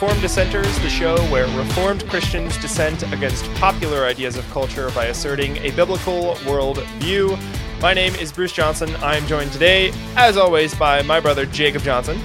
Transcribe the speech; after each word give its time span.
Reformed 0.00 0.22
Dissenters, 0.22 0.78
the 0.78 0.88
show 0.88 1.20
where 1.22 1.48
Reformed 1.58 2.08
Christians 2.08 2.56
dissent 2.58 3.02
against 3.12 3.52
popular 3.54 4.04
ideas 4.04 4.36
of 4.36 4.48
culture 4.52 4.90
by 4.90 5.06
asserting 5.06 5.56
a 5.56 5.72
biblical 5.72 6.38
world 6.46 6.80
view. 7.00 7.36
My 7.82 7.94
name 7.94 8.14
is 8.14 8.30
Bruce 8.30 8.52
Johnson. 8.52 8.94
I'm 9.00 9.26
joined 9.26 9.50
today, 9.50 9.90
as 10.14 10.36
always, 10.36 10.72
by 10.72 11.02
my 11.02 11.18
brother 11.18 11.46
Jacob 11.46 11.82
Johnson. 11.82 12.16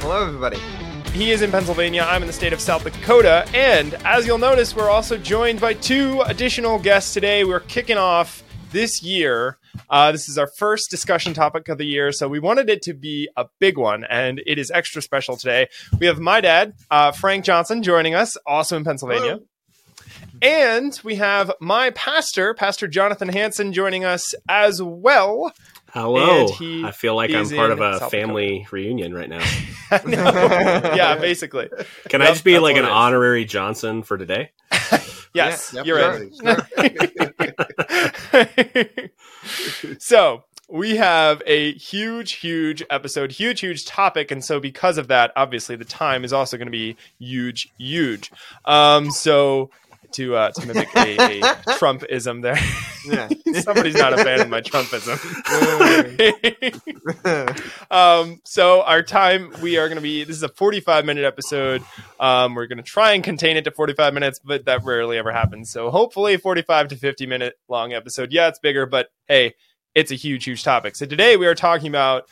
Hello, 0.00 0.26
everybody. 0.26 0.58
He 1.12 1.30
is 1.30 1.42
in 1.42 1.52
Pennsylvania. 1.52 2.04
I'm 2.04 2.22
in 2.22 2.26
the 2.26 2.32
state 2.32 2.52
of 2.52 2.60
South 2.60 2.82
Dakota. 2.82 3.48
And 3.54 3.94
as 4.04 4.26
you'll 4.26 4.38
notice, 4.38 4.74
we're 4.74 4.90
also 4.90 5.16
joined 5.16 5.60
by 5.60 5.74
two 5.74 6.20
additional 6.22 6.80
guests 6.80 7.14
today. 7.14 7.44
We're 7.44 7.60
kicking 7.60 7.96
off 7.96 8.43
this 8.74 9.02
year. 9.04 9.56
Uh, 9.88 10.10
this 10.12 10.28
is 10.28 10.36
our 10.36 10.48
first 10.58 10.90
discussion 10.90 11.32
topic 11.32 11.68
of 11.68 11.78
the 11.78 11.86
year, 11.86 12.10
so 12.10 12.28
we 12.28 12.40
wanted 12.40 12.68
it 12.68 12.82
to 12.82 12.92
be 12.92 13.28
a 13.36 13.46
big 13.60 13.78
one, 13.78 14.04
and 14.10 14.42
it 14.46 14.58
is 14.58 14.70
extra 14.72 15.00
special 15.00 15.36
today. 15.36 15.68
We 15.98 16.06
have 16.06 16.18
my 16.18 16.40
dad, 16.40 16.74
uh, 16.90 17.12
Frank 17.12 17.44
Johnson, 17.44 17.82
joining 17.84 18.14
us, 18.14 18.36
also 18.46 18.76
in 18.76 18.84
Pennsylvania. 18.84 19.38
Hello. 19.38 19.46
And 20.42 21.00
we 21.04 21.14
have 21.14 21.52
my 21.60 21.90
pastor, 21.90 22.52
Pastor 22.52 22.88
Johnathan 22.88 23.32
Hansen, 23.32 23.72
joining 23.72 24.04
us 24.04 24.34
as 24.48 24.82
well. 24.82 25.52
Hello. 25.94 26.48
I 26.84 26.90
feel 26.90 27.14
like 27.14 27.30
I'm 27.30 27.48
part 27.50 27.70
of 27.70 27.80
a 27.80 28.00
South 28.00 28.10
family 28.10 28.58
Dakota. 28.58 28.74
reunion 28.74 29.14
right 29.14 29.28
now. 29.28 29.38
yeah, 30.08 31.16
basically. 31.20 31.68
Can 32.08 32.20
yep, 32.20 32.30
I 32.30 32.32
just 32.32 32.42
be 32.42 32.58
like 32.58 32.76
an 32.76 32.84
honorary 32.84 33.44
Johnson 33.44 34.02
for 34.02 34.18
today? 34.18 34.50
yes, 35.34 35.72
yeah, 35.72 35.84
yep, 35.84 35.86
you're 35.86 35.98
right. 38.36 39.10
so 40.00 40.42
we 40.68 40.96
have 40.96 41.44
a 41.46 41.74
huge, 41.74 42.32
huge 42.32 42.82
episode, 42.90 43.30
huge, 43.30 43.60
huge 43.60 43.84
topic, 43.84 44.32
and 44.32 44.44
so 44.44 44.58
because 44.58 44.98
of 44.98 45.06
that, 45.06 45.30
obviously 45.36 45.76
the 45.76 45.84
time 45.84 46.24
is 46.24 46.32
also 46.32 46.56
going 46.56 46.66
to 46.66 46.72
be 46.72 46.96
huge, 47.20 47.72
huge. 47.78 48.32
Um, 48.64 49.12
so 49.12 49.70
to 50.14 50.36
uh, 50.36 50.50
to 50.50 50.66
mimic 50.66 50.88
a, 50.96 51.16
a 51.16 51.40
Trumpism 51.78 52.42
there. 52.42 52.58
Yeah. 53.06 53.28
Somebody's 53.60 53.96
not 53.96 54.12
a 54.12 54.24
fan 54.24 54.40
of 54.40 54.48
my 54.48 54.60
Trumpism. 54.60 55.18
um, 57.90 58.40
so 58.44 58.82
our 58.82 59.02
time 59.02 59.52
we 59.62 59.76
are 59.76 59.88
going 59.88 59.96
to 59.96 60.02
be 60.02 60.24
this 60.24 60.36
is 60.36 60.42
a 60.42 60.48
45 60.48 61.04
minute 61.04 61.24
episode. 61.24 61.82
Um, 62.18 62.54
we're 62.54 62.66
going 62.66 62.78
to 62.78 62.84
try 62.84 63.12
and 63.12 63.22
contain 63.22 63.56
it 63.56 63.64
to 63.64 63.70
45 63.70 64.14
minutes, 64.14 64.40
but 64.42 64.64
that 64.64 64.84
rarely 64.84 65.18
ever 65.18 65.32
happens. 65.32 65.70
So 65.70 65.90
hopefully 65.90 66.36
45 66.36 66.88
to 66.88 66.96
50 66.96 67.26
minute 67.26 67.54
long 67.68 67.92
episode. 67.92 68.32
Yeah, 68.32 68.48
it's 68.48 68.58
bigger, 68.58 68.86
but 68.86 69.08
hey, 69.28 69.54
it's 69.94 70.10
a 70.10 70.16
huge, 70.16 70.44
huge 70.44 70.64
topic. 70.64 70.96
So 70.96 71.06
today 71.06 71.36
we 71.36 71.46
are 71.46 71.54
talking 71.54 71.88
about 71.88 72.28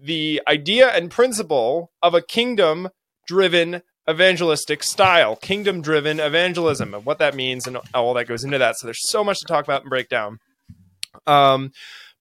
the 0.00 0.42
idea 0.48 0.88
and 0.88 1.10
principle 1.10 1.92
of 2.02 2.14
a 2.14 2.22
kingdom 2.22 2.88
driven 3.26 3.82
evangelistic 4.08 4.82
style, 4.82 5.36
kingdom 5.36 5.80
driven 5.80 6.20
evangelism, 6.20 6.94
and 6.94 7.04
what 7.04 7.18
that 7.18 7.34
means 7.34 7.66
and 7.66 7.78
all 7.94 8.14
that 8.14 8.26
goes 8.26 8.44
into 8.44 8.58
that. 8.58 8.76
So 8.76 8.86
there's 8.86 9.08
so 9.08 9.24
much 9.24 9.38
to 9.40 9.46
talk 9.46 9.64
about 9.64 9.82
and 9.82 9.90
break 9.90 10.08
down. 10.08 10.38
Um, 11.26 11.72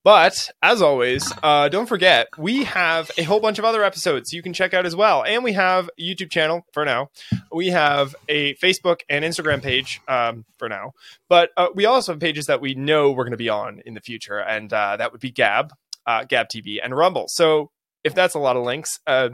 but 0.04 0.50
as 0.61 0.81
always, 0.81 1.31
uh, 1.42 1.70
don't 1.70 1.86
forget 1.86 2.28
we 2.38 2.66
have 2.66 3.09
a 3.17 3.23
whole 3.23 3.39
bunch 3.39 3.58
of 3.58 3.64
other 3.64 3.84
episodes 3.84 4.34
you 4.34 4.42
can 4.42 4.52
check 4.52 4.73
out 4.73 4.86
as 4.86 4.95
well, 4.95 5.23
and 5.23 5.45
we 5.45 5.54
have 5.54 5.89
a 5.98 6.02
YouTube 6.02 6.30
channel 6.30 6.66
for 6.73 6.84
now. 6.84 7.09
We 7.54 7.67
have 7.67 8.14
a 8.27 8.55
Facebook 8.55 8.99
and 9.10 9.23
Instagram 9.23 9.64
page 9.64 10.02
um, 10.10 10.43
for 10.58 10.67
now, 10.67 10.92
but 11.30 11.52
uh, 11.55 11.67
we 11.73 11.86
also 11.86 12.11
have 12.11 12.20
pages 12.20 12.48
that 12.48 12.60
we 12.60 12.76
know 12.76 13.11
we're 13.11 13.23
going 13.23 13.32
to 13.32 13.38
be 13.38 13.49
on 13.49 13.82
in 13.86 13.93
the 13.93 14.02
future, 14.02 14.39
and 14.39 14.72
uh, 14.73 14.98
that 14.98 15.14
would 15.14 15.22
be 15.22 15.32
Gab, 15.32 15.72
uh, 16.05 16.26
Gab 16.26 16.49
TV, 16.49 16.80
and 16.83 16.95
Rumble. 16.95 17.27
So 17.30 17.72
if 18.04 18.14
that's 18.14 18.36
a 18.36 18.39
lot 18.39 18.58
of 18.58 18.64
links, 18.64 18.99
uh, 19.08 19.30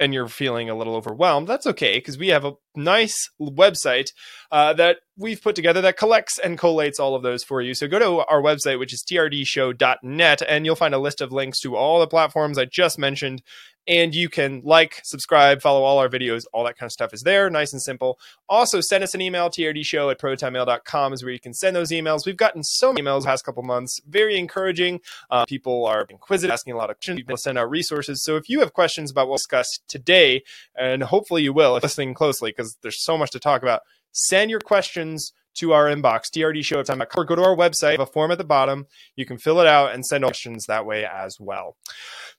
and 0.00 0.14
you're 0.14 0.28
feeling 0.28 0.70
a 0.70 0.74
little 0.76 0.94
overwhelmed, 0.96 1.48
that's 1.48 1.66
okay 1.66 1.98
because 1.98 2.18
we 2.18 2.28
have 2.28 2.44
a 2.44 2.52
nice 2.78 3.30
website 3.40 4.12
uh, 4.50 4.72
that 4.74 4.98
we've 5.16 5.42
put 5.42 5.56
together 5.56 5.80
that 5.82 5.96
collects 5.96 6.38
and 6.38 6.58
collates 6.58 6.98
all 6.98 7.14
of 7.14 7.22
those 7.22 7.44
for 7.44 7.60
you. 7.60 7.74
So 7.74 7.88
go 7.88 7.98
to 7.98 8.24
our 8.30 8.40
website, 8.40 8.78
which 8.78 8.92
is 8.92 9.04
trdshow.net, 9.04 10.42
and 10.48 10.64
you'll 10.64 10.76
find 10.76 10.94
a 10.94 10.98
list 10.98 11.20
of 11.20 11.32
links 11.32 11.60
to 11.60 11.76
all 11.76 12.00
the 12.00 12.06
platforms 12.06 12.58
I 12.58 12.64
just 12.64 12.98
mentioned 12.98 13.42
and 13.88 14.14
you 14.14 14.28
can 14.28 14.60
like, 14.64 15.00
subscribe, 15.02 15.62
follow 15.62 15.82
all 15.82 15.98
our 15.98 16.08
videos. 16.08 16.44
All 16.52 16.64
that 16.64 16.76
kind 16.76 16.86
of 16.86 16.92
stuff 16.92 17.14
is 17.14 17.22
there, 17.22 17.48
nice 17.48 17.72
and 17.72 17.80
simple. 17.80 18.18
Also, 18.48 18.80
send 18.80 19.02
us 19.02 19.14
an 19.14 19.22
email, 19.22 19.48
trdshow 19.48 20.10
at 20.10 20.20
protonmail.com 20.20 21.12
is 21.14 21.24
where 21.24 21.32
you 21.32 21.40
can 21.40 21.54
send 21.54 21.74
those 21.74 21.90
emails. 21.90 22.26
We've 22.26 22.36
gotten 22.36 22.62
so 22.62 22.92
many 22.92 23.02
emails 23.02 23.24
past 23.24 23.44
couple 23.44 23.62
months, 23.62 24.00
very 24.06 24.38
encouraging. 24.38 25.00
Uh, 25.30 25.46
people 25.46 25.86
are 25.86 26.06
inquisitive, 26.10 26.52
asking 26.52 26.74
a 26.74 26.76
lot 26.76 26.90
of 26.90 26.96
questions. 26.96 27.16
People 27.16 27.36
send 27.38 27.56
out 27.56 27.70
resources. 27.70 28.22
So 28.22 28.36
if 28.36 28.48
you 28.48 28.60
have 28.60 28.74
questions 28.74 29.10
about 29.10 29.22
what 29.22 29.30
we'll 29.30 29.36
discuss 29.38 29.66
today, 29.88 30.42
and 30.76 31.02
hopefully 31.02 31.42
you 31.42 31.54
will, 31.54 31.76
if 31.76 31.82
listening 31.82 32.12
closely, 32.12 32.50
because 32.50 32.67
there's 32.82 33.02
so 33.02 33.16
much 33.16 33.30
to 33.32 33.40
talk 33.40 33.62
about, 33.62 33.82
send 34.12 34.50
your 34.50 34.60
questions 34.60 35.32
to 35.56 35.72
our 35.72 35.86
inbox, 35.86 36.30
trdshow.com, 36.30 37.02
or 37.16 37.24
go 37.24 37.34
to 37.34 37.42
our 37.42 37.56
website, 37.56 37.98
a 37.98 38.06
form 38.06 38.30
at 38.30 38.38
the 38.38 38.44
bottom. 38.44 38.86
You 39.16 39.26
can 39.26 39.38
fill 39.38 39.60
it 39.60 39.66
out 39.66 39.92
and 39.92 40.04
send 40.06 40.24
questions 40.24 40.66
that 40.66 40.86
way 40.86 41.04
as 41.04 41.36
well. 41.40 41.76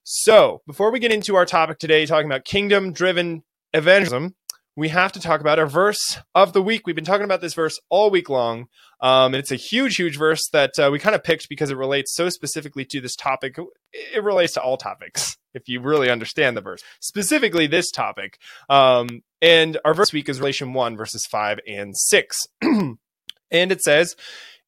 So, 0.03 0.61
before 0.65 0.91
we 0.91 0.99
get 0.99 1.11
into 1.11 1.35
our 1.35 1.45
topic 1.45 1.79
today, 1.79 2.05
talking 2.05 2.27
about 2.27 2.45
kingdom 2.45 2.93
driven 2.93 3.43
evangelism, 3.73 4.35
we 4.79 4.89
have 4.89 5.11
to 5.11 5.19
talk 5.19 5.41
about 5.41 5.59
our 5.59 5.67
verse 5.67 6.19
of 6.33 6.53
the 6.53 6.61
week. 6.61 6.87
We've 6.87 6.95
been 6.95 7.05
talking 7.05 7.25
about 7.25 7.41
this 7.41 7.53
verse 7.53 7.77
all 7.89 8.09
week 8.09 8.29
long. 8.29 8.67
Um, 9.01 9.33
and 9.33 9.35
it's 9.35 9.51
a 9.51 9.55
huge, 9.55 9.97
huge 9.97 10.17
verse 10.17 10.47
that 10.53 10.79
uh, 10.79 10.89
we 10.91 10.99
kind 10.99 11.15
of 11.15 11.23
picked 11.23 11.49
because 11.49 11.69
it 11.69 11.77
relates 11.77 12.15
so 12.15 12.29
specifically 12.29 12.85
to 12.85 13.01
this 13.01 13.15
topic. 13.15 13.57
It 13.91 14.23
relates 14.23 14.53
to 14.53 14.61
all 14.61 14.77
topics, 14.77 15.37
if 15.53 15.67
you 15.67 15.81
really 15.81 16.09
understand 16.09 16.55
the 16.55 16.61
verse, 16.61 16.81
specifically 17.01 17.67
this 17.67 17.91
topic. 17.91 18.37
Um, 18.69 19.21
and 19.41 19.77
our 19.83 19.93
verse 19.93 20.13
week 20.13 20.29
is 20.29 20.39
Revelation 20.39 20.73
1, 20.73 20.97
verses 20.97 21.25
5 21.29 21.59
and 21.67 21.95
6. 21.97 22.37
and 22.61 22.97
it 23.51 23.81
says, 23.81 24.15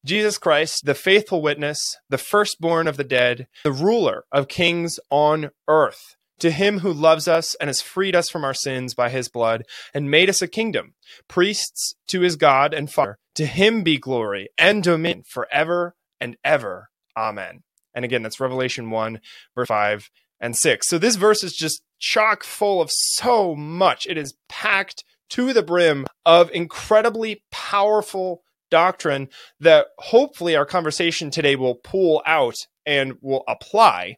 Jesus 0.04 0.36
Christ, 0.36 0.84
the 0.84 0.94
faithful 0.94 1.40
witness, 1.40 1.80
the 2.10 2.18
firstborn 2.18 2.86
of 2.86 2.96
the 2.96 3.04
dead, 3.04 3.46
the 3.64 3.72
ruler 3.72 4.24
of 4.32 4.48
kings 4.48 4.98
on 5.10 5.50
earth. 5.68 6.16
To 6.40 6.50
him 6.50 6.80
who 6.80 6.92
loves 6.92 7.28
us 7.28 7.54
and 7.56 7.68
has 7.68 7.80
freed 7.80 8.16
us 8.16 8.28
from 8.28 8.44
our 8.44 8.54
sins 8.54 8.94
by 8.94 9.10
his 9.10 9.28
blood 9.28 9.62
and 9.94 10.10
made 10.10 10.28
us 10.28 10.42
a 10.42 10.48
kingdom, 10.48 10.94
priests 11.28 11.94
to 12.08 12.20
his 12.20 12.36
God 12.36 12.74
and 12.74 12.90
Father. 12.90 13.18
To 13.36 13.46
him 13.46 13.82
be 13.82 13.98
glory 13.98 14.48
and 14.58 14.82
dominion 14.82 15.22
forever 15.28 15.94
and 16.20 16.36
ever. 16.44 16.90
Amen. 17.16 17.62
And 17.94 18.04
again, 18.04 18.22
that's 18.22 18.40
Revelation 18.40 18.90
1, 18.90 19.20
verse 19.54 19.68
5 19.68 20.10
and 20.40 20.56
6. 20.56 20.88
So 20.88 20.98
this 20.98 21.16
verse 21.16 21.44
is 21.44 21.52
just 21.52 21.82
chock 21.98 22.42
full 22.42 22.80
of 22.80 22.90
so 22.90 23.54
much. 23.54 24.06
It 24.06 24.18
is 24.18 24.34
packed 24.48 25.04
to 25.30 25.52
the 25.52 25.62
brim 25.62 26.06
of 26.26 26.50
incredibly 26.50 27.42
powerful 27.50 28.42
doctrine 28.70 29.28
that 29.60 29.86
hopefully 29.98 30.56
our 30.56 30.66
conversation 30.66 31.30
today 31.30 31.56
will 31.56 31.76
pull 31.76 32.22
out 32.26 32.56
and 32.84 33.14
will 33.20 33.44
apply. 33.46 34.16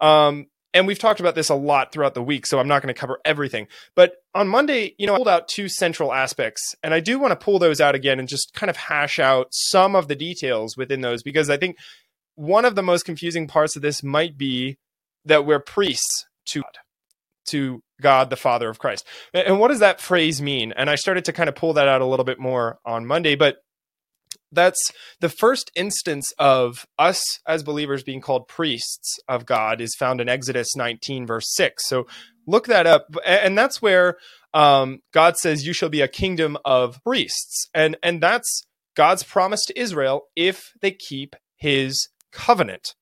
Um, 0.00 0.46
and 0.76 0.86
we've 0.86 0.98
talked 0.98 1.20
about 1.20 1.34
this 1.34 1.48
a 1.48 1.54
lot 1.54 1.90
throughout 1.90 2.12
the 2.12 2.22
week, 2.22 2.44
so 2.44 2.58
I'm 2.58 2.68
not 2.68 2.82
going 2.82 2.94
to 2.94 3.00
cover 3.00 3.18
everything. 3.24 3.66
But 3.94 4.16
on 4.34 4.46
Monday, 4.46 4.94
you 4.98 5.06
know, 5.06 5.14
I 5.14 5.16
pulled 5.16 5.28
out 5.28 5.48
two 5.48 5.70
central 5.70 6.12
aspects, 6.12 6.74
and 6.82 6.92
I 6.92 7.00
do 7.00 7.18
want 7.18 7.32
to 7.32 7.42
pull 7.42 7.58
those 7.58 7.80
out 7.80 7.94
again 7.94 8.18
and 8.18 8.28
just 8.28 8.52
kind 8.52 8.68
of 8.68 8.76
hash 8.76 9.18
out 9.18 9.48
some 9.52 9.96
of 9.96 10.06
the 10.06 10.14
details 10.14 10.76
within 10.76 11.00
those 11.00 11.22
because 11.22 11.48
I 11.48 11.56
think 11.56 11.76
one 12.34 12.66
of 12.66 12.74
the 12.74 12.82
most 12.82 13.06
confusing 13.06 13.48
parts 13.48 13.74
of 13.74 13.80
this 13.80 14.02
might 14.02 14.36
be 14.36 14.76
that 15.24 15.46
we're 15.46 15.60
priests 15.60 16.26
to 16.48 16.60
God, 16.60 16.78
to 17.46 17.80
God, 18.02 18.28
the 18.28 18.36
Father 18.36 18.68
of 18.68 18.78
Christ. 18.78 19.06
And 19.32 19.58
what 19.58 19.68
does 19.68 19.80
that 19.80 20.02
phrase 20.02 20.42
mean? 20.42 20.72
And 20.72 20.90
I 20.90 20.96
started 20.96 21.24
to 21.24 21.32
kind 21.32 21.48
of 21.48 21.54
pull 21.54 21.72
that 21.72 21.88
out 21.88 22.02
a 22.02 22.06
little 22.06 22.26
bit 22.26 22.38
more 22.38 22.78
on 22.84 23.06
Monday, 23.06 23.34
but 23.34 23.56
that's 24.52 24.92
the 25.20 25.28
first 25.28 25.70
instance 25.74 26.32
of 26.38 26.86
us 26.98 27.22
as 27.46 27.62
believers 27.62 28.02
being 28.02 28.20
called 28.20 28.48
priests 28.48 29.18
of 29.28 29.46
God 29.46 29.80
is 29.80 29.94
found 29.94 30.20
in 30.20 30.28
Exodus 30.28 30.76
19, 30.76 31.26
verse 31.26 31.46
6. 31.54 31.88
So 31.88 32.06
look 32.46 32.66
that 32.66 32.86
up. 32.86 33.14
And 33.24 33.56
that's 33.56 33.82
where 33.82 34.16
um, 34.54 35.00
God 35.12 35.36
says, 35.36 35.66
You 35.66 35.72
shall 35.72 35.88
be 35.88 36.00
a 36.00 36.08
kingdom 36.08 36.56
of 36.64 37.02
priests. 37.04 37.68
And, 37.74 37.96
and 38.02 38.22
that's 38.22 38.62
God's 38.94 39.22
promise 39.22 39.64
to 39.66 39.78
Israel 39.78 40.28
if 40.34 40.72
they 40.80 40.92
keep 40.92 41.36
his 41.56 42.08
covenant. 42.32 42.94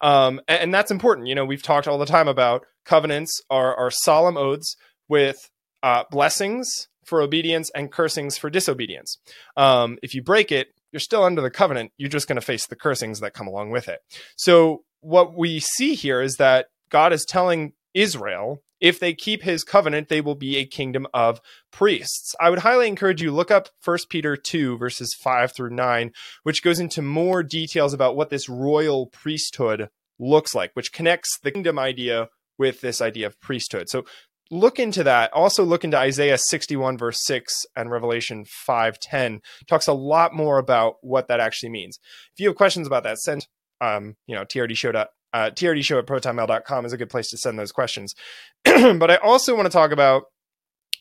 Um, 0.00 0.40
and, 0.48 0.62
and 0.62 0.74
that's 0.74 0.90
important. 0.90 1.26
You 1.26 1.34
know, 1.34 1.44
we've 1.44 1.62
talked 1.62 1.88
all 1.88 1.98
the 1.98 2.06
time 2.06 2.28
about 2.28 2.64
covenants 2.84 3.40
are, 3.50 3.74
are 3.76 3.90
solemn 3.90 4.36
oaths 4.36 4.76
with 5.08 5.50
uh, 5.82 6.04
blessings 6.10 6.88
for 7.04 7.20
obedience 7.20 7.70
and 7.74 7.92
cursings 7.92 8.38
for 8.38 8.48
disobedience. 8.50 9.18
Um, 9.56 9.98
if 10.02 10.14
you 10.14 10.22
break 10.22 10.50
it, 10.50 10.68
you're 10.94 11.00
still 11.00 11.24
under 11.24 11.42
the 11.42 11.50
covenant. 11.50 11.90
You're 11.98 12.08
just 12.08 12.28
going 12.28 12.36
to 12.36 12.40
face 12.40 12.68
the 12.68 12.76
cursings 12.76 13.18
that 13.18 13.34
come 13.34 13.48
along 13.48 13.70
with 13.70 13.88
it. 13.88 13.98
So, 14.36 14.84
what 15.00 15.36
we 15.36 15.58
see 15.58 15.94
here 15.94 16.22
is 16.22 16.36
that 16.36 16.68
God 16.88 17.12
is 17.12 17.24
telling 17.24 17.72
Israel 17.94 18.62
if 18.80 19.00
they 19.00 19.12
keep 19.12 19.42
his 19.42 19.64
covenant, 19.64 20.08
they 20.08 20.20
will 20.20 20.36
be 20.36 20.56
a 20.56 20.66
kingdom 20.66 21.06
of 21.12 21.40
priests. 21.72 22.34
I 22.38 22.48
would 22.48 22.60
highly 22.60 22.86
encourage 22.86 23.20
you 23.20 23.32
look 23.32 23.50
up 23.50 23.70
1 23.84 23.98
Peter 24.08 24.36
2 24.36 24.78
verses 24.78 25.16
5 25.20 25.52
through 25.52 25.70
9, 25.70 26.12
which 26.44 26.62
goes 26.62 26.78
into 26.78 27.02
more 27.02 27.42
details 27.42 27.92
about 27.92 28.14
what 28.14 28.30
this 28.30 28.48
royal 28.48 29.06
priesthood 29.06 29.88
looks 30.20 30.54
like, 30.54 30.70
which 30.74 30.92
connects 30.92 31.38
the 31.42 31.50
kingdom 31.50 31.76
idea 31.76 32.28
with 32.56 32.82
this 32.82 33.00
idea 33.00 33.26
of 33.26 33.40
priesthood. 33.40 33.88
So 33.88 34.04
look 34.50 34.78
into 34.78 35.04
that. 35.04 35.32
Also 35.32 35.64
look 35.64 35.84
into 35.84 35.96
Isaiah 35.96 36.38
61 36.38 36.98
verse 36.98 37.24
6 37.24 37.52
and 37.76 37.90
Revelation 37.90 38.44
5:10. 38.68 39.40
Talks 39.68 39.86
a 39.86 39.92
lot 39.92 40.34
more 40.34 40.58
about 40.58 40.96
what 41.00 41.28
that 41.28 41.40
actually 41.40 41.70
means. 41.70 41.98
If 42.34 42.40
you 42.40 42.48
have 42.48 42.56
questions 42.56 42.86
about 42.86 43.04
that, 43.04 43.18
send 43.18 43.46
um, 43.80 44.16
you 44.26 44.34
know, 44.34 44.44
TRD 44.44 44.76
show 44.76 44.92
uh, 45.34 45.50
TRD 45.50 45.82
show 45.82 45.98
at 45.98 46.06
protonmail.com 46.06 46.86
is 46.86 46.92
a 46.92 46.96
good 46.96 47.10
place 47.10 47.28
to 47.30 47.36
send 47.36 47.58
those 47.58 47.72
questions. 47.72 48.14
but 48.64 49.10
I 49.10 49.16
also 49.16 49.54
want 49.56 49.66
to 49.66 49.72
talk 49.72 49.90
about 49.90 50.24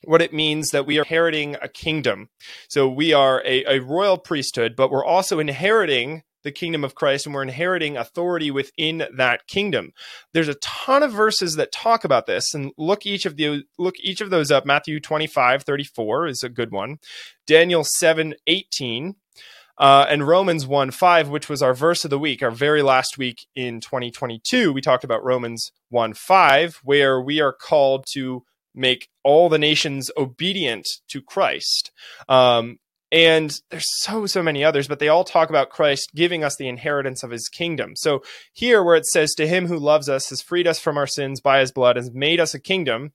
what 0.05 0.21
it 0.21 0.33
means 0.33 0.69
that 0.69 0.85
we 0.85 0.97
are 0.97 1.03
inheriting 1.03 1.55
a 1.61 1.67
kingdom. 1.67 2.29
So 2.67 2.89
we 2.89 3.13
are 3.13 3.41
a, 3.45 3.63
a 3.65 3.79
royal 3.79 4.17
priesthood, 4.17 4.75
but 4.75 4.91
we're 4.91 5.05
also 5.05 5.39
inheriting 5.39 6.23
the 6.43 6.51
kingdom 6.51 6.83
of 6.83 6.95
Christ 6.95 7.25
and 7.25 7.33
we're 7.33 7.43
inheriting 7.43 7.97
authority 7.97 8.51
within 8.51 9.05
that 9.15 9.47
kingdom. 9.47 9.93
There's 10.33 10.47
a 10.47 10.55
ton 10.55 11.03
of 11.03 11.11
verses 11.11 11.55
that 11.55 11.71
talk 11.71 12.03
about 12.03 12.25
this 12.25 12.53
and 12.53 12.71
look 12.77 13.05
each 13.05 13.25
of 13.25 13.35
the 13.35 13.63
look 13.77 13.95
each 13.99 14.21
of 14.21 14.29
those 14.29 14.51
up. 14.51 14.65
Matthew 14.65 14.99
25, 14.99 15.63
34 15.63 16.27
is 16.27 16.43
a 16.43 16.49
good 16.49 16.71
one. 16.71 16.97
Daniel 17.47 17.83
7, 17.83 18.35
18. 18.47 19.15
Uh, 19.75 20.05
and 20.07 20.27
Romans 20.27 20.67
1 20.67 20.91
5, 20.91 21.29
which 21.29 21.49
was 21.49 21.63
our 21.63 21.73
verse 21.73 22.03
of 22.03 22.11
the 22.11 22.19
week, 22.19 22.43
our 22.43 22.51
very 22.51 22.83
last 22.83 23.17
week 23.17 23.47
in 23.55 23.81
2022, 23.81 24.71
we 24.71 24.81
talked 24.81 25.03
about 25.03 25.23
Romans 25.23 25.71
1 25.89 26.13
5, 26.13 26.81
where 26.83 27.19
we 27.19 27.41
are 27.41 27.51
called 27.51 28.05
to 28.13 28.43
make 28.75 29.09
all 29.23 29.49
the 29.49 29.57
nations 29.57 30.11
obedient 30.17 30.87
to 31.07 31.21
Christ. 31.21 31.91
Um, 32.29 32.77
and 33.13 33.61
there's 33.69 34.01
so 34.01 34.25
so 34.25 34.43
many 34.43 34.63
others 34.63 34.87
but 34.87 34.99
they 34.99 35.07
all 35.07 35.23
talk 35.23 35.49
about 35.49 35.69
christ 35.69 36.09
giving 36.15 36.43
us 36.43 36.55
the 36.57 36.67
inheritance 36.67 37.23
of 37.23 37.31
his 37.31 37.47
kingdom. 37.47 37.93
So 37.95 38.23
here 38.51 38.83
where 38.83 38.95
it 38.95 39.05
says 39.05 39.33
to 39.35 39.47
him 39.47 39.67
who 39.67 39.77
loves 39.77 40.09
us 40.09 40.29
has 40.29 40.41
freed 40.41 40.67
us 40.67 40.79
from 40.79 40.97
our 40.97 41.07
sins 41.07 41.39
by 41.39 41.59
his 41.59 41.71
blood 41.71 41.95
has 41.95 42.11
made 42.11 42.39
us 42.39 42.53
a 42.53 42.59
kingdom 42.59 43.13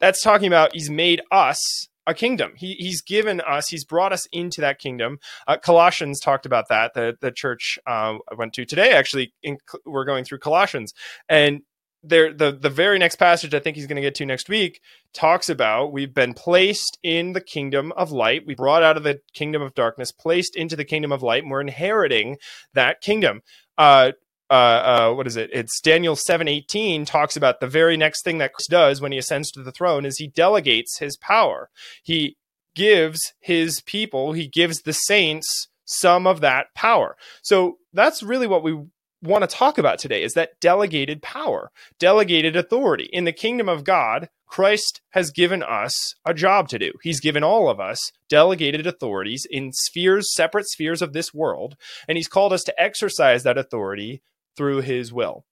that's 0.00 0.22
talking 0.22 0.46
about 0.46 0.70
he's 0.72 0.90
made 0.90 1.22
us 1.30 1.88
a 2.06 2.14
kingdom. 2.14 2.52
He, 2.56 2.74
he's 2.78 3.02
given 3.02 3.40
us 3.40 3.68
he's 3.68 3.84
brought 3.84 4.12
us 4.12 4.26
into 4.32 4.60
that 4.60 4.78
kingdom. 4.78 5.18
Uh, 5.46 5.56
colossians 5.56 6.20
talked 6.20 6.46
about 6.46 6.68
that 6.68 6.94
the, 6.94 7.16
the 7.20 7.32
church 7.32 7.78
uh, 7.86 8.14
i 8.30 8.34
went 8.36 8.52
to 8.54 8.64
today 8.64 8.92
actually 8.92 9.32
in, 9.42 9.58
we're 9.86 10.04
going 10.04 10.24
through 10.24 10.38
colossians. 10.38 10.92
And 11.28 11.62
there 12.04 12.32
the 12.32 12.52
the 12.52 12.70
very 12.70 12.98
next 12.98 13.16
passage 13.16 13.54
I 13.54 13.60
think 13.60 13.76
he's 13.76 13.86
going 13.86 13.96
to 13.96 14.02
get 14.02 14.14
to 14.16 14.26
next 14.26 14.48
week 14.48 14.80
talks 15.12 15.48
about 15.48 15.92
we've 15.92 16.12
been 16.14 16.34
placed 16.34 16.98
in 17.02 17.32
the 17.32 17.40
kingdom 17.40 17.92
of 17.96 18.12
light. 18.12 18.46
We 18.46 18.54
brought 18.54 18.82
out 18.82 18.96
of 18.96 19.02
the 19.02 19.20
kingdom 19.32 19.62
of 19.62 19.74
darkness, 19.74 20.12
placed 20.12 20.56
into 20.56 20.76
the 20.76 20.84
kingdom 20.84 21.12
of 21.12 21.22
light, 21.22 21.42
and 21.42 21.50
we're 21.50 21.60
inheriting 21.60 22.36
that 22.74 23.00
kingdom. 23.00 23.42
Uh, 23.78 24.12
uh, 24.50 24.52
uh, 24.52 25.14
what 25.14 25.26
is 25.26 25.36
it? 25.36 25.50
It's 25.52 25.80
Daniel 25.80 26.16
seven 26.16 26.48
eighteen 26.48 27.04
talks 27.04 27.36
about 27.36 27.60
the 27.60 27.66
very 27.66 27.96
next 27.96 28.22
thing 28.22 28.38
that 28.38 28.52
Christ 28.52 28.70
does 28.70 29.00
when 29.00 29.12
he 29.12 29.18
ascends 29.18 29.50
to 29.52 29.62
the 29.62 29.72
throne 29.72 30.04
is 30.04 30.18
he 30.18 30.28
delegates 30.28 30.98
his 30.98 31.16
power. 31.16 31.70
He 32.02 32.36
gives 32.74 33.20
his 33.40 33.80
people, 33.82 34.32
he 34.32 34.48
gives 34.48 34.82
the 34.82 34.92
saints 34.92 35.68
some 35.84 36.26
of 36.26 36.40
that 36.40 36.66
power. 36.74 37.16
So 37.42 37.78
that's 37.92 38.22
really 38.22 38.46
what 38.46 38.62
we 38.62 38.84
want 39.24 39.42
to 39.42 39.56
talk 39.56 39.78
about 39.78 39.98
today 39.98 40.22
is 40.22 40.34
that 40.34 40.60
delegated 40.60 41.22
power, 41.22 41.70
delegated 41.98 42.56
authority. 42.56 43.08
In 43.12 43.24
the 43.24 43.32
kingdom 43.32 43.68
of 43.68 43.84
God, 43.84 44.28
Christ 44.46 45.00
has 45.10 45.30
given 45.30 45.62
us 45.62 46.14
a 46.24 46.34
job 46.34 46.68
to 46.68 46.78
do. 46.78 46.92
He's 47.02 47.20
given 47.20 47.42
all 47.42 47.68
of 47.68 47.80
us 47.80 48.12
delegated 48.28 48.86
authorities 48.86 49.46
in 49.50 49.72
spheres, 49.72 50.32
separate 50.32 50.68
spheres 50.68 51.02
of 51.02 51.12
this 51.12 51.34
world, 51.34 51.76
and 52.06 52.16
he's 52.16 52.28
called 52.28 52.52
us 52.52 52.62
to 52.64 52.80
exercise 52.80 53.42
that 53.42 53.58
authority 53.58 54.22
through 54.56 54.82
his 54.82 55.12
will. 55.12 55.44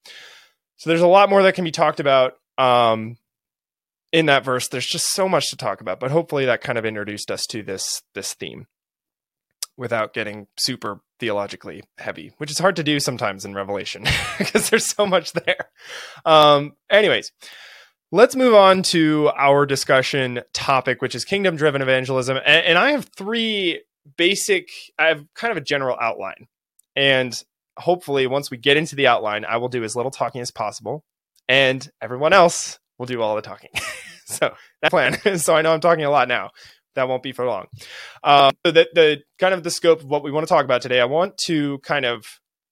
So 0.77 0.91
there's 0.91 1.01
a 1.01 1.07
lot 1.07 1.31
more 1.31 1.43
that 1.43 1.55
can 1.55 1.65
be 1.65 1.73
talked 1.73 2.01
about 2.01 2.35
um, 2.59 3.17
in 4.13 4.27
that 4.27 4.45
verse. 4.45 4.69
There's 4.69 4.87
just 4.87 5.13
so 5.13 5.29
much 5.29 5.49
to 5.51 5.57
talk 5.57 5.81
about, 5.81 5.99
but 5.99 6.11
hopefully 6.11 6.45
that 6.45 6.61
kind 6.61 6.79
of 6.79 6.85
introduced 6.85 7.31
us 7.31 7.47
to 7.47 7.63
this 7.63 8.03
this 8.15 8.35
theme 8.35 8.67
without 9.77 10.13
getting 10.13 10.47
super 10.59 11.01
theologically 11.19 11.83
heavy, 11.99 12.33
which 12.39 12.51
is 12.51 12.59
hard 12.59 12.77
to 12.77 12.83
do 12.83 13.01
sometimes 13.01 13.45
in 13.45 13.55
Revelation 13.55 14.05
because 14.39 14.71
there's 14.71 14.87
so 14.87 15.07
much 15.07 15.33
there. 15.33 15.69
Um, 16.25 16.73
anyways, 16.91 17.33
let's 18.11 18.37
move 18.37 18.55
on 18.55 18.83
to 18.85 19.31
our 19.37 19.65
discussion 19.67 20.43
topic, 20.53 21.01
which 21.01 21.15
is 21.15 21.25
kingdom 21.25 21.57
driven 21.57 21.83
evangelism. 21.83 22.37
And, 22.37 22.67
and, 22.67 22.79
I 22.79 22.93
have 22.93 23.09
three 23.17 23.83
basic, 24.17 24.69
I 24.99 25.07
have 25.07 25.25
kind 25.35 25.51
of 25.51 25.57
a 25.57 25.65
general 25.65 25.97
outline. 26.01 26.47
And 26.95 27.41
hopefully, 27.79 28.27
once 28.27 28.51
we 28.51 28.59
get 28.59 28.77
into 28.77 28.97
the 28.97 29.07
outline, 29.07 29.45
I 29.45 29.57
will 29.57 29.69
do 29.69 29.85
as 29.85 29.97
little 29.97 30.11
talking 30.11 30.41
as 30.41 30.51
possible. 30.51 31.05
And 31.49 31.89
everyone 32.01 32.33
else 32.33 32.79
will 32.99 33.07
do 33.07 33.23
all 33.23 33.35
the 33.35 33.43
talking. 33.43 33.71
so 34.27 34.55
that 34.83 34.91
plan. 34.91 35.39
so 35.39 35.55
I 35.55 35.63
know 35.63 35.73
I'm 35.73 35.81
talking 35.81 36.05
a 36.05 36.11
lot 36.11 36.29
now 36.29 36.51
that 36.95 37.09
won't 37.09 37.23
be 37.23 37.33
for 37.33 37.47
long. 37.47 37.67
Um, 38.23 38.53
so 38.65 38.73
the, 38.73 38.89
the 38.95 39.23
kind 39.39 39.55
of 39.55 39.63
the 39.63 39.71
scope 39.71 40.01
of 40.01 40.07
what 40.07 40.23
we 40.23 40.31
want 40.31 40.47
to 40.47 40.53
talk 40.53 40.65
about 40.65 40.83
today, 40.83 41.01
I 41.01 41.05
want 41.05 41.37
to 41.47 41.79
kind 41.79 42.05
of 42.05 42.25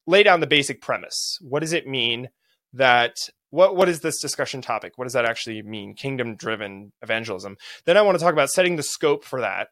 lay 0.07 0.23
down 0.23 0.41
the 0.41 0.47
basic 0.47 0.81
premise. 0.81 1.39
What 1.41 1.61
does 1.61 1.73
it 1.73 1.87
mean 1.87 2.29
that 2.73 3.15
what 3.51 3.77
what 3.77 3.89
is 3.89 4.01
this 4.01 4.21
discussion 4.21 4.63
topic? 4.63 4.93
What 4.97 5.05
does 5.05 5.13
that 5.15 5.25
actually 5.25 5.63
mean? 5.63 5.95
Kingdom 5.95 6.37
driven 6.37 6.93
evangelism. 7.03 7.57
Then 7.85 7.97
I 7.97 8.03
want 8.03 8.19
to 8.19 8.25
talk 8.25 8.33
about 8.33 8.51
setting 8.51 8.77
the 8.77 8.83
scope 8.83 9.25
for 9.25 9.41
that, 9.41 9.69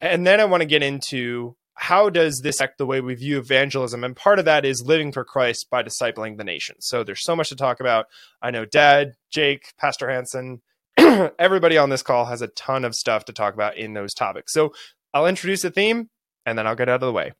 and 0.00 0.26
then 0.26 0.40
I 0.40 0.44
want 0.44 0.62
to 0.62 0.66
get 0.66 0.82
into 0.82 1.56
how 1.74 2.10
does 2.10 2.40
this 2.42 2.60
affect 2.60 2.78
the 2.78 2.86
way 2.86 3.00
we 3.00 3.14
view 3.14 3.38
evangelism? 3.38 4.04
And 4.04 4.14
part 4.14 4.38
of 4.38 4.44
that 4.44 4.64
is 4.64 4.84
living 4.84 5.10
for 5.10 5.24
Christ 5.24 5.68
by 5.70 5.82
discipling 5.82 6.36
the 6.36 6.44
nation. 6.44 6.76
So 6.80 7.02
there's 7.02 7.24
so 7.24 7.34
much 7.34 7.48
to 7.48 7.56
talk 7.56 7.80
about. 7.80 8.06
I 8.42 8.50
know 8.50 8.64
Dad, 8.64 9.14
Jake, 9.30 9.72
Pastor 9.78 10.10
Hansen, 10.10 10.60
everybody 11.38 11.78
on 11.78 11.90
this 11.90 12.02
call 12.02 12.26
has 12.26 12.42
a 12.42 12.48
ton 12.48 12.84
of 12.84 12.94
stuff 12.94 13.24
to 13.26 13.32
talk 13.32 13.54
about 13.54 13.76
in 13.76 13.94
those 13.94 14.14
topics. 14.14 14.52
So 14.52 14.72
I'll 15.14 15.26
introduce 15.26 15.62
the 15.62 15.70
theme 15.70 16.08
and 16.46 16.58
then 16.58 16.66
I'll 16.66 16.76
get 16.76 16.88
out 16.88 16.96
of 16.96 17.00
the 17.06 17.12
way. 17.12 17.32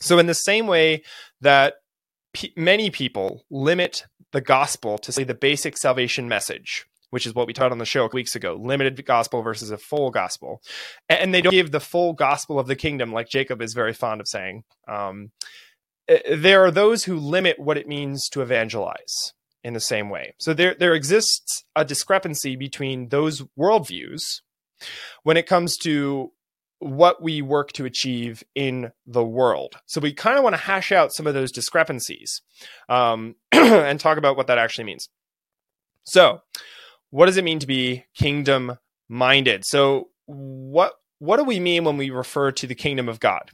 So, 0.00 0.18
in 0.18 0.26
the 0.26 0.34
same 0.34 0.66
way 0.66 1.02
that 1.40 1.74
p- 2.32 2.54
many 2.56 2.90
people 2.90 3.44
limit 3.50 4.04
the 4.32 4.40
gospel 4.40 4.96
to 4.98 5.12
say 5.12 5.24
the 5.24 5.34
basic 5.34 5.76
salvation 5.76 6.26
message, 6.26 6.86
which 7.10 7.26
is 7.26 7.34
what 7.34 7.46
we 7.46 7.52
taught 7.52 7.72
on 7.72 7.78
the 7.78 7.84
show 7.84 8.08
weeks 8.12 8.34
ago 8.34 8.58
limited 8.58 9.04
gospel 9.04 9.42
versus 9.42 9.70
a 9.70 9.76
full 9.76 10.10
gospel. 10.10 10.62
And 11.08 11.34
they 11.34 11.42
don't 11.42 11.52
give 11.52 11.70
the 11.70 11.80
full 11.80 12.14
gospel 12.14 12.58
of 12.58 12.66
the 12.66 12.76
kingdom, 12.76 13.12
like 13.12 13.28
Jacob 13.28 13.60
is 13.60 13.74
very 13.74 13.92
fond 13.92 14.20
of 14.20 14.28
saying. 14.28 14.64
Um, 14.88 15.32
there 16.28 16.64
are 16.64 16.70
those 16.70 17.04
who 17.04 17.18
limit 17.18 17.58
what 17.58 17.76
it 17.76 17.86
means 17.86 18.28
to 18.30 18.40
evangelize 18.40 19.32
in 19.62 19.74
the 19.74 19.80
same 19.80 20.08
way. 20.08 20.34
So 20.38 20.54
there 20.54 20.74
there 20.78 20.94
exists 20.94 21.64
a 21.76 21.84
discrepancy 21.84 22.56
between 22.56 23.08
those 23.08 23.42
worldviews 23.58 24.22
when 25.22 25.36
it 25.36 25.46
comes 25.46 25.76
to 25.78 26.32
what 26.78 27.22
we 27.22 27.42
work 27.42 27.72
to 27.72 27.84
achieve 27.84 28.42
in 28.54 28.90
the 29.06 29.24
world. 29.24 29.76
So 29.86 30.00
we 30.00 30.14
kind 30.14 30.38
of 30.38 30.44
want 30.44 30.54
to 30.54 30.62
hash 30.62 30.92
out 30.92 31.12
some 31.12 31.26
of 31.26 31.34
those 31.34 31.52
discrepancies 31.52 32.40
um, 32.88 33.36
and 33.52 34.00
talk 34.00 34.16
about 34.16 34.36
what 34.36 34.46
that 34.46 34.58
actually 34.58 34.84
means. 34.84 35.08
So, 36.04 36.40
what 37.10 37.26
does 37.26 37.36
it 37.36 37.44
mean 37.44 37.58
to 37.58 37.66
be 37.66 38.04
kingdom 38.14 38.78
minded? 39.08 39.64
So, 39.66 40.08
what 40.26 40.94
what 41.18 41.36
do 41.36 41.44
we 41.44 41.60
mean 41.60 41.84
when 41.84 41.98
we 41.98 42.08
refer 42.08 42.50
to 42.52 42.66
the 42.66 42.74
kingdom 42.74 43.08
of 43.08 43.20
God? 43.20 43.50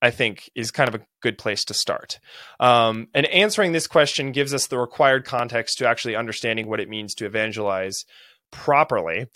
I 0.00 0.10
think 0.10 0.50
is 0.54 0.70
kind 0.70 0.88
of 0.88 0.94
a 0.94 1.04
good 1.22 1.38
place 1.38 1.64
to 1.64 1.74
start. 1.74 2.18
Um, 2.60 3.08
and 3.14 3.26
answering 3.26 3.72
this 3.72 3.86
question 3.86 4.32
gives 4.32 4.54
us 4.54 4.66
the 4.66 4.78
required 4.78 5.24
context 5.24 5.78
to 5.78 5.88
actually 5.88 6.14
understanding 6.14 6.68
what 6.68 6.80
it 6.80 6.88
means 6.88 7.14
to 7.14 7.26
evangelize 7.26 8.04
properly. 8.50 9.26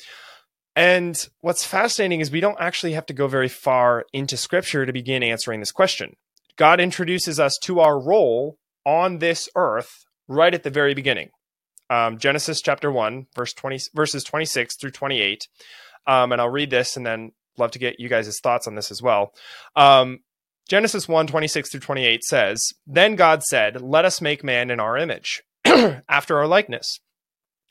And 0.74 1.16
what's 1.40 1.66
fascinating 1.66 2.20
is 2.20 2.30
we 2.30 2.40
don't 2.40 2.60
actually 2.60 2.92
have 2.92 3.06
to 3.06 3.12
go 3.12 3.26
very 3.26 3.48
far 3.48 4.04
into 4.12 4.36
scripture 4.36 4.86
to 4.86 4.92
begin 4.92 5.22
answering 5.22 5.60
this 5.60 5.72
question. 5.72 6.14
God 6.56 6.80
introduces 6.80 7.40
us 7.40 7.58
to 7.62 7.80
our 7.80 8.00
role 8.00 8.56
on 8.86 9.18
this 9.18 9.48
earth 9.56 10.04
right 10.28 10.54
at 10.54 10.62
the 10.62 10.70
very 10.70 10.94
beginning. 10.94 11.30
Um, 11.90 12.18
Genesis 12.18 12.62
chapter 12.62 12.90
1, 12.90 13.26
verse 13.34 13.52
20, 13.52 13.80
verses 13.94 14.24
26 14.24 14.76
through 14.76 14.92
28. 14.92 15.46
Um, 16.06 16.32
and 16.32 16.40
I'll 16.40 16.48
read 16.48 16.70
this 16.70 16.96
and 16.96 17.04
then 17.04 17.32
love 17.58 17.72
to 17.72 17.78
get 17.78 18.00
you 18.00 18.08
guys' 18.08 18.40
thoughts 18.40 18.66
on 18.66 18.74
this 18.74 18.90
as 18.90 19.02
well. 19.02 19.34
Um, 19.76 20.20
Genesis 20.68 21.08
1 21.08 21.26
26 21.26 21.70
through 21.70 21.80
28 21.80 22.24
says, 22.24 22.72
Then 22.86 23.16
God 23.16 23.42
said, 23.42 23.80
Let 23.80 24.04
us 24.04 24.20
make 24.20 24.44
man 24.44 24.70
in 24.70 24.80
our 24.80 24.96
image, 24.96 25.42
after 26.08 26.38
our 26.38 26.46
likeness, 26.46 27.00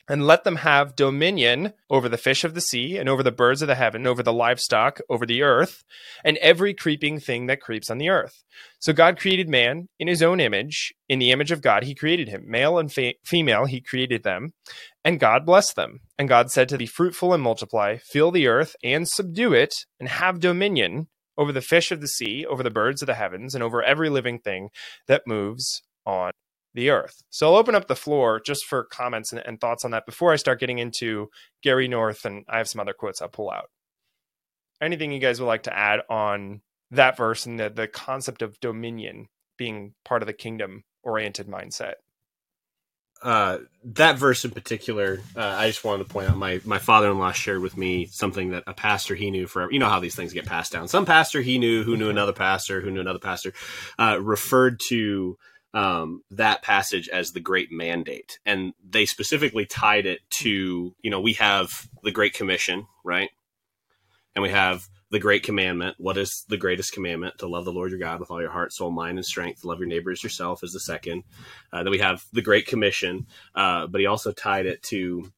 and 0.08 0.26
let 0.26 0.44
them 0.44 0.56
have 0.56 0.96
dominion 0.96 1.72
over 1.88 2.08
the 2.08 2.18
fish 2.18 2.44
of 2.44 2.54
the 2.54 2.60
sea, 2.60 2.96
and 2.96 3.08
over 3.08 3.22
the 3.22 3.32
birds 3.32 3.62
of 3.62 3.68
the 3.68 3.74
heaven, 3.74 4.06
over 4.06 4.22
the 4.22 4.32
livestock, 4.32 5.00
over 5.08 5.24
the 5.24 5.42
earth, 5.42 5.84
and 6.24 6.36
every 6.38 6.74
creeping 6.74 7.18
thing 7.18 7.46
that 7.46 7.60
creeps 7.60 7.88
on 7.88 7.98
the 7.98 8.08
earth. 8.08 8.42
So 8.78 8.92
God 8.92 9.18
created 9.18 9.48
man 9.48 9.88
in 9.98 10.08
his 10.08 10.22
own 10.22 10.40
image. 10.40 10.92
In 11.08 11.18
the 11.18 11.30
image 11.30 11.50
of 11.50 11.62
God, 11.62 11.84
he 11.84 11.94
created 11.94 12.28
him. 12.28 12.44
Male 12.46 12.78
and 12.78 12.92
fa- 12.92 13.14
female, 13.24 13.64
he 13.64 13.80
created 13.80 14.22
them. 14.22 14.52
And 15.04 15.20
God 15.20 15.46
blessed 15.46 15.76
them. 15.76 16.00
And 16.18 16.28
God 16.28 16.50
said 16.50 16.68
to 16.68 16.78
be 16.78 16.86
fruitful 16.86 17.32
and 17.32 17.42
multiply, 17.42 17.96
fill 17.96 18.30
the 18.30 18.48
earth 18.48 18.76
and 18.82 19.08
subdue 19.08 19.52
it, 19.52 19.74
and 19.98 20.08
have 20.08 20.40
dominion 20.40 21.08
over 21.42 21.52
the 21.52 21.60
fish 21.60 21.90
of 21.90 22.00
the 22.00 22.08
sea, 22.08 22.46
over 22.46 22.62
the 22.62 22.70
birds 22.70 23.02
of 23.02 23.06
the 23.06 23.14
heavens, 23.14 23.54
and 23.54 23.62
over 23.62 23.82
every 23.82 24.08
living 24.08 24.38
thing 24.38 24.70
that 25.08 25.26
moves 25.26 25.82
on 26.06 26.30
the 26.74 26.88
earth. 26.88 27.22
So 27.30 27.48
I'll 27.48 27.58
open 27.58 27.74
up 27.74 27.88
the 27.88 27.96
floor 27.96 28.40
just 28.40 28.64
for 28.64 28.84
comments 28.84 29.32
and, 29.32 29.42
and, 29.44 29.60
thoughts 29.60 29.84
on 29.84 29.90
that 29.90 30.06
before 30.06 30.32
I 30.32 30.36
start 30.36 30.60
getting 30.60 30.78
into 30.78 31.28
Gary 31.62 31.88
North, 31.88 32.24
and 32.24 32.44
I 32.48 32.58
have 32.58 32.68
some 32.68 32.80
other 32.80 32.94
quotes 32.94 33.20
I'll 33.20 33.28
pull 33.28 33.50
out. 33.50 33.66
Anything 34.80 35.12
you 35.12 35.18
guys 35.18 35.40
would 35.40 35.46
like 35.46 35.64
to 35.64 35.76
add 35.76 36.00
on 36.08 36.62
that 36.90 37.16
verse 37.16 37.44
and 37.44 37.58
the, 37.58 37.70
the 37.70 37.88
concept 37.88 38.40
of 38.40 38.58
dominion 38.60 39.26
being 39.58 39.94
part 40.04 40.22
of 40.22 40.26
the 40.26 40.32
kingdom 40.32 40.84
oriented 41.02 41.48
mindset? 41.48 41.94
Uh, 43.22 43.58
that 43.84 44.18
verse 44.18 44.44
in 44.44 44.50
particular, 44.50 45.20
uh, 45.36 45.40
I 45.40 45.68
just 45.68 45.84
wanted 45.84 46.04
to 46.04 46.12
point 46.12 46.28
out 46.28 46.36
my, 46.36 46.60
my 46.64 46.78
father 46.78 47.10
in 47.10 47.18
law 47.18 47.32
shared 47.32 47.60
with 47.60 47.76
me 47.76 48.06
something 48.06 48.50
that 48.50 48.64
a 48.66 48.74
pastor 48.74 49.14
he 49.14 49.30
knew 49.30 49.46
forever. 49.46 49.72
You 49.72 49.78
know 49.78 49.88
how 49.88 50.00
these 50.00 50.16
things 50.16 50.32
get 50.32 50.46
passed 50.46 50.72
down. 50.72 50.88
Some 50.88 51.06
pastor 51.06 51.40
he 51.40 51.58
knew 51.58 51.84
who 51.84 51.96
knew 51.96 52.10
another 52.10 52.32
pastor 52.32 52.80
who 52.80 52.90
knew 52.90 53.00
another 53.00 53.20
pastor 53.20 53.52
uh, 53.98 54.18
referred 54.20 54.80
to 54.88 55.38
um, 55.74 56.22
that 56.30 56.62
passage 56.62 57.08
as 57.08 57.32
the 57.32 57.40
great 57.40 57.72
mandate. 57.72 58.38
And 58.44 58.74
they 58.86 59.06
specifically 59.06 59.66
tied 59.66 60.06
it 60.06 60.20
to, 60.40 60.94
you 61.00 61.10
know, 61.10 61.20
we 61.20 61.34
have 61.34 61.88
the 62.02 62.10
Great 62.10 62.34
Commission, 62.34 62.86
right? 63.04 63.30
And 64.34 64.42
we 64.42 64.50
have 64.50 64.88
the 65.12 65.20
Great 65.20 65.42
Commandment. 65.42 65.94
What 65.98 66.16
is 66.16 66.44
the 66.48 66.56
greatest 66.56 66.92
commandment? 66.92 67.38
To 67.38 67.46
love 67.46 67.66
the 67.66 67.72
Lord 67.72 67.90
your 67.90 68.00
God 68.00 68.18
with 68.18 68.30
all 68.30 68.40
your 68.40 68.50
heart, 68.50 68.72
soul, 68.72 68.90
mind, 68.90 69.18
and 69.18 69.24
strength. 69.24 69.62
Love 69.62 69.78
your 69.78 69.86
neighbor 69.86 70.10
as 70.10 70.24
yourself 70.24 70.64
is 70.64 70.72
the 70.72 70.80
second. 70.80 71.22
Uh, 71.70 71.82
then 71.82 71.90
we 71.90 71.98
have 71.98 72.24
the 72.32 72.40
Great 72.40 72.66
Commission, 72.66 73.26
uh, 73.54 73.86
but 73.86 74.00
he 74.00 74.06
also 74.06 74.32
tied 74.32 74.64
it 74.64 74.82
to 74.84 75.30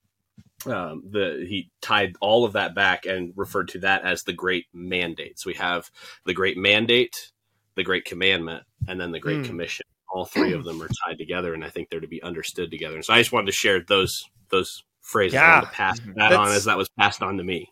um, 0.67 1.03
the 1.11 1.45
he 1.47 1.71
tied 1.83 2.15
all 2.21 2.45
of 2.45 2.53
that 2.53 2.75
back 2.75 3.05
and 3.05 3.33
referred 3.37 3.69
to 3.69 3.81
that 3.81 4.05
as 4.05 4.23
the 4.23 4.33
great 4.33 4.67
mandate. 4.73 5.41
So 5.41 5.51
we 5.51 5.55
have 5.55 5.91
the 6.25 6.35
great 6.35 6.57
mandate, 6.57 7.33
the 7.75 7.83
great 7.83 8.05
commandment, 8.05 8.63
and 8.87 9.01
then 9.01 9.11
the 9.11 9.21
great 9.21 9.43
mm. 9.43 9.47
commission 9.47 9.85
all 10.15 10.25
three 10.25 10.53
of 10.53 10.63
them 10.65 10.81
are 10.81 10.89
tied 11.05 11.19
together, 11.19 11.53
and 11.53 11.65
I 11.65 11.71
think 11.71 11.91
they're 11.91 11.99
to 11.99 12.07
be 12.07 12.23
understood 12.23 12.71
together. 12.71 12.95
And 12.95 13.05
so 13.05 13.13
I 13.13 13.19
just 13.19 13.33
wanted 13.33 13.47
to 13.47 13.53
share 13.53 13.81
those 13.81 14.23
those 14.51 14.85
phrases 15.05 15.35
yeah. 15.35 15.61
to 15.61 15.67
pass 15.69 16.01
that 16.01 16.15
that's, 16.17 16.35
on 16.35 16.49
as 16.49 16.65
that 16.65 16.79
was 16.79 16.89
passed 16.99 17.23
on 17.23 17.37
to 17.37 17.45
me. 17.45 17.71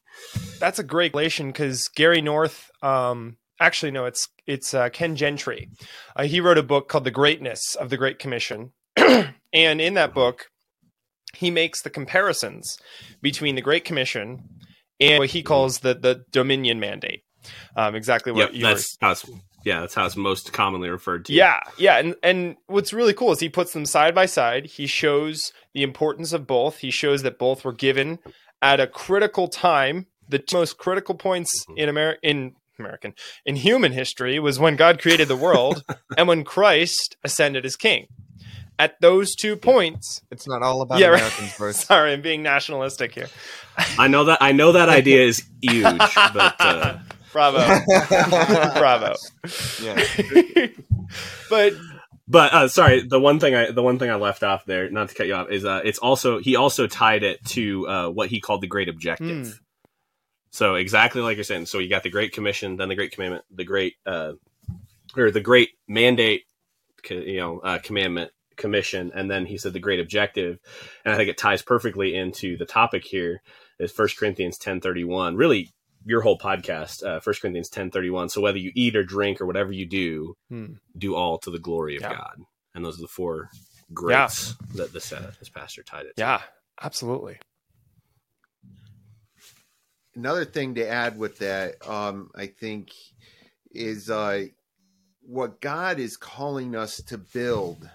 That's 0.61 0.79
a 0.79 0.85
great 0.85 1.15
relation 1.15 1.49
because 1.49 1.89
Gary 1.89 2.21
North, 2.21 2.71
um, 2.83 3.37
actually 3.61 3.91
no, 3.91 4.05
it's 4.05 4.29
it's 4.47 4.75
uh, 4.75 4.91
Ken 4.91 5.17
Gentry. 5.17 5.69
Uh, 6.15 6.25
he 6.25 6.41
wrote 6.41 6.59
a 6.59 6.63
book 6.63 6.89
called 6.89 7.05
The 7.05 7.11
Greatness 7.11 7.75
of 7.75 7.91
the 7.91 7.97
Great 7.97 8.19
Commission, 8.19 8.73
and 8.97 9.81
in 9.81 9.95
that 9.95 10.15
book, 10.15 10.47
he 11.35 11.51
makes 11.51 11.83
the 11.83 11.91
comparisons 11.91 12.77
between 13.21 13.55
the 13.55 13.63
Great 13.63 13.85
Commission 13.85 14.45
and 15.01 15.19
what 15.19 15.31
he 15.31 15.43
calls 15.43 15.81
the 15.81 15.95
the 15.95 16.25
Dominion 16.31 16.79
Mandate. 16.79 17.23
Um, 17.77 17.97
exactly 17.97 18.31
what 18.31 18.53
yep, 18.53 18.55
you 18.55 18.63
that's 18.63 18.97
were, 19.01 19.35
yeah, 19.65 19.81
that's 19.81 19.95
how 19.95 20.05
it's 20.05 20.17
most 20.17 20.53
commonly 20.53 20.89
referred 20.89 21.25
to. 21.27 21.33
Yeah, 21.33 21.61
yeah, 21.79 21.99
and 21.99 22.17
and 22.23 22.57
what's 22.67 22.93
really 22.93 23.15
cool 23.15 23.33
is 23.33 23.41
he 23.41 23.49
puts 23.49 23.73
them 23.73 23.87
side 23.87 24.15
by 24.15 24.27
side. 24.27 24.67
He 24.67 24.87
shows 24.87 25.53
the 25.75 25.83
importance 25.83 26.33
of 26.33 26.47
both. 26.47 26.79
He 26.79 26.91
shows 26.91 27.23
that 27.23 27.39
both 27.39 27.65
were 27.65 27.73
given 27.73 28.19
at 28.61 28.81
a 28.81 28.87
critical 28.87 29.49
time. 29.49 30.07
The 30.29 30.43
most 30.53 30.79
critical 30.79 31.15
points 31.15 31.65
mm-hmm. 31.65 31.79
in 31.79 31.89
America 31.89 32.19
in 32.23 32.55
American 32.79 33.15
in 33.45 33.57
human 33.57 33.93
history 33.93 34.39
was 34.39 34.59
when 34.59 34.77
God 34.77 35.01
created 35.01 35.29
the 35.29 35.37
world 35.37 35.85
and 36.17 36.27
when 36.29 36.45
Christ 36.45 37.17
ascended 37.25 37.65
as 37.65 37.77
king. 37.77 38.07
At 38.79 39.01
those 39.01 39.37
two 39.37 39.57
points, 39.57 40.23
it's 40.31 40.49
not 40.49 40.63
all 40.63 40.81
about 40.81 40.99
yeah, 40.99 41.09
Americans. 41.09 41.55
Right. 41.61 41.75
Sorry, 41.75 42.13
I'm 42.13 42.23
being 42.23 42.43
nationalistic 42.43 43.15
here. 43.15 43.29
I 43.99 44.09
know 44.09 44.25
that 44.25 44.39
I 44.41 44.53
know 44.53 44.73
that 44.73 44.89
idea 44.89 45.25
is 45.25 45.45
huge, 45.61 45.85
but 45.85 46.57
uh, 46.59 46.99
Bravo. 47.33 47.59
Bravo. 48.79 49.15
Yeah. 49.83 50.05
but 51.51 51.75
but 52.29 52.53
uh, 52.53 52.69
sorry, 52.69 53.03
the 53.03 53.21
one 53.21 53.41
thing 53.41 53.55
I 53.55 53.71
the 53.71 53.83
one 53.83 53.99
thing 53.99 54.11
I 54.11 54.15
left 54.15 54.43
off 54.43 54.65
there, 54.65 54.91
not 54.91 55.09
to 55.09 55.15
cut 55.15 55.27
you 55.27 55.35
off, 55.35 55.51
is 55.51 55.65
uh, 55.65 55.81
it's 55.85 55.99
also 55.99 56.39
he 56.39 56.57
also 56.57 56.87
tied 56.87 57.23
it 57.23 57.45
to 57.47 57.89
uh, 57.89 58.09
what 58.11 58.29
he 58.29 58.41
called 58.41 58.61
the 58.61 58.67
great 58.67 58.89
objective. 58.89 59.47
Mm. 59.47 59.59
So 60.53 60.75
exactly 60.75 61.23
like 61.23 61.37
you're 61.37 61.45
saying. 61.45 61.67
So 61.67 61.79
you 61.79 61.89
got 61.89 62.03
the 62.03 62.11
Great 62.11 62.33
Commission, 62.33 62.77
then 62.77 62.89
the 62.89 62.95
Great 62.95 63.13
Commandment, 63.13 63.45
the 63.51 63.65
Great 63.65 63.95
uh, 64.07 64.33
or 65.17 65.31
the 65.31 65.41
Great 65.41 65.71
Mandate, 65.89 66.43
you 67.09 67.39
know, 67.39 67.59
uh, 67.59 67.79
commandment, 67.79 68.31
commission, 68.57 69.13
and 69.15 69.31
then 69.31 69.47
he 69.47 69.57
said 69.57 69.73
the 69.73 69.81
Great 69.81 70.01
Objective, 70.01 70.59
and 71.05 71.15
I 71.15 71.17
think 71.17 71.31
it 71.31 71.39
ties 71.39 71.63
perfectly 71.63 72.15
into 72.15 72.57
the 72.57 72.67
topic 72.67 73.05
here. 73.05 73.43
Is 73.79 73.91
First 73.91 74.19
Corinthians 74.19 74.59
ten 74.59 74.81
thirty 74.81 75.05
one 75.05 75.37
really 75.37 75.73
your 76.05 76.21
whole 76.21 76.39
podcast, 76.39 77.05
uh, 77.05 77.21
1 77.23 77.35
Corinthians 77.41 77.69
ten 77.69 77.91
thirty 77.91 78.11
one. 78.11 78.29
So 78.29 78.41
whether 78.41 78.59
you 78.59 78.73
eat 78.75 78.97
or 78.97 79.05
drink 79.05 79.41
or 79.41 79.47
whatever 79.47 79.73
you 79.73 79.87
do, 79.87 80.37
hmm. 80.49 80.75
do 80.97 81.15
all 81.15 81.39
to 81.39 81.51
the 81.51 81.59
glory 81.59 81.97
of 81.97 82.03
yeah. 82.03 82.15
God. 82.15 82.45
And 82.75 82.85
those 82.85 82.99
are 82.99 83.03
the 83.03 83.09
four 83.09 83.51
greats 83.93 84.55
yeah. 84.71 84.83
that 84.83 84.93
this, 84.93 85.13
uh, 85.13 85.33
this 85.39 85.49
pastor 85.49 85.83
tied 85.83 86.07
it 86.07 86.17
to. 86.17 86.23
Yeah, 86.23 86.41
absolutely. 86.81 87.39
Another 90.15 90.45
thing 90.45 90.75
to 90.75 90.87
add 90.87 91.19
with 91.19 91.39
that, 91.39 91.77
um, 91.89 92.31
I 92.35 92.47
think, 92.47 92.93
is 93.71 94.11
uh, 94.11 94.47
what 95.23 95.61
God 95.61 95.99
is 95.99 96.17
calling 96.17 96.77
us 96.77 96.99
to 97.05 97.17
build 97.17 97.89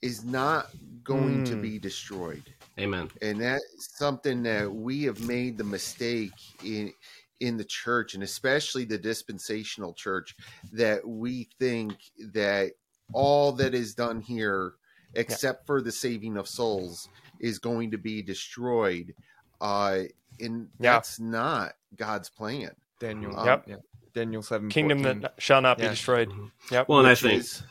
is 0.00 0.24
not 0.24 0.68
going 1.02 1.42
mm. 1.42 1.46
to 1.46 1.54
hmm. 1.54 1.62
be 1.62 1.78
destroyed. 1.78 2.42
Amen. 2.78 3.10
And 3.22 3.40
that's 3.40 3.96
something 3.96 4.42
that 4.42 4.72
we 4.72 5.04
have 5.04 5.26
made 5.26 5.56
the 5.56 5.64
mistake 5.64 6.32
in 6.62 6.92
in 7.40 7.56
the 7.56 7.64
church 7.64 8.14
and 8.14 8.22
especially 8.22 8.84
the 8.84 8.98
dispensational 8.98 9.92
church 9.92 10.34
that 10.72 11.06
we 11.06 11.48
think 11.58 11.96
that 12.32 12.72
all 13.12 13.52
that 13.52 13.74
is 13.74 13.94
done 13.94 14.20
here 14.20 14.74
except 15.14 15.62
yeah. 15.62 15.66
for 15.66 15.82
the 15.82 15.92
saving 15.92 16.36
of 16.36 16.48
souls 16.48 17.08
is 17.40 17.58
going 17.58 17.90
to 17.90 17.98
be 17.98 18.22
destroyed 18.22 19.14
uh 19.60 20.00
and 20.40 20.68
yeah. 20.80 20.92
that's 20.92 21.20
not 21.20 21.74
god's 21.96 22.30
plan 22.30 22.70
daniel 23.00 23.38
um, 23.38 23.46
yep. 23.46 23.64
yeah. 23.66 23.76
daniel 24.14 24.42
7 24.42 24.68
kingdom 24.70 25.02
14. 25.02 25.20
that 25.20 25.34
shall 25.38 25.60
not 25.60 25.78
be 25.78 25.84
destroyed 25.84 26.30
mm-hmm. 26.30 26.46
yep 26.70 26.88
well 26.88 27.00
and 27.00 27.08
Which 27.08 27.24
i 27.24 27.28
think 27.28 27.40
is, 27.40 27.62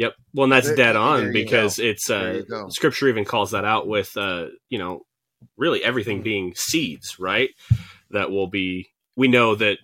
Yep. 0.00 0.14
Well, 0.32 0.44
and 0.44 0.52
that's 0.54 0.74
dead 0.74 0.96
on 0.96 1.30
because 1.30 1.76
go. 1.76 1.84
it's 1.84 2.08
uh, 2.08 2.40
scripture 2.70 3.08
even 3.08 3.26
calls 3.26 3.50
that 3.50 3.66
out 3.66 3.86
with 3.86 4.16
uh, 4.16 4.46
you 4.70 4.78
know 4.78 5.02
really 5.56 5.84
everything 5.84 6.22
being 6.22 6.54
seeds, 6.54 7.18
right? 7.18 7.50
That 8.10 8.30
will 8.30 8.46
be. 8.46 8.90
We 9.16 9.28
know 9.28 9.54
that 9.54 9.78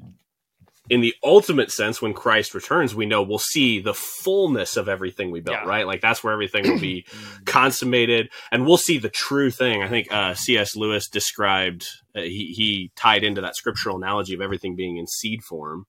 in 0.88 1.00
the 1.00 1.14
ultimate 1.24 1.72
sense, 1.72 2.00
when 2.00 2.14
Christ 2.14 2.54
returns, 2.54 2.94
we 2.94 3.06
know 3.06 3.22
we'll 3.22 3.38
see 3.38 3.80
the 3.80 3.94
fullness 3.94 4.76
of 4.76 4.88
everything 4.88 5.30
we 5.30 5.40
built, 5.40 5.58
yeah. 5.62 5.68
right? 5.68 5.86
Like 5.86 6.00
that's 6.00 6.22
where 6.22 6.32
everything 6.32 6.68
will 6.68 6.80
be 6.80 7.06
consummated, 7.44 8.30
and 8.52 8.66
we'll 8.66 8.76
see 8.76 8.98
the 8.98 9.08
true 9.08 9.50
thing. 9.50 9.82
I 9.82 9.88
think 9.88 10.12
uh, 10.12 10.34
C.S. 10.34 10.76
Lewis 10.76 11.08
described 11.08 11.86
uh, 12.14 12.20
he 12.20 12.52
he 12.56 12.92
tied 12.96 13.24
into 13.24 13.40
that 13.40 13.56
scriptural 13.56 13.96
analogy 13.96 14.34
of 14.34 14.40
everything 14.40 14.76
being 14.76 14.96
in 14.96 15.06
seed 15.06 15.42
form 15.42 15.86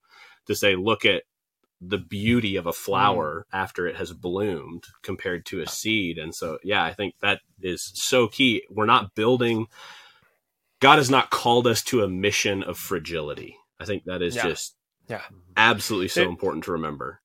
to 0.47 0.55
say, 0.55 0.75
look 0.75 1.05
at 1.05 1.23
the 1.79 1.97
beauty 1.97 2.55
of 2.55 2.65
a 2.65 2.73
flower 2.73 3.45
mm. 3.53 3.57
after 3.57 3.85
it 3.87 3.97
has 3.97 4.11
bloomed 4.13 4.83
compared 5.03 5.45
to 5.45 5.61
a 5.61 5.67
seed. 5.67 6.17
And 6.17 6.33
so, 6.33 6.57
yeah, 6.63 6.83
I 6.83 6.93
think 6.93 7.15
that 7.21 7.41
is 7.61 7.91
so 7.93 8.27
key. 8.27 8.63
We're 8.69 8.85
not 8.85 9.13
building, 9.13 9.67
God 10.79 10.97
has 10.97 11.09
not 11.09 11.29
called 11.29 11.67
us 11.67 11.83
to 11.83 12.03
a 12.03 12.07
mission 12.07 12.63
of 12.63 12.77
fragility. 12.77 13.57
I 13.79 13.85
think 13.85 14.03
that 14.05 14.21
is 14.21 14.35
yeah. 14.35 14.43
just 14.43 14.75
yeah, 15.07 15.21
absolutely 15.55 16.07
so 16.09 16.21
there, 16.21 16.29
important 16.29 16.65
to 16.65 16.73
remember. 16.73 17.21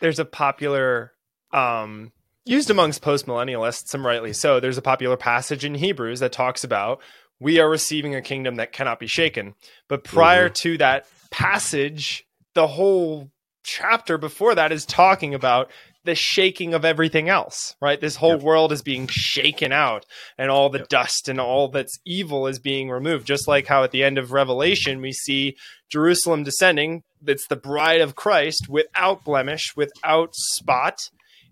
There's 0.00 0.18
a 0.18 0.24
popular, 0.24 1.12
um, 1.52 2.12
used 2.44 2.70
amongst 2.70 3.02
postmillennialists, 3.02 3.88
some 3.88 4.06
rightly 4.06 4.32
so. 4.32 4.60
There's 4.60 4.78
a 4.78 4.82
popular 4.82 5.16
passage 5.16 5.64
in 5.64 5.74
Hebrews 5.74 6.20
that 6.20 6.32
talks 6.32 6.64
about 6.64 7.00
we 7.38 7.58
are 7.58 7.68
receiving 7.68 8.14
a 8.14 8.22
kingdom 8.22 8.56
that 8.56 8.72
cannot 8.72 8.98
be 8.98 9.06
shaken. 9.06 9.54
But 9.88 10.04
prior 10.04 10.46
mm-hmm. 10.46 10.54
to 10.54 10.78
that 10.78 11.06
passage, 11.30 12.24
the 12.54 12.66
whole 12.66 13.30
chapter 13.62 14.16
before 14.16 14.54
that 14.54 14.72
is 14.72 14.86
talking 14.86 15.34
about 15.34 15.70
the 16.06 16.14
shaking 16.14 16.72
of 16.72 16.84
everything 16.84 17.28
else, 17.28 17.76
right? 17.80 18.00
This 18.00 18.16
whole 18.16 18.36
yep. 18.36 18.42
world 18.42 18.72
is 18.72 18.82
being 18.82 19.08
shaken 19.10 19.72
out 19.72 20.06
and 20.38 20.50
all 20.50 20.70
the 20.70 20.78
yep. 20.78 20.88
dust 20.88 21.28
and 21.28 21.38
all 21.38 21.68
that's 21.68 21.98
evil 22.06 22.46
is 22.46 22.58
being 22.58 22.88
removed. 22.88 23.26
Just 23.26 23.46
like 23.46 23.66
how 23.66 23.84
at 23.84 23.90
the 23.90 24.02
end 24.02 24.16
of 24.16 24.32
Revelation, 24.32 25.02
we 25.02 25.12
see 25.12 25.56
Jerusalem 25.90 26.44
descending. 26.44 27.02
It's 27.26 27.46
the 27.48 27.56
bride 27.56 28.00
of 28.00 28.14
Christ 28.14 28.68
without 28.68 29.24
blemish, 29.24 29.74
without 29.76 30.34
spot. 30.34 30.98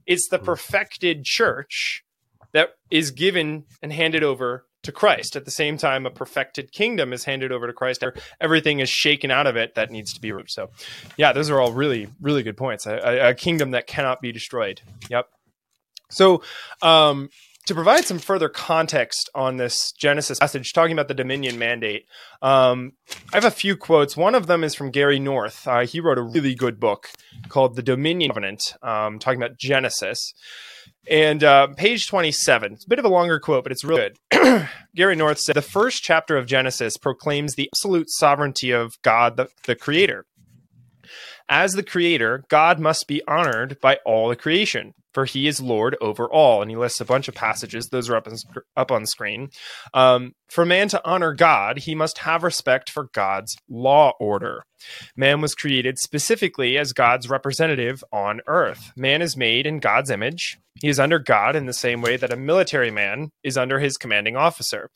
It's 0.06 0.28
the 0.30 0.38
hmm. 0.38 0.46
perfected 0.46 1.24
church 1.24 2.04
that 2.52 2.70
is 2.90 3.10
given 3.10 3.64
and 3.82 3.92
handed 3.92 4.22
over 4.22 4.64
to 4.84 4.92
Christ. 4.92 5.36
At 5.36 5.44
the 5.44 5.50
same 5.50 5.76
time, 5.76 6.06
a 6.06 6.10
perfected 6.10 6.72
kingdom 6.72 7.12
is 7.12 7.24
handed 7.24 7.52
over 7.52 7.66
to 7.66 7.72
Christ. 7.72 8.04
Everything 8.40 8.80
is 8.80 8.88
shaken 8.88 9.30
out 9.30 9.46
of 9.46 9.56
it 9.56 9.74
that 9.74 9.90
needs 9.90 10.12
to 10.14 10.20
be 10.20 10.32
removed. 10.32 10.50
So, 10.50 10.70
yeah, 11.16 11.32
those 11.32 11.50
are 11.50 11.60
all 11.60 11.72
really, 11.72 12.08
really 12.20 12.42
good 12.42 12.56
points. 12.56 12.86
A, 12.86 13.30
a, 13.30 13.34
kingdom 13.34 13.72
that 13.72 13.86
cannot 13.86 14.20
be 14.20 14.32
destroyed. 14.32 14.80
Yep. 15.10 15.28
So, 16.10 16.42
um, 16.82 17.30
to 17.66 17.74
provide 17.74 18.04
some 18.04 18.18
further 18.18 18.48
context 18.48 19.30
on 19.34 19.56
this 19.56 19.92
Genesis 19.92 20.38
passage, 20.38 20.72
talking 20.74 20.92
about 20.92 21.08
the 21.08 21.14
Dominion 21.14 21.58
mandate, 21.58 22.06
um, 22.42 22.92
I 23.32 23.36
have 23.36 23.44
a 23.46 23.50
few 23.50 23.74
quotes. 23.76 24.16
One 24.16 24.34
of 24.34 24.46
them 24.46 24.64
is 24.64 24.74
from 24.74 24.90
Gary 24.90 25.18
North. 25.18 25.66
Uh, 25.66 25.86
he 25.86 26.00
wrote 26.00 26.18
a 26.18 26.22
really 26.22 26.54
good 26.54 26.78
book 26.78 27.10
called 27.48 27.74
The 27.74 27.82
Dominion 27.82 28.30
Covenant, 28.30 28.74
um, 28.82 29.18
talking 29.18 29.40
about 29.40 29.56
Genesis. 29.56 30.34
And 31.08 31.44
uh, 31.44 31.68
page 31.76 32.08
27, 32.08 32.72
it's 32.72 32.84
a 32.84 32.88
bit 32.88 32.98
of 32.98 33.04
a 33.04 33.08
longer 33.08 33.38
quote, 33.38 33.64
but 33.64 33.72
it's 33.72 33.84
real 33.84 33.98
good. 33.98 34.68
Gary 34.94 35.16
North 35.16 35.38
said 35.38 35.56
The 35.56 35.62
first 35.62 36.02
chapter 36.02 36.36
of 36.36 36.46
Genesis 36.46 36.96
proclaims 36.96 37.54
the 37.54 37.68
absolute 37.74 38.10
sovereignty 38.10 38.70
of 38.70 39.00
God, 39.02 39.36
the, 39.36 39.48
the 39.66 39.74
creator. 39.74 40.24
As 41.48 41.74
the 41.74 41.82
creator, 41.82 42.44
God 42.48 42.80
must 42.80 43.06
be 43.06 43.22
honored 43.28 43.78
by 43.80 43.98
all 44.06 44.28
the 44.28 44.36
creation, 44.36 44.94
for 45.12 45.26
he 45.26 45.46
is 45.46 45.60
Lord 45.60 45.94
over 46.00 46.26
all. 46.26 46.62
And 46.62 46.70
he 46.70 46.76
lists 46.76 47.00
a 47.00 47.04
bunch 47.04 47.28
of 47.28 47.34
passages. 47.34 47.88
Those 47.88 48.08
are 48.08 48.16
up 48.16 48.26
on, 48.26 48.36
up 48.76 48.90
on 48.90 49.04
screen. 49.04 49.50
Um, 49.92 50.32
for 50.48 50.64
man 50.64 50.88
to 50.88 51.04
honor 51.04 51.34
God, 51.34 51.80
he 51.80 51.94
must 51.94 52.18
have 52.18 52.42
respect 52.42 52.88
for 52.88 53.10
God's 53.12 53.56
law 53.68 54.12
order. 54.18 54.64
Man 55.16 55.42
was 55.42 55.54
created 55.54 55.98
specifically 55.98 56.78
as 56.78 56.92
God's 56.92 57.28
representative 57.28 58.02
on 58.10 58.40
earth. 58.46 58.92
Man 58.96 59.20
is 59.20 59.36
made 59.36 59.66
in 59.66 59.80
God's 59.80 60.10
image. 60.10 60.58
He 60.80 60.88
is 60.88 60.98
under 60.98 61.18
God 61.18 61.56
in 61.56 61.66
the 61.66 61.72
same 61.72 62.00
way 62.00 62.16
that 62.16 62.32
a 62.32 62.36
military 62.36 62.90
man 62.90 63.30
is 63.42 63.58
under 63.58 63.80
his 63.80 63.96
commanding 63.96 64.36
officer. 64.36 64.90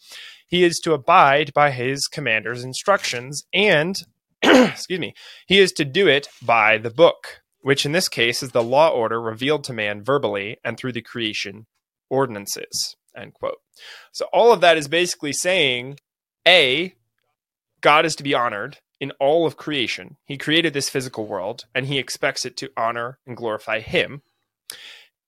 He 0.46 0.64
is 0.64 0.80
to 0.80 0.94
abide 0.94 1.52
by 1.52 1.70
his 1.70 2.06
commander's 2.06 2.64
instructions 2.64 3.44
and 3.52 4.02
excuse 4.42 5.00
me, 5.00 5.14
he 5.46 5.58
is 5.58 5.72
to 5.72 5.84
do 5.84 6.06
it 6.06 6.28
by 6.42 6.78
the 6.78 6.90
book, 6.90 7.42
which 7.60 7.84
in 7.84 7.92
this 7.92 8.08
case 8.08 8.42
is 8.42 8.52
the 8.52 8.62
law 8.62 8.88
order 8.88 9.20
revealed 9.20 9.64
to 9.64 9.72
man 9.72 10.02
verbally 10.02 10.58
and 10.64 10.76
through 10.76 10.92
the 10.92 11.02
creation 11.02 11.66
ordinances. 12.08 12.96
End 13.16 13.34
quote. 13.34 13.58
So 14.12 14.26
all 14.32 14.52
of 14.52 14.60
that 14.60 14.76
is 14.76 14.88
basically 14.88 15.32
saying, 15.32 15.98
A, 16.46 16.94
God 17.80 18.06
is 18.06 18.16
to 18.16 18.22
be 18.22 18.34
honored 18.34 18.78
in 19.00 19.12
all 19.20 19.46
of 19.46 19.56
creation. 19.56 20.16
He 20.24 20.36
created 20.36 20.72
this 20.72 20.88
physical 20.88 21.26
world 21.26 21.64
and 21.74 21.86
he 21.86 21.98
expects 21.98 22.44
it 22.44 22.56
to 22.58 22.70
honor 22.76 23.18
and 23.26 23.36
glorify 23.36 23.80
him. 23.80 24.22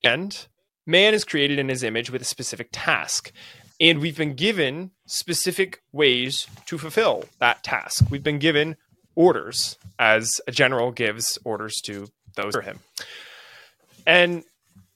And 0.02 0.46
man 0.86 1.14
is 1.14 1.24
created 1.24 1.58
in 1.58 1.68
his 1.68 1.82
image 1.82 2.10
with 2.10 2.22
a 2.22 2.26
specific 2.26 2.68
task. 2.72 3.32
And 3.80 4.00
we've 4.00 4.16
been 4.16 4.34
given 4.34 4.90
specific 5.06 5.82
ways 5.92 6.46
to 6.66 6.78
fulfill 6.78 7.24
that 7.38 7.64
task. 7.64 8.10
We've 8.10 8.22
been 8.22 8.38
given 8.38 8.76
orders 9.14 9.76
as 9.98 10.40
a 10.46 10.52
general 10.52 10.92
gives 10.92 11.38
orders 11.44 11.80
to 11.84 12.08
those 12.36 12.54
for 12.54 12.62
him. 12.62 12.78
And 14.06 14.44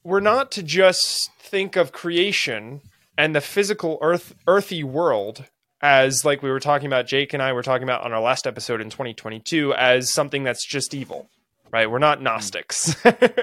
we're 0.03 0.21
not 0.21 0.53
to 0.53 0.63
just 0.63 1.31
think 1.39 1.77
of 1.77 1.93
creation 1.93 2.81
and 3.17 3.35
the 3.35 3.41
physical 3.41 3.99
earth 4.01 4.35
earthy 4.47 4.83
world 4.83 5.45
as 5.81 6.25
like 6.25 6.43
we 6.43 6.51
were 6.51 6.61
talking 6.61 6.87
about 6.87 7.07
Jake 7.07 7.35
and 7.35 7.43
I 7.43 7.53
were 7.53 7.63
talking 7.63 7.83
about 7.83 8.03
on 8.03 8.13
our 8.13 8.21
last 8.21 8.47
episode 8.47 8.81
in 8.81 8.91
2022 8.91 9.75
as 9.75 10.13
something 10.13 10.43
that's 10.43 10.67
just 10.67 10.95
evil. 10.95 11.29
Right? 11.75 11.91
We're 11.91 11.99
not 11.99 12.23
gnostics. 12.23 12.95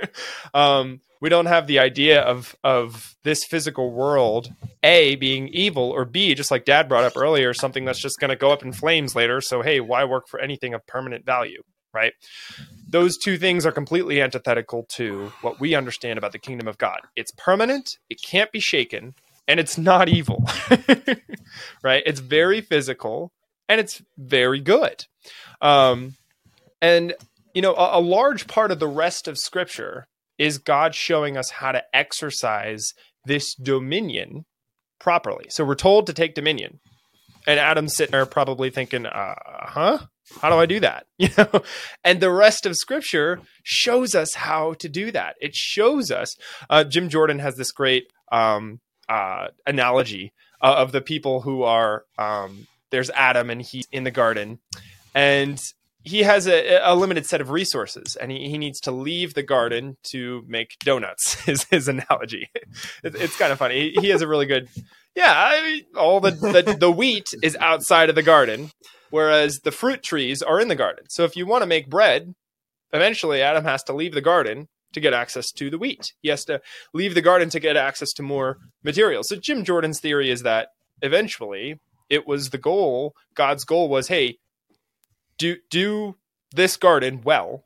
um, 0.54 1.02
we 1.20 1.28
don't 1.28 1.48
have 1.48 1.68
the 1.68 1.80
idea 1.80 2.22
of 2.22 2.56
of 2.64 3.18
this 3.26 3.44
physical 3.44 3.92
world 3.92 4.54
a 4.84 5.16
being 5.18 5.50
evil 5.50 5.84
or 5.84 6.06
b 6.06 6.34
just 6.34 6.50
like 6.50 6.64
dad 6.64 6.88
brought 6.88 7.04
up 7.04 7.18
earlier 7.18 7.54
something 7.54 7.84
that's 7.84 8.02
just 8.02 8.20
going 8.22 8.30
to 8.30 8.38
go 8.38 8.50
up 8.50 8.64
in 8.64 8.72
flames 8.72 9.16
later 9.16 9.42
so 9.42 9.62
hey 9.62 9.82
why 9.82 10.06
work 10.06 10.30
for 10.30 10.40
anything 10.40 10.74
of 10.74 10.88
permanent 10.88 11.26
value 11.26 11.62
right? 11.94 12.14
Those 12.88 13.18
two 13.18 13.38
things 13.38 13.66
are 13.66 13.72
completely 13.74 14.22
antithetical 14.22 14.86
to 14.92 15.34
what 15.42 15.60
we 15.60 15.76
understand 15.76 16.18
about 16.18 16.32
the 16.32 16.40
kingdom 16.40 16.70
of 16.70 16.78
god. 16.78 17.02
It's 17.18 17.34
permanent 17.38 17.98
it 18.10 18.22
can't 18.22 18.52
be 18.54 18.62
shaken 18.62 19.14
and 19.46 19.60
it's 19.60 19.78
not 19.78 20.08
evil 20.08 20.46
right? 21.84 22.02
It's 22.06 22.22
very 22.22 22.62
physical 22.62 23.34
and 23.68 23.82
it's 23.82 24.02
very 24.18 24.62
good. 24.62 25.06
Um 25.62 26.16
and 26.82 27.14
you 27.54 27.62
know 27.62 27.74
a, 27.74 28.00
a 28.00 28.02
large 28.02 28.48
part 28.48 28.72
of 28.72 28.80
the 28.80 28.88
rest 28.88 29.28
of 29.28 29.38
scripture 29.38 30.08
is 30.38 30.58
God 30.58 30.96
showing 30.96 31.38
us 31.38 31.52
how 31.52 31.72
to 31.72 31.84
exercise 31.94 32.94
this 33.26 33.54
dominion 33.54 34.46
properly. 35.00 35.46
So 35.50 35.64
we're 35.64 35.76
told 35.76 36.08
to 36.08 36.14
take 36.14 36.34
dominion. 36.34 36.80
And 37.48 37.60
Adam's 37.60 37.96
sitting 37.96 38.12
there 38.12 38.26
probably 38.26 38.70
thinking, 38.70 39.06
uh, 39.06 39.36
huh? 39.46 40.00
How 40.40 40.50
do 40.50 40.56
I 40.56 40.66
do 40.66 40.80
that? 40.80 41.06
You 41.18 41.30
know, 41.38 41.62
and 42.04 42.20
the 42.20 42.32
rest 42.32 42.66
of 42.66 42.76
scripture 42.76 43.42
shows 43.64 44.16
us 44.16 44.34
how 44.34 44.74
to 44.76 44.90
do 44.90 45.12
that. 45.12 45.36
It 45.40 45.54
shows 45.54 46.10
us. 46.10 46.36
Uh, 46.70 46.84
Jim 46.84 47.10
Jordan 47.10 47.40
has 47.40 47.56
this 47.56 47.72
great 47.72 48.06
um, 48.32 48.80
uh, 49.10 49.48
analogy 49.68 50.34
uh, 50.62 50.76
of 50.78 50.92
the 50.92 51.02
people 51.02 51.42
who 51.42 51.64
are 51.64 52.06
um, 52.18 52.68
there's 52.92 53.10
Adam 53.12 53.50
and 53.50 53.62
he's 53.62 53.88
in 53.92 54.04
the 54.04 54.12
garden, 54.12 54.60
and 55.14 55.62
he 56.04 56.24
has 56.24 56.48
a, 56.48 56.80
a, 56.84 56.96
limited 56.96 57.26
set 57.26 57.42
of 57.42 57.50
resources 57.50 58.16
and 58.16 58.32
he, 58.32 58.50
he 58.50 58.58
needs 58.58 58.80
to 58.82 58.92
leave 58.92 59.34
the 59.34 59.44
garden 59.44 59.98
to 60.04 60.44
make 60.48 60.78
donuts 60.80 61.38
is 61.48 61.66
his 61.66 61.88
analogy. 61.88 62.50
It, 63.04 63.16
it's 63.16 63.38
kind 63.38 63.52
of 63.52 63.58
funny. 63.58 63.92
He, 63.96 64.02
he, 64.02 64.10
has 64.10 64.22
a 64.22 64.28
really 64.28 64.46
good 64.46 64.70
yeah 65.16 65.34
I 65.36 65.62
mean, 65.64 65.86
all 65.98 66.20
the, 66.20 66.32
the 66.32 66.78
the 66.80 66.92
wheat 66.92 67.28
is 67.44 67.58
outside 67.60 68.10
of 68.10 68.16
the 68.16 68.24
garden 68.24 68.72
whereas 69.10 69.60
the 69.60 69.72
fruit 69.72 70.04
trees 70.04 70.42
are 70.42 70.60
in 70.60 70.68
the 70.68 70.76
garden. 70.76 71.06
So 71.10 71.24
if 71.24 71.36
you 71.36 71.46
want 71.46 71.64
to 71.64 71.68
make 71.68 71.90
bread 71.90 72.34
eventually 72.94 73.42
adam 73.42 73.66
has 73.66 73.84
to 73.84 73.94
leave 73.94 74.14
the 74.14 74.22
garden 74.22 74.68
to 74.94 75.00
get 75.00 75.14
access 75.14 75.52
to 75.54 75.70
the 75.70 75.78
wheat. 75.78 76.14
He 76.22 76.30
has 76.30 76.44
to 76.46 76.62
leave 76.94 77.16
the 77.16 77.22
garden 77.22 77.50
to 77.50 77.60
get 77.60 77.78
access 77.78 78.14
to 78.14 78.24
more 78.24 78.58
material 78.84 79.24
so 79.24 79.36
jim 79.36 79.64
jordan's 79.64 80.00
theory 80.00 80.30
is 80.30 80.44
that 80.44 80.70
eventually 81.02 81.80
it 82.10 82.28
was 82.28 82.50
the 82.50 82.58
goal 82.58 83.14
god's 83.36 83.64
goal 83.66 83.90
was 83.90 84.08
hey 84.08 84.38
do 85.38 85.58
do 85.70 86.16
this 86.52 86.78
garden 86.78 87.22
well. 87.24 87.66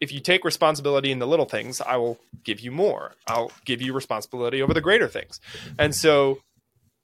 If 0.00 0.12
you 0.12 0.20
take 0.20 0.44
responsibility 0.44 1.10
in 1.10 1.18
the 1.18 1.26
little 1.26 1.46
things 1.46 1.80
i 1.80 1.96
will 1.96 2.18
give 2.44 2.60
you 2.60 2.70
more. 2.70 3.12
I'll 3.26 3.52
give 3.64 3.80
you 3.80 3.92
responsibility 3.92 4.60
over 4.60 4.74
the 4.74 4.80
greater 4.80 5.08
things. 5.08 5.40
And 5.78 5.94
so 5.94 6.40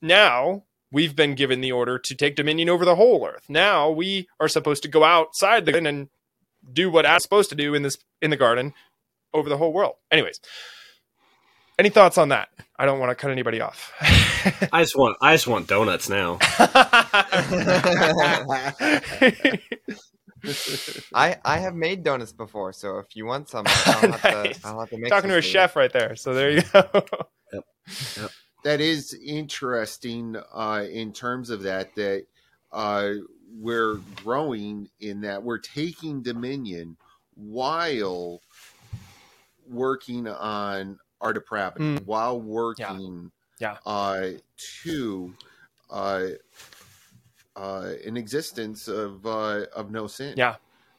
now 0.03 0.65
we've 0.93 1.17
been 1.17 1.35
given 1.35 1.61
the 1.61 1.73
order 1.73 1.99
to 1.99 2.15
take 2.15 2.37
dominion 2.37 2.69
over 2.69 2.85
the 2.85 2.97
whole 2.97 3.27
earth. 3.27 3.45
Now 3.49 3.91
we 3.91 4.29
are 4.39 4.49
supposed 4.49 4.83
to 4.83 4.89
go 4.89 5.05
outside 5.05 5.65
the 5.65 5.73
garden 5.73 5.87
and 5.87 6.09
do 6.71 6.91
what 6.91 7.07
i'm 7.07 7.21
supposed 7.21 7.49
to 7.49 7.57
do 7.57 7.75
in 7.75 7.83
this 7.83 7.97
in 8.21 8.29
the 8.29 8.37
garden 8.37 8.75
over 9.33 9.49
the 9.49 9.57
whole 9.57 9.73
world. 9.73 9.95
Anyways 10.11 10.41
any 11.81 11.91
thoughts 11.91 12.17
on 12.19 12.29
that 12.29 12.49
i 12.79 12.87
don't 12.87 13.01
want 13.01 13.11
to 13.11 13.15
cut 13.15 13.31
anybody 13.31 13.61
off 13.61 13.93
i 14.73 14.83
just 14.83 14.97
want 14.97 15.17
i 15.21 15.35
just 15.35 15.47
want 15.47 15.67
donuts 15.67 16.09
now 16.09 16.39
I 21.15 21.37
I 21.45 21.59
have 21.59 21.75
made 21.75 22.03
donuts 22.03 22.33
before, 22.33 22.73
so 22.73 22.99
if 22.99 23.15
you 23.15 23.27
want 23.27 23.49
some, 23.49 23.65
I'll 23.67 24.13
have, 24.13 24.25
nice. 24.25 24.61
to, 24.61 24.67
I'll 24.67 24.81
have 24.81 24.91
to 24.91 24.99
make. 24.99 25.11
Talking 25.11 25.31
to 25.31 25.37
a 25.37 25.43
chef 25.43 25.77
right 25.77 25.93
there, 25.93 26.17
so 26.17 26.33
there 26.33 26.51
you 26.51 26.63
go. 26.73 26.83
Yep. 27.53 27.65
Yep. 28.17 28.31
That 28.65 28.81
is 28.81 29.19
interesting 29.25 30.37
uh, 30.55 30.85
in 30.91 31.13
terms 31.13 31.51
of 31.51 31.63
that. 31.63 31.95
That 31.97 32.25
uh, 32.73 33.13
we're 33.55 33.97
growing 34.17 34.89
in 35.01 35.21
that 35.23 35.43
we're 35.43 35.59
taking 35.59 36.23
dominion 36.23 36.97
while 37.35 38.41
working 39.69 40.27
on 40.27 40.99
our 41.21 41.33
depravity, 41.33 41.85
mm. 41.97 42.07
while 42.07 42.41
working, 42.41 43.31
yeah, 43.59 43.77
yeah. 43.85 43.93
Uh, 43.93 44.31
to 44.83 45.35
uh, 45.91 46.27
uh, 47.57 47.93
an 48.07 48.17
existence 48.17 48.89
of 48.89 49.27
uh, 49.27 49.67
of 49.75 49.91
no 49.91 50.07
sin. 50.07 50.35
Yeah. 50.37 50.57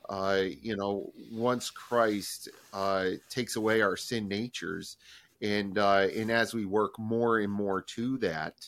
Uh, 0.09 0.43
you 0.61 0.75
know, 0.75 1.11
once 1.31 1.69
Christ 1.69 2.49
uh, 2.73 3.11
takes 3.29 3.55
away 3.55 3.81
our 3.81 3.95
sin 3.95 4.27
natures, 4.27 4.97
and 5.41 5.77
uh, 5.77 6.07
and 6.15 6.29
as 6.29 6.53
we 6.53 6.65
work 6.65 6.99
more 6.99 7.39
and 7.39 7.51
more 7.51 7.81
to 7.81 8.17
that, 8.17 8.67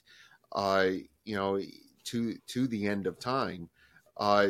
uh, 0.54 0.88
you 1.26 1.36
know, 1.36 1.60
to 2.06 2.38
to 2.48 2.68
the 2.68 2.88
end 2.88 3.08
of 3.08 3.20
time, 3.20 3.70
uh, 4.18 4.50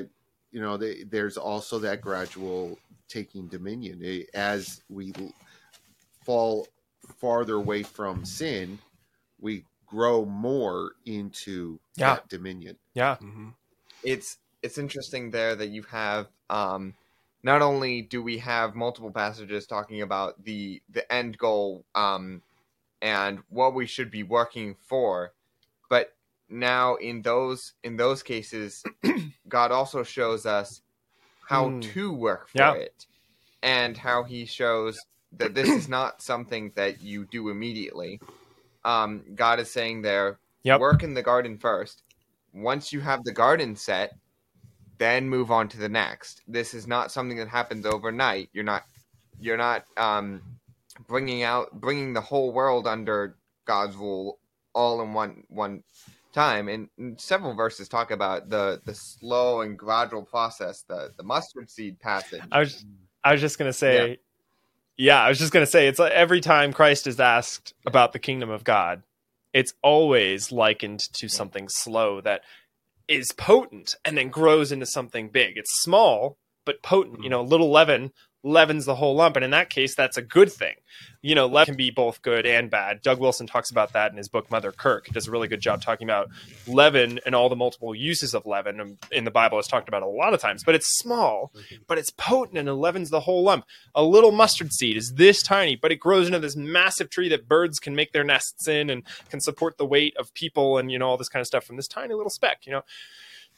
you 0.51 0.61
know, 0.61 0.77
they, 0.77 1.03
there's 1.03 1.35
also 1.35 1.79
that 1.79 1.99
gradual 2.01 2.77
taking 3.07 3.47
dominion 3.47 4.25
as 4.35 4.83
we 4.87 5.13
fall 6.23 6.67
farther 7.19 7.55
away 7.55 7.83
from 7.83 8.25
sin. 8.25 8.79
We 9.39 9.65
grow 9.85 10.25
more 10.25 10.93
into 11.05 11.79
yeah. 11.95 12.15
that 12.15 12.29
dominion. 12.29 12.77
Yeah. 12.93 13.15
Mm-hmm. 13.15 13.49
It's 14.03 14.37
it's 14.61 14.77
interesting 14.77 15.29
there 15.31 15.55
that 15.55 15.69
you 15.69 15.83
have 15.83 16.27
um, 16.49 16.93
not 17.43 17.61
only 17.61 18.01
do 18.01 18.23
we 18.23 18.37
have 18.39 18.73
multiple 18.73 19.11
passages 19.11 19.67
talking 19.67 20.01
about 20.01 20.43
the 20.43 20.81
the 20.89 21.09
end 21.11 21.37
goal 21.37 21.85
um, 21.93 22.41
and 23.01 23.39
what 23.49 23.73
we 23.75 23.85
should 23.85 24.09
be 24.09 24.23
working 24.23 24.75
for, 24.87 25.33
but 25.89 26.15
now 26.49 26.95
in 26.95 27.21
those 27.21 27.73
in 27.83 27.97
those 27.97 28.23
cases, 28.23 28.83
God 29.47 29.71
also 29.71 30.03
shows 30.03 30.45
us 30.45 30.81
how 31.47 31.69
mm. 31.69 31.81
to 31.93 32.13
work 32.13 32.47
for 32.49 32.57
yeah. 32.59 32.73
it, 32.73 33.05
and 33.61 33.97
how 33.97 34.23
He 34.23 34.45
shows 34.45 34.99
that 35.37 35.53
this 35.53 35.69
is 35.69 35.87
not 35.89 36.21
something 36.21 36.71
that 36.75 37.01
you 37.01 37.25
do 37.25 37.49
immediately, 37.49 38.19
um, 38.85 39.23
God 39.35 39.59
is 39.59 39.71
saying 39.71 40.01
there, 40.01 40.39
Yep. 40.63 40.79
work 40.79 41.03
in 41.03 41.13
the 41.13 41.21
garden 41.21 41.57
first. 41.57 42.03
Once 42.53 42.93
you 42.93 43.01
have 43.01 43.23
the 43.23 43.31
garden 43.31 43.75
set, 43.75 44.13
then 44.97 45.27
move 45.27 45.51
on 45.51 45.67
to 45.69 45.77
the 45.77 45.89
next. 45.89 46.41
This 46.47 46.73
is 46.73 46.87
not 46.87 47.11
something 47.11 47.37
that 47.37 47.49
happens 47.49 47.85
overnight. 47.85 48.49
You're 48.53 48.63
not, 48.63 48.83
you're 49.39 49.57
not 49.57 49.85
um, 49.97 50.41
bringing 51.07 51.43
out, 51.43 51.71
bringing 51.81 52.13
the 52.13 52.21
whole 52.21 52.53
world 52.53 52.87
under 52.87 53.35
God's 53.65 53.95
rule 53.95 54.39
all 54.73 55.01
in 55.01 55.13
one 55.13 55.43
one 55.49 55.83
time. 56.31 56.69
And, 56.69 56.89
and 56.97 57.19
several 57.19 57.53
verses 57.55 57.89
talk 57.89 58.11
about 58.11 58.49
the 58.49 58.81
the 58.85 58.93
slow 58.93 59.61
and 59.61 59.77
gradual 59.77 60.23
process, 60.23 60.83
the 60.87 61.11
the 61.17 61.23
mustard 61.23 61.69
seed 61.69 61.99
passage. 61.99 62.43
I 62.51 62.59
was 62.59 62.85
I 63.23 63.31
was 63.33 63.41
just 63.41 63.57
gonna 63.57 63.73
say, 63.73 64.09
yeah. 64.09 64.15
I 65.21 65.29
was 65.29 65.39
just 65.39 65.53
gonna 65.53 65.65
say 65.65 65.87
it's 65.87 65.99
like 65.99 66.11
every 66.11 66.41
time 66.41 66.73
Christ 66.73 67.07
is 67.07 67.19
asked 67.19 67.73
about 67.85 68.13
the 68.13 68.19
kingdom 68.19 68.49
of 68.49 68.63
God, 68.63 69.03
it's 69.53 69.73
always 69.81 70.51
likened 70.51 70.99
to 71.13 71.27
something 71.27 71.67
slow 71.69 72.21
that 72.21 72.41
is 73.07 73.31
potent 73.31 73.95
and 74.05 74.17
then 74.17 74.29
grows 74.29 74.71
into 74.71 74.85
something 74.85 75.29
big. 75.29 75.57
It's 75.57 75.81
small 75.81 76.37
but 76.65 76.81
potent. 76.81 77.17
You 77.17 77.23
mm-hmm. 77.23 77.31
know, 77.31 77.43
little 77.43 77.71
leaven 77.71 78.11
leavens 78.43 78.85
the 78.85 78.95
whole 78.95 79.15
lump, 79.15 79.37
and 79.37 79.45
in 79.45 79.51
that 79.51 79.69
case, 79.69 79.95
that's 79.95 80.17
a 80.17 80.21
good 80.21 80.51
thing. 80.51 80.75
You 81.21 81.33
know, 81.33 81.47
leaven 81.47 81.73
can 81.73 81.77
be 81.77 81.91
both 81.91 82.21
good 82.21 82.45
and 82.45 82.69
bad. 82.69 83.01
Doug 83.01 83.19
Wilson 83.19 83.47
talks 83.47 83.71
about 83.71 83.93
that 83.93 84.11
in 84.11 84.17
his 84.17 84.27
book 84.27 84.51
Mother 84.51 84.73
Kirk. 84.73 85.07
Does 85.07 85.27
a 85.27 85.31
really 85.31 85.47
good 85.47 85.61
job 85.61 85.81
talking 85.81 86.05
about 86.05 86.29
leaven 86.67 87.19
and 87.25 87.33
all 87.33 87.47
the 87.47 87.55
multiple 87.55 87.95
uses 87.95 88.33
of 88.33 88.45
leaven 88.45 88.81
um, 88.81 88.97
in 89.11 89.23
the 89.23 89.31
Bible. 89.31 89.57
It's 89.59 89.67
talked 89.69 89.87
about 89.87 90.03
a 90.03 90.07
lot 90.07 90.33
of 90.33 90.41
times, 90.41 90.63
but 90.63 90.75
it's 90.75 90.97
small, 90.97 91.53
but 91.87 91.97
it's 91.97 92.09
potent 92.09 92.57
and 92.57 92.67
it 92.67 92.73
leavens 92.73 93.09
the 93.09 93.21
whole 93.21 93.43
lump. 93.43 93.65
A 93.95 94.03
little 94.03 94.31
mustard 94.31 94.73
seed 94.73 94.97
is 94.97 95.13
this 95.13 95.41
tiny, 95.41 95.77
but 95.77 95.93
it 95.93 95.99
grows 95.99 96.27
into 96.27 96.39
this 96.39 96.57
massive 96.57 97.09
tree 97.09 97.29
that 97.29 97.47
birds 97.47 97.79
can 97.79 97.95
make 97.95 98.11
their 98.11 98.25
nests 98.25 98.67
in 98.67 98.89
and 98.89 99.03
can 99.29 99.39
support 99.39 99.77
the 99.77 99.85
weight 99.85 100.15
of 100.17 100.33
people 100.33 100.77
and 100.77 100.91
you 100.91 100.99
know 100.99 101.07
all 101.07 101.17
this 101.17 101.29
kind 101.29 101.41
of 101.41 101.47
stuff 101.47 101.63
from 101.63 101.77
this 101.77 101.87
tiny 101.87 102.13
little 102.13 102.29
speck. 102.29 102.65
You 102.65 102.73
know, 102.73 102.81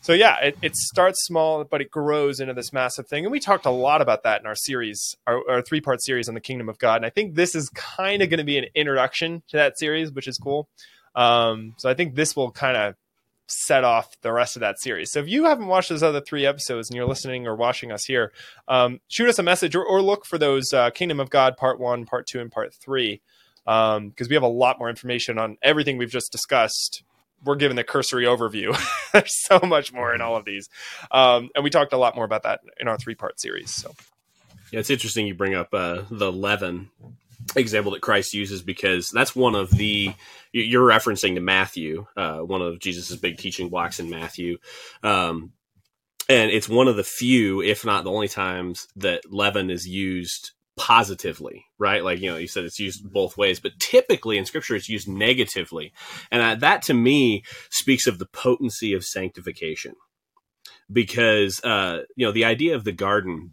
so 0.01 0.13
yeah, 0.13 0.37
it, 0.39 0.57
it 0.61 0.75
starts 0.75 1.25
small, 1.25 1.63
but 1.63 1.81
it 1.81 1.89
grows 1.89 2.39
into 2.39 2.53
this 2.53 2.71
massive 2.71 3.07
thing. 3.07 3.25
And 3.25 3.31
we 3.31 3.39
talked 3.39 3.65
a 3.65 3.71
lot 3.71 4.01
about 4.01 4.23
that 4.23 4.41
in 4.41 4.47
our 4.47 4.55
series, 4.55 5.15
our, 5.25 5.41
our 5.49 5.61
three 5.61 5.81
part 5.81 6.03
series 6.03 6.27
on 6.27 6.35
the 6.35 6.41
kingdom 6.41 6.69
of 6.69 6.77
God. 6.77 6.97
And 6.97 7.05
I 7.05 7.09
think 7.09 7.35
this 7.35 7.55
is 7.55 7.69
kind 7.69 8.21
of 8.21 8.29
going 8.29 8.37
to 8.37 8.43
be 8.43 8.57
an 8.57 8.65
introduction 8.75 9.41
to 9.49 9.57
that 9.57 9.79
series, 9.79 10.11
which 10.11 10.27
is 10.27 10.37
cool. 10.37 10.67
Um, 11.15 11.73
so 11.77 11.89
I 11.89 11.93
think 11.93 12.15
this 12.15 12.35
will 12.35 12.51
kind 12.51 12.77
of 12.77 12.95
set 13.47 13.83
off 13.83 14.19
the 14.21 14.31
rest 14.31 14.55
of 14.55 14.61
that 14.61 14.79
series. 14.79 15.11
So 15.11 15.19
if 15.19 15.27
you 15.27 15.45
haven't 15.45 15.67
watched 15.67 15.89
those 15.89 16.03
other 16.03 16.21
three 16.21 16.45
episodes 16.45 16.89
and 16.89 16.95
you're 16.95 17.07
listening 17.07 17.47
or 17.47 17.55
watching 17.55 17.91
us 17.91 18.05
here, 18.05 18.31
um, 18.67 18.99
shoot 19.07 19.29
us 19.29 19.39
a 19.39 19.43
message 19.43 19.75
or, 19.75 19.85
or 19.85 20.01
look 20.01 20.25
for 20.25 20.37
those 20.37 20.73
uh, 20.73 20.89
Kingdom 20.91 21.19
of 21.19 21.29
God 21.29 21.57
part 21.57 21.79
one, 21.79 22.05
part 22.05 22.27
two, 22.27 22.39
and 22.39 22.51
part 22.51 22.73
three. 22.73 23.21
Because 23.63 23.97
um, 23.97 24.13
we 24.29 24.35
have 24.35 24.43
a 24.43 24.47
lot 24.47 24.77
more 24.77 24.89
information 24.89 25.39
on 25.39 25.57
everything 25.63 25.97
we've 25.97 26.11
just 26.11 26.31
discussed 26.31 27.03
we're 27.45 27.55
given 27.55 27.75
the 27.75 27.83
cursory 27.83 28.25
overview. 28.25 28.77
There's 29.13 29.35
so 29.35 29.59
much 29.63 29.93
more 29.93 30.13
in 30.13 30.21
all 30.21 30.35
of 30.35 30.45
these, 30.45 30.69
um, 31.11 31.49
and 31.55 31.63
we 31.63 31.69
talked 31.69 31.93
a 31.93 31.97
lot 31.97 32.15
more 32.15 32.25
about 32.25 32.43
that 32.43 32.61
in 32.79 32.87
our 32.87 32.97
three 32.97 33.15
part 33.15 33.39
series. 33.39 33.71
So, 33.71 33.93
yeah, 34.71 34.79
it's 34.79 34.89
interesting 34.89 35.27
you 35.27 35.35
bring 35.35 35.55
up 35.55 35.69
uh, 35.73 36.03
the 36.09 36.31
leaven 36.31 36.89
example 37.55 37.91
that 37.91 38.01
Christ 38.01 38.33
uses 38.33 38.61
because 38.61 39.09
that's 39.09 39.35
one 39.35 39.55
of 39.55 39.69
the 39.69 40.13
you're 40.51 40.87
referencing 40.87 41.35
to 41.35 41.41
Matthew, 41.41 42.05
uh, 42.15 42.39
one 42.39 42.61
of 42.61 42.79
Jesus's 42.79 43.17
big 43.17 43.37
teaching 43.37 43.69
blocks 43.69 43.99
in 43.99 44.09
Matthew. 44.09 44.57
Um, 45.03 45.51
and 46.27 46.49
it's 46.49 46.69
one 46.69 46.87
of 46.87 46.95
the 46.95 47.03
few, 47.03 47.61
if 47.61 47.85
not 47.85 48.03
the 48.03 48.11
only 48.11 48.27
times 48.27 48.87
that 48.95 49.31
leaven 49.31 49.69
is 49.69 49.87
used 49.87 50.51
positively, 50.77 51.65
right? 51.79 52.03
Like, 52.03 52.19
you 52.19 52.29
know, 52.29 52.37
you 52.37 52.47
said 52.47 52.65
it's 52.65 52.79
used 52.79 53.11
both 53.11 53.37
ways, 53.37 53.59
but 53.59 53.79
typically 53.79 54.37
in 54.37 54.45
scripture 54.45 54.75
it's 54.75 54.89
used 54.89 55.07
negatively. 55.07 55.93
And 56.31 56.41
uh, 56.41 56.55
that 56.55 56.81
to 56.83 56.93
me 56.93 57.43
speaks 57.69 58.07
of 58.07 58.19
the 58.19 58.25
potency 58.25 58.93
of 58.93 59.05
sanctification. 59.05 59.93
Because, 60.91 61.63
uh, 61.63 62.03
you 62.15 62.25
know, 62.25 62.31
the 62.31 62.45
idea 62.45 62.75
of 62.75 62.83
the 62.83 62.91
garden, 62.91 63.51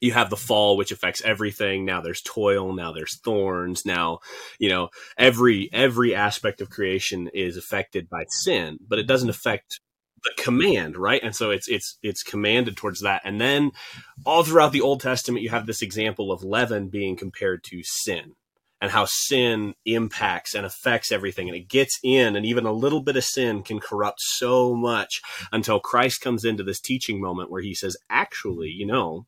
you 0.00 0.12
have 0.12 0.30
the 0.30 0.36
fall, 0.36 0.76
which 0.76 0.90
affects 0.90 1.22
everything. 1.22 1.84
Now 1.84 2.00
there's 2.00 2.22
toil. 2.22 2.72
Now 2.74 2.92
there's 2.92 3.20
thorns. 3.20 3.86
Now, 3.86 4.18
you 4.58 4.68
know, 4.68 4.88
every, 5.16 5.70
every 5.72 6.14
aspect 6.14 6.60
of 6.60 6.70
creation 6.70 7.28
is 7.32 7.56
affected 7.56 8.08
by 8.08 8.24
sin, 8.28 8.78
but 8.86 8.98
it 8.98 9.06
doesn't 9.06 9.30
affect 9.30 9.80
the 10.24 10.32
command, 10.42 10.96
right? 10.96 11.22
And 11.22 11.34
so 11.34 11.50
it's 11.50 11.68
it's 11.68 11.98
it's 12.02 12.22
commanded 12.22 12.76
towards 12.76 13.00
that. 13.02 13.22
And 13.24 13.40
then 13.40 13.72
all 14.24 14.42
throughout 14.42 14.72
the 14.72 14.80
Old 14.80 15.00
Testament, 15.00 15.42
you 15.42 15.50
have 15.50 15.66
this 15.66 15.82
example 15.82 16.32
of 16.32 16.42
leaven 16.42 16.88
being 16.88 17.16
compared 17.16 17.62
to 17.64 17.82
sin 17.82 18.34
and 18.80 18.90
how 18.90 19.06
sin 19.06 19.74
impacts 19.84 20.54
and 20.54 20.66
affects 20.66 21.10
everything 21.10 21.48
and 21.48 21.56
it 21.56 21.68
gets 21.68 21.98
in 22.02 22.36
and 22.36 22.44
even 22.44 22.66
a 22.66 22.72
little 22.72 23.02
bit 23.02 23.16
of 23.16 23.24
sin 23.24 23.62
can 23.62 23.80
corrupt 23.80 24.20
so 24.20 24.74
much 24.74 25.22
until 25.52 25.80
Christ 25.80 26.20
comes 26.20 26.44
into 26.44 26.62
this 26.62 26.80
teaching 26.80 27.20
moment 27.20 27.50
where 27.50 27.62
he 27.62 27.74
says 27.74 27.96
actually 28.10 28.68
you 28.68 28.86
know 28.86 29.26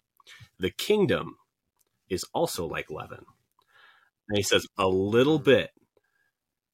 the 0.58 0.70
kingdom 0.70 1.36
is 2.10 2.24
also 2.34 2.66
like 2.66 2.90
leaven 2.90 3.24
and 4.28 4.36
he 4.36 4.42
says 4.42 4.66
a 4.76 4.86
little 4.86 5.38
bit 5.38 5.70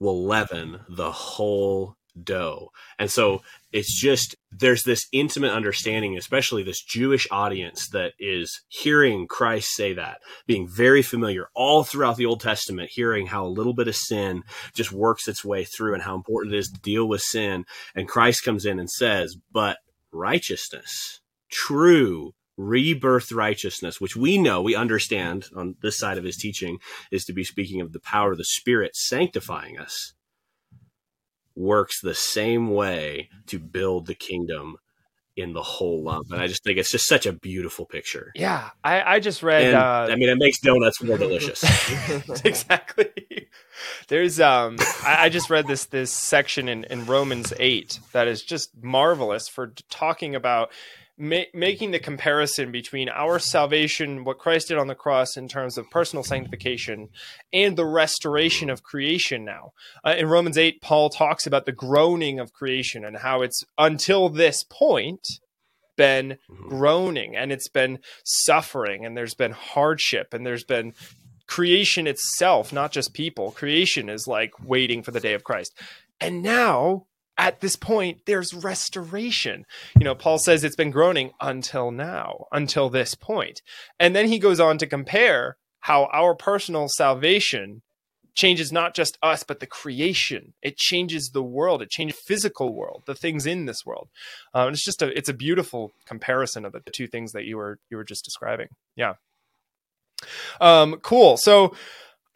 will 0.01 0.25
leaven 0.25 0.81
the 0.89 1.13
whole 1.13 1.97
dough. 2.23 2.71
And 2.99 3.11
so 3.11 3.43
it's 3.73 3.99
just 3.99 4.37
there's 4.53 4.85
this 4.85 5.07
intimate 5.13 5.53
understanding, 5.53 6.17
especially 6.17 6.63
this 6.63 6.83
Jewish 6.83 7.27
audience 7.31 7.89
that 7.89 8.13
is 8.19 8.63
hearing 8.69 9.27
Christ 9.27 9.75
say 9.75 9.93
that, 9.95 10.19
being 10.47 10.69
very 10.69 11.03
familiar 11.03 11.49
all 11.55 11.83
throughout 11.85 12.17
the 12.17 12.27
Old 12.27 12.41
Testament, 12.41 12.91
hearing 12.93 13.27
how 13.27 13.45
a 13.45 13.49
little 13.49 13.75
bit 13.75 13.89
of 13.89 13.97
sin 13.97 14.43
just 14.75 14.93
works 14.93 15.29
its 15.29 15.45
way 15.45 15.65
through 15.65 15.95
and 15.95 16.03
how 16.03 16.15
important 16.15 16.55
it 16.55 16.59
is 16.59 16.71
to 16.71 16.81
deal 16.81 17.09
with 17.09 17.21
sin. 17.21 17.65
And 17.95 18.09
Christ 18.09 18.45
comes 18.45 18.65
in 18.65 18.79
and 18.79 18.91
says, 18.91 19.37
but 19.53 19.79
righteousness, 20.13 21.21
true 21.51 22.35
rebirth 22.57 23.33
righteousness, 23.33 24.01
which 24.01 24.15
we 24.15 24.39
know, 24.39 24.63
we 24.63 24.77
understand 24.77 25.47
on 25.57 25.75
this 25.83 25.99
side 25.99 26.19
of 26.19 26.25
his 26.25 26.37
teaching, 26.37 26.79
is 27.11 27.25
to 27.25 27.33
be 27.33 27.43
speaking 27.43 27.81
of 27.81 27.93
the 27.93 28.01
power 28.01 28.31
of 28.31 28.39
the 28.39 28.45
Spirit 28.45 28.95
sanctifying 28.95 29.77
us 29.77 30.15
works 31.57 32.01
the 32.01 32.15
same 32.15 32.71
way 32.71 33.29
to 33.47 33.59
build 33.59 34.07
the 34.07 34.15
kingdom 34.15 34.77
in 35.37 35.53
the 35.53 35.63
whole 35.63 36.03
lump. 36.03 36.31
And 36.31 36.41
I 36.41 36.47
just 36.47 36.63
think 36.63 36.79
it's 36.79 36.91
just 36.91 37.09
such 37.09 37.27
a 37.27 37.33
beautiful 37.33 37.87
picture. 37.87 38.31
Yeah. 38.37 38.71
I, 38.85 39.17
I 39.17 39.21
just 39.21 39.43
read 39.43 39.65
And, 39.65 39.75
uh, 39.75 40.09
I 40.11 40.15
mean, 40.15 40.29
it 40.29 40.39
makes 40.39 40.61
donuts 40.61 41.03
more 41.03 41.19
delicious. 41.19 41.65
exactly. 42.45 43.49
There's 44.07 44.39
um 44.39 44.77
I, 45.05 45.25
I 45.25 45.29
just 45.31 45.51
read 45.51 45.67
this 45.67 45.87
this 45.87 46.13
section 46.13 46.69
in, 46.69 46.85
in 46.85 47.07
Romans 47.07 47.53
eight 47.59 47.99
that 48.13 48.29
is 48.29 48.43
just 48.43 48.71
marvelous 48.81 49.49
for 49.49 49.73
talking 49.91 50.37
about 50.37 50.71
ma- 51.17 51.51
making 51.53 51.91
the 51.91 51.99
comparison 51.99 52.73
between 52.73 53.09
our 53.09 53.39
salvation, 53.39 54.25
what 54.25 54.39
Christ 54.39 54.69
did 54.69 54.79
on 54.79 54.87
the 54.89 54.95
cross 54.95 55.37
in 55.37 55.49
terms 55.49 55.79
of 55.79 55.91
personal 55.91 56.25
sanctification, 56.25 57.09
and 57.53 57.77
the 57.77 57.87
restoration 57.87 58.71
of 58.71 58.83
creation. 58.83 59.45
Now, 59.45 59.73
uh, 60.05 60.15
in 60.17 60.27
Romans 60.29 60.59
eight, 60.59 60.81
Paul 60.81 61.11
talks 61.11 61.47
about 61.47 61.67
the 61.67 61.73
groaning 61.73 62.39
of 62.41 62.53
creation 62.53 63.05
and 63.05 63.19
how 63.19 63.43
it's 63.43 63.63
until 63.79 64.29
this 64.29 64.65
point 64.65 65.27
been 65.97 66.39
Mhm. 66.51 66.69
groaning 66.69 67.37
and 67.37 67.53
it's 67.53 67.69
been 67.69 68.01
suffering 68.25 69.05
and 69.05 69.17
there's 69.17 69.35
been 69.35 69.53
hardship 69.53 70.35
and 70.35 70.45
there's 70.45 70.65
been 70.65 70.93
creation 71.47 72.07
itself, 72.07 72.73
not 72.73 72.91
just 72.91 73.15
people. 73.15 73.53
Creation 73.53 74.09
is 74.09 74.27
like 74.27 74.51
waiting 74.65 75.03
for 75.05 75.13
the 75.13 75.21
day 75.21 75.35
of 75.35 75.45
Christ. 75.45 75.73
And 76.21 76.43
now, 76.43 77.07
at 77.37 77.61
this 77.61 77.77
point, 77.77 78.21
there's 78.27 78.55
restoration. 78.55 79.65
You 79.99 80.05
know, 80.05 80.15
Paul 80.15 80.39
says 80.39 80.63
it's 80.63 80.77
been 80.77 80.91
groaning 80.91 81.33
until 81.41 81.91
now, 81.91 82.47
until 82.53 82.91
this. 82.91 83.17
And 83.99 84.15
then 84.15 84.29
he 84.29 84.39
goes 84.39 84.61
on 84.61 84.79
to 84.79 84.87
compare 84.87 85.57
how 85.81 86.09
our 86.13 86.35
personal 86.35 86.89
salvation 86.89 87.83
changes 88.35 88.73
not 88.73 88.95
just 88.95 89.19
us 89.23 89.43
but 89.43 89.61
the 89.61 89.67
creation. 89.67 90.55
It 90.63 90.77
changes 90.77 91.31
the 91.33 91.43
world. 91.43 91.83
It 91.83 91.91
changes 91.91 92.19
physical 92.19 92.75
world 92.75 93.03
the 93.07 93.15
things 93.15 93.47
in 93.47 93.67
this 93.67 93.85
world. 93.87 94.09
Um, 94.53 94.73
it's 94.73 94.85
just 94.85 95.03
a 95.03 95.17
it's 95.17 95.29
a 95.29 95.35
beautiful 95.35 95.93
comparison 96.07 96.65
of 96.65 96.73
the 96.73 96.81
two 96.93 97.07
things 97.07 97.33
that 97.33 97.45
you 97.45 97.57
were 97.57 97.79
you 97.91 97.97
were 97.97 98.05
just 98.05 98.25
describing. 98.25 98.69
Yeah. 98.97 99.15
Um 100.61 100.97
cool. 101.03 101.37
So 101.37 101.75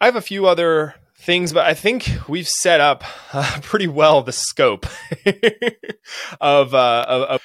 i 0.00 0.04
have 0.04 0.16
a 0.16 0.20
few 0.20 0.46
other 0.46 0.94
things 1.20 1.52
but 1.52 1.66
i 1.66 1.74
think 1.74 2.10
we've 2.28 2.48
set 2.48 2.80
up 2.80 3.04
uh, 3.34 3.58
pretty 3.62 3.86
well 3.86 4.22
the 4.22 4.32
scope 4.32 4.86
of, 6.40 6.74
uh, 6.74 7.04
of 7.08 7.22
of 7.22 7.40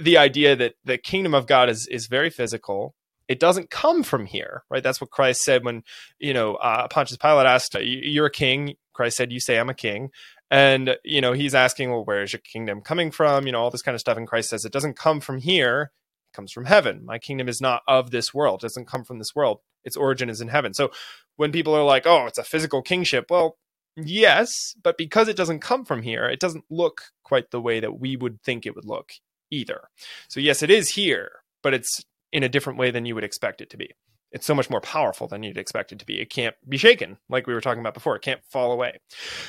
the 0.00 0.16
idea 0.18 0.56
that 0.56 0.74
the 0.84 0.98
kingdom 0.98 1.34
of 1.34 1.46
god 1.46 1.68
is 1.68 1.86
is 1.90 2.06
very 2.06 2.30
physical. 2.30 2.94
It 3.28 3.38
doesn't 3.38 3.70
come 3.70 4.02
from 4.02 4.26
here 4.26 4.62
right? 4.70 4.82
That's 4.82 5.00
what 5.00 5.10
christ 5.10 5.42
said 5.42 5.64
when 5.64 5.82
you 6.18 6.32
know 6.34 6.54
uh, 6.56 6.88
pontius 6.88 7.16
pilate 7.18 7.46
asked 7.46 7.74
"You- 7.74 7.80
you're 8.02 8.26
a 8.26 8.30
king? 8.30 8.74
Christ 8.92 9.16
said 9.16 9.32
you 9.32 9.40
say 9.40 9.58
i'm 9.58 9.68
a 9.70 9.74
king. 9.74 10.10
And 10.50 10.96
you 11.04 11.20
know 11.20 11.32
he's 11.34 11.54
asking 11.54 11.90
well 11.90 12.04
where 12.04 12.22
is 12.22 12.32
your 12.32 12.40
kingdom 12.40 12.80
coming 12.80 13.10
from? 13.10 13.46
You 13.46 13.52
know 13.52 13.60
all 13.60 13.70
this 13.70 13.82
kind 13.82 13.94
of 13.94 14.00
stuff. 14.00 14.16
And 14.16 14.26
christ 14.26 14.48
says 14.50 14.64
it 14.64 14.72
doesn't 14.72 14.96
come 14.96 15.20
from 15.20 15.38
here 15.40 15.90
comes 16.38 16.52
from 16.52 16.66
heaven 16.66 17.04
my 17.04 17.18
kingdom 17.18 17.48
is 17.48 17.60
not 17.60 17.82
of 17.88 18.10
this 18.10 18.32
world 18.32 18.60
it 18.60 18.66
doesn't 18.66 18.86
come 18.86 19.04
from 19.04 19.18
this 19.18 19.34
world 19.34 19.60
its 19.84 19.96
origin 19.96 20.30
is 20.30 20.40
in 20.40 20.48
heaven 20.48 20.72
so 20.72 20.90
when 21.36 21.50
people 21.50 21.74
are 21.74 21.84
like 21.84 22.06
oh 22.06 22.26
it's 22.26 22.38
a 22.38 22.44
physical 22.44 22.82
kingship 22.82 23.26
well 23.30 23.56
Yes, 24.04 24.76
but 24.82 24.96
because 24.96 25.28
it 25.28 25.36
doesn't 25.36 25.60
come 25.60 25.84
from 25.84 26.02
here, 26.02 26.28
it 26.28 26.38
doesn't 26.38 26.64
look 26.70 27.02
quite 27.24 27.50
the 27.50 27.60
way 27.60 27.80
that 27.80 27.98
we 27.98 28.16
would 28.16 28.42
think 28.42 28.64
it 28.64 28.76
would 28.76 28.84
look 28.84 29.12
either. 29.50 29.88
So, 30.28 30.40
yes, 30.40 30.62
it 30.62 30.70
is 30.70 30.90
here, 30.90 31.30
but 31.62 31.74
it's 31.74 32.04
in 32.32 32.44
a 32.44 32.48
different 32.48 32.78
way 32.78 32.90
than 32.90 33.06
you 33.06 33.14
would 33.14 33.24
expect 33.24 33.60
it 33.60 33.70
to 33.70 33.76
be. 33.76 33.90
It's 34.30 34.46
so 34.46 34.54
much 34.54 34.70
more 34.70 34.80
powerful 34.80 35.26
than 35.26 35.42
you'd 35.42 35.56
expect 35.56 35.90
it 35.90 35.98
to 36.00 36.06
be. 36.06 36.20
It 36.20 36.30
can't 36.30 36.54
be 36.68 36.76
shaken, 36.76 37.16
like 37.28 37.46
we 37.46 37.54
were 37.54 37.60
talking 37.60 37.80
about 37.80 37.94
before. 37.94 38.14
It 38.14 38.22
can't 38.22 38.44
fall 38.44 38.72
away. 38.72 38.98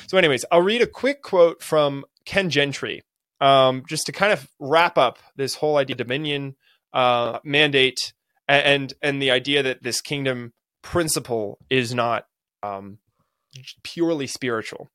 So, 0.08 0.18
anyways, 0.18 0.44
I'll 0.50 0.62
read 0.62 0.82
a 0.82 0.86
quick 0.86 1.22
quote 1.22 1.62
from 1.62 2.04
Ken 2.24 2.50
Gentry 2.50 3.02
um, 3.40 3.84
just 3.88 4.06
to 4.06 4.12
kind 4.12 4.32
of 4.32 4.48
wrap 4.58 4.98
up 4.98 5.18
this 5.36 5.54
whole 5.54 5.76
idea 5.76 5.94
of 5.94 5.98
dominion 5.98 6.56
uh, 6.92 7.38
mandate 7.44 8.12
and 8.48 8.94
and 9.02 9.22
the 9.22 9.30
idea 9.30 9.62
that 9.62 9.82
this 9.82 10.00
kingdom 10.00 10.52
principle 10.82 11.58
is 11.70 11.94
not 11.94 12.26
um, 12.62 12.98
purely 13.82 14.26
spiritual. 14.26 14.90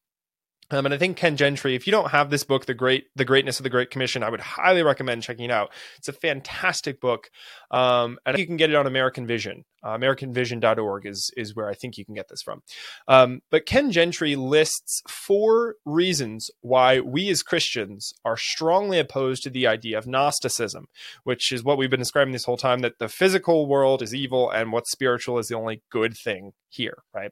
Um, 0.71 0.85
and 0.85 0.93
I 0.93 0.97
think 0.97 1.17
Ken 1.17 1.37
Gentry, 1.37 1.75
if 1.75 1.85
you 1.85 1.91
don't 1.91 2.11
have 2.11 2.29
this 2.29 2.43
book, 2.43 2.65
the 2.65 2.73
great, 2.73 3.05
the 3.15 3.25
greatness 3.25 3.59
of 3.59 3.63
the 3.63 3.69
Great 3.69 3.91
Commission, 3.91 4.23
I 4.23 4.29
would 4.29 4.39
highly 4.39 4.83
recommend 4.83 5.23
checking 5.23 5.45
it 5.45 5.51
out. 5.51 5.71
It's 5.97 6.07
a 6.07 6.13
fantastic 6.13 6.99
book, 6.99 7.29
um, 7.71 8.17
and 8.25 8.37
you 8.37 8.47
can 8.47 8.57
get 8.57 8.69
it 8.71 8.75
on 8.75 8.87
American 8.87 9.27
Vision. 9.27 9.65
Uh, 9.83 9.97
AmericanVision.org 9.97 11.05
is 11.05 11.31
is 11.37 11.55
where 11.55 11.69
I 11.69 11.75
think 11.75 11.97
you 11.97 12.05
can 12.05 12.15
get 12.15 12.27
this 12.27 12.41
from. 12.41 12.63
Um, 13.07 13.41
but 13.51 13.67
Ken 13.67 13.91
Gentry 13.91 14.35
lists 14.35 15.03
four 15.07 15.75
reasons 15.85 16.49
why 16.61 16.99
we 16.99 17.29
as 17.29 17.43
Christians 17.43 18.13
are 18.25 18.37
strongly 18.37 18.97
opposed 18.97 19.43
to 19.43 19.51
the 19.51 19.67
idea 19.67 19.99
of 19.99 20.07
Gnosticism, 20.07 20.87
which 21.23 21.51
is 21.51 21.63
what 21.63 21.77
we've 21.77 21.91
been 21.91 21.99
describing 21.99 22.33
this 22.33 22.45
whole 22.45 22.57
time: 22.57 22.79
that 22.79 22.97
the 22.97 23.09
physical 23.09 23.67
world 23.67 24.01
is 24.01 24.15
evil 24.15 24.49
and 24.49 24.71
what's 24.71 24.91
spiritual 24.91 25.37
is 25.37 25.49
the 25.49 25.55
only 25.55 25.83
good 25.91 26.17
thing 26.17 26.53
here, 26.69 27.03
right? 27.13 27.31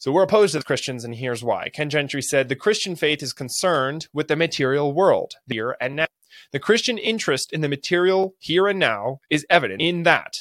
So 0.00 0.12
we're 0.12 0.22
opposed 0.22 0.52
to 0.52 0.58
the 0.58 0.64
Christians, 0.64 1.04
and 1.04 1.16
here's 1.16 1.42
why. 1.42 1.70
Ken 1.70 1.90
Gentry 1.90 2.22
said 2.22 2.48
the 2.48 2.54
Christian 2.54 2.94
faith 2.94 3.20
is 3.20 3.32
concerned 3.32 4.06
with 4.12 4.28
the 4.28 4.36
material 4.36 4.94
world, 4.94 5.32
here 5.48 5.76
and 5.80 5.96
now. 5.96 6.06
The 6.52 6.60
Christian 6.60 6.98
interest 6.98 7.52
in 7.52 7.62
the 7.62 7.68
material 7.68 8.34
here 8.38 8.68
and 8.68 8.78
now 8.78 9.18
is 9.28 9.44
evident 9.50 9.82
in 9.82 10.04
that. 10.04 10.34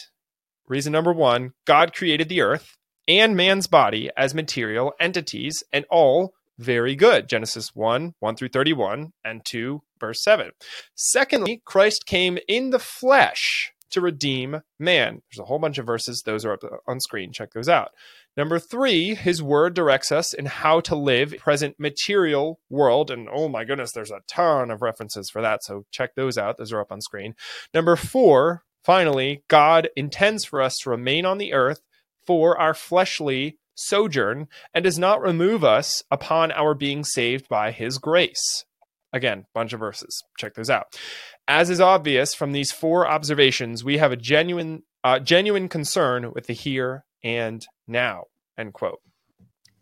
Reason 0.68 0.92
number 0.92 1.12
one 1.12 1.54
God 1.66 1.92
created 1.92 2.30
the 2.30 2.42
earth 2.42 2.78
and 3.08 3.36
man's 3.36 3.66
body 3.66 4.12
as 4.16 4.36
material 4.36 4.94
entities, 5.00 5.64
and 5.74 5.86
all 5.90 6.34
very 6.60 6.96
good. 6.96 7.28
Genesis 7.28 7.76
1 7.76 8.14
1 8.20 8.36
through 8.36 8.50
31 8.50 9.12
and 9.26 9.44
2 9.44 9.82
verse 10.00 10.24
7. 10.24 10.52
Secondly, 10.94 11.64
Christ 11.66 12.06
came 12.06 12.38
in 12.48 12.70
the 12.70 12.80
flesh 12.80 13.72
to 13.90 14.02
redeem 14.02 14.62
man. 14.80 15.22
There's 15.32 15.40
a 15.40 15.46
whole 15.46 15.60
bunch 15.60 15.78
of 15.78 15.86
verses, 15.86 16.24
those 16.26 16.46
are 16.46 16.54
up 16.54 16.64
on 16.88 17.00
screen. 17.00 17.32
Check 17.32 17.54
those 17.54 17.70
out. 17.70 17.92
Number 18.38 18.60
three, 18.60 19.16
his 19.16 19.42
word 19.42 19.74
directs 19.74 20.12
us 20.12 20.32
in 20.32 20.46
how 20.46 20.80
to 20.82 20.96
live 20.96 21.36
present 21.40 21.80
material 21.80 22.60
world. 22.70 23.10
And 23.10 23.28
oh 23.30 23.50
my 23.50 23.66
goodness, 23.66 23.92
there's 23.92 24.12
a 24.12 24.22
ton 24.28 24.70
of 24.70 24.84
references 24.84 25.30
for 25.32 25.42
that. 25.42 25.64
So 25.64 25.86
check 25.92 26.14
those 26.16 26.38
out. 26.38 26.58
Those 26.58 26.72
are 26.72 26.80
up 26.80 26.92
on 26.92 27.02
screen. 27.02 27.34
Number 27.74 27.96
four, 27.96 28.64
finally, 28.86 29.44
God 29.48 29.90
intends 29.96 30.46
for 30.46 30.62
us 30.62 30.78
to 30.84 30.92
remain 30.92 31.26
on 31.26 31.40
the 31.40 31.52
earth 31.52 31.82
for 32.28 32.60
our 32.60 32.76
fleshly 32.76 33.58
sojourn 33.74 34.48
and 34.74 34.84
does 34.84 35.00
not 35.00 35.22
remove 35.22 35.64
us 35.64 36.04
upon 36.12 36.52
our 36.52 36.76
being 36.76 37.04
saved 37.04 37.50
by 37.50 37.72
his 37.72 37.98
grace. 37.98 38.66
Again, 39.14 39.46
bunch 39.54 39.74
of 39.74 39.80
verses. 39.80 40.24
Check 40.38 40.54
those 40.54 40.70
out. 40.70 41.00
As 41.48 41.70
is 41.70 41.82
obvious 41.82 42.36
from 42.36 42.52
these 42.52 42.72
four 42.72 43.08
observations, 43.08 43.84
we 43.84 43.98
have 43.98 44.12
a 44.12 44.18
genuine 44.18 44.84
uh, 45.04 45.20
genuine 45.20 45.70
concern 45.70 46.34
with 46.34 46.48
the 46.48 46.54
here 46.54 47.06
and 47.24 47.66
now 47.88 48.26
end 48.58 48.74
quote. 48.74 49.02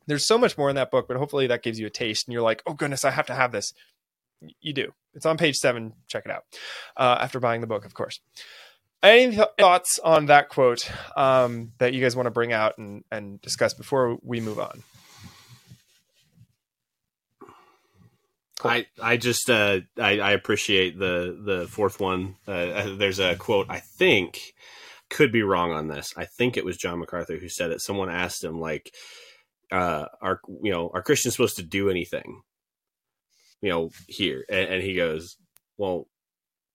There's 0.07 0.27
so 0.27 0.37
much 0.37 0.57
more 0.57 0.69
in 0.69 0.75
that 0.75 0.91
book 0.91 1.07
but 1.07 1.17
hopefully 1.17 1.47
that 1.47 1.63
gives 1.63 1.79
you 1.79 1.87
a 1.87 1.91
taste 1.91 2.27
and 2.27 2.33
you're 2.33 2.41
like 2.43 2.61
oh 2.65 2.73
goodness 2.73 3.03
i 3.05 3.11
have 3.11 3.27
to 3.27 3.35
have 3.35 3.51
this. 3.51 3.73
You 4.61 4.73
do. 4.73 4.91
It's 5.13 5.25
on 5.25 5.37
page 5.37 5.55
seven. 5.55 5.93
Check 6.07 6.25
it 6.25 6.31
out 6.31 6.43
uh, 6.97 7.17
after 7.21 7.39
buying 7.39 7.61
the 7.61 7.67
book 7.67 7.85
of 7.85 7.93
course. 7.93 8.19
Any 9.01 9.37
thoughts 9.59 9.99
on 10.03 10.27
that 10.27 10.49
quote 10.49 10.89
um, 11.15 11.73
that 11.77 11.93
you 11.93 12.01
guys 12.01 12.15
want 12.15 12.25
to 12.25 12.31
bring 12.31 12.53
out 12.53 12.77
and, 12.77 13.03
and 13.11 13.39
discuss 13.41 13.73
before 13.73 14.17
we 14.23 14.39
move 14.39 14.59
on? 14.59 14.83
Cool. 18.59 18.71
I 18.71 18.85
I 19.01 19.17
just 19.17 19.49
uh, 19.49 19.81
I, 19.97 20.19
I 20.19 20.31
appreciate 20.31 20.97
the 20.97 21.39
the 21.43 21.67
fourth 21.67 21.99
one. 21.99 22.35
Uh, 22.47 22.95
there's 22.95 23.19
a 23.19 23.35
quote 23.35 23.67
I 23.69 23.79
think 23.79 24.55
could 25.09 25.31
be 25.31 25.43
wrong 25.43 25.71
on 25.71 25.87
this. 25.87 26.13
I 26.17 26.25
think 26.25 26.57
it 26.57 26.65
was 26.65 26.77
John 26.77 26.99
MacArthur 26.99 27.37
who 27.37 27.49
said 27.49 27.71
it. 27.71 27.81
Someone 27.81 28.09
asked 28.09 28.43
him 28.43 28.59
like, 28.59 28.93
uh, 29.71 30.05
"Are 30.21 30.39
you 30.63 30.71
know 30.71 30.91
are 30.93 31.03
Christians 31.03 31.35
supposed 31.35 31.57
to 31.57 31.63
do 31.63 31.89
anything?" 31.89 32.41
You 33.61 33.69
know, 33.69 33.89
here, 34.07 34.45
and, 34.49 34.75
and 34.75 34.83
he 34.83 34.95
goes, 34.95 35.37
"Well, 35.77 36.07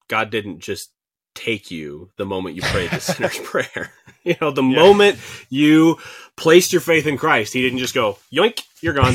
God 0.08 0.30
didn't 0.30 0.60
just 0.60 0.92
take 1.34 1.70
you 1.70 2.10
the 2.16 2.26
moment 2.26 2.56
you 2.56 2.62
prayed 2.62 2.90
the 2.90 3.00
sinner's 3.00 3.38
prayer. 3.44 3.92
you 4.24 4.36
know, 4.40 4.50
the 4.50 4.62
yeah. 4.62 4.76
moment 4.76 5.18
you 5.48 5.98
placed 6.36 6.72
your 6.72 6.80
faith 6.80 7.06
in 7.06 7.16
Christ, 7.16 7.52
he 7.52 7.62
didn't 7.62 7.78
just 7.78 7.94
go, 7.94 8.18
yoink, 8.32 8.62
you're 8.80 8.94
gone. 8.94 9.14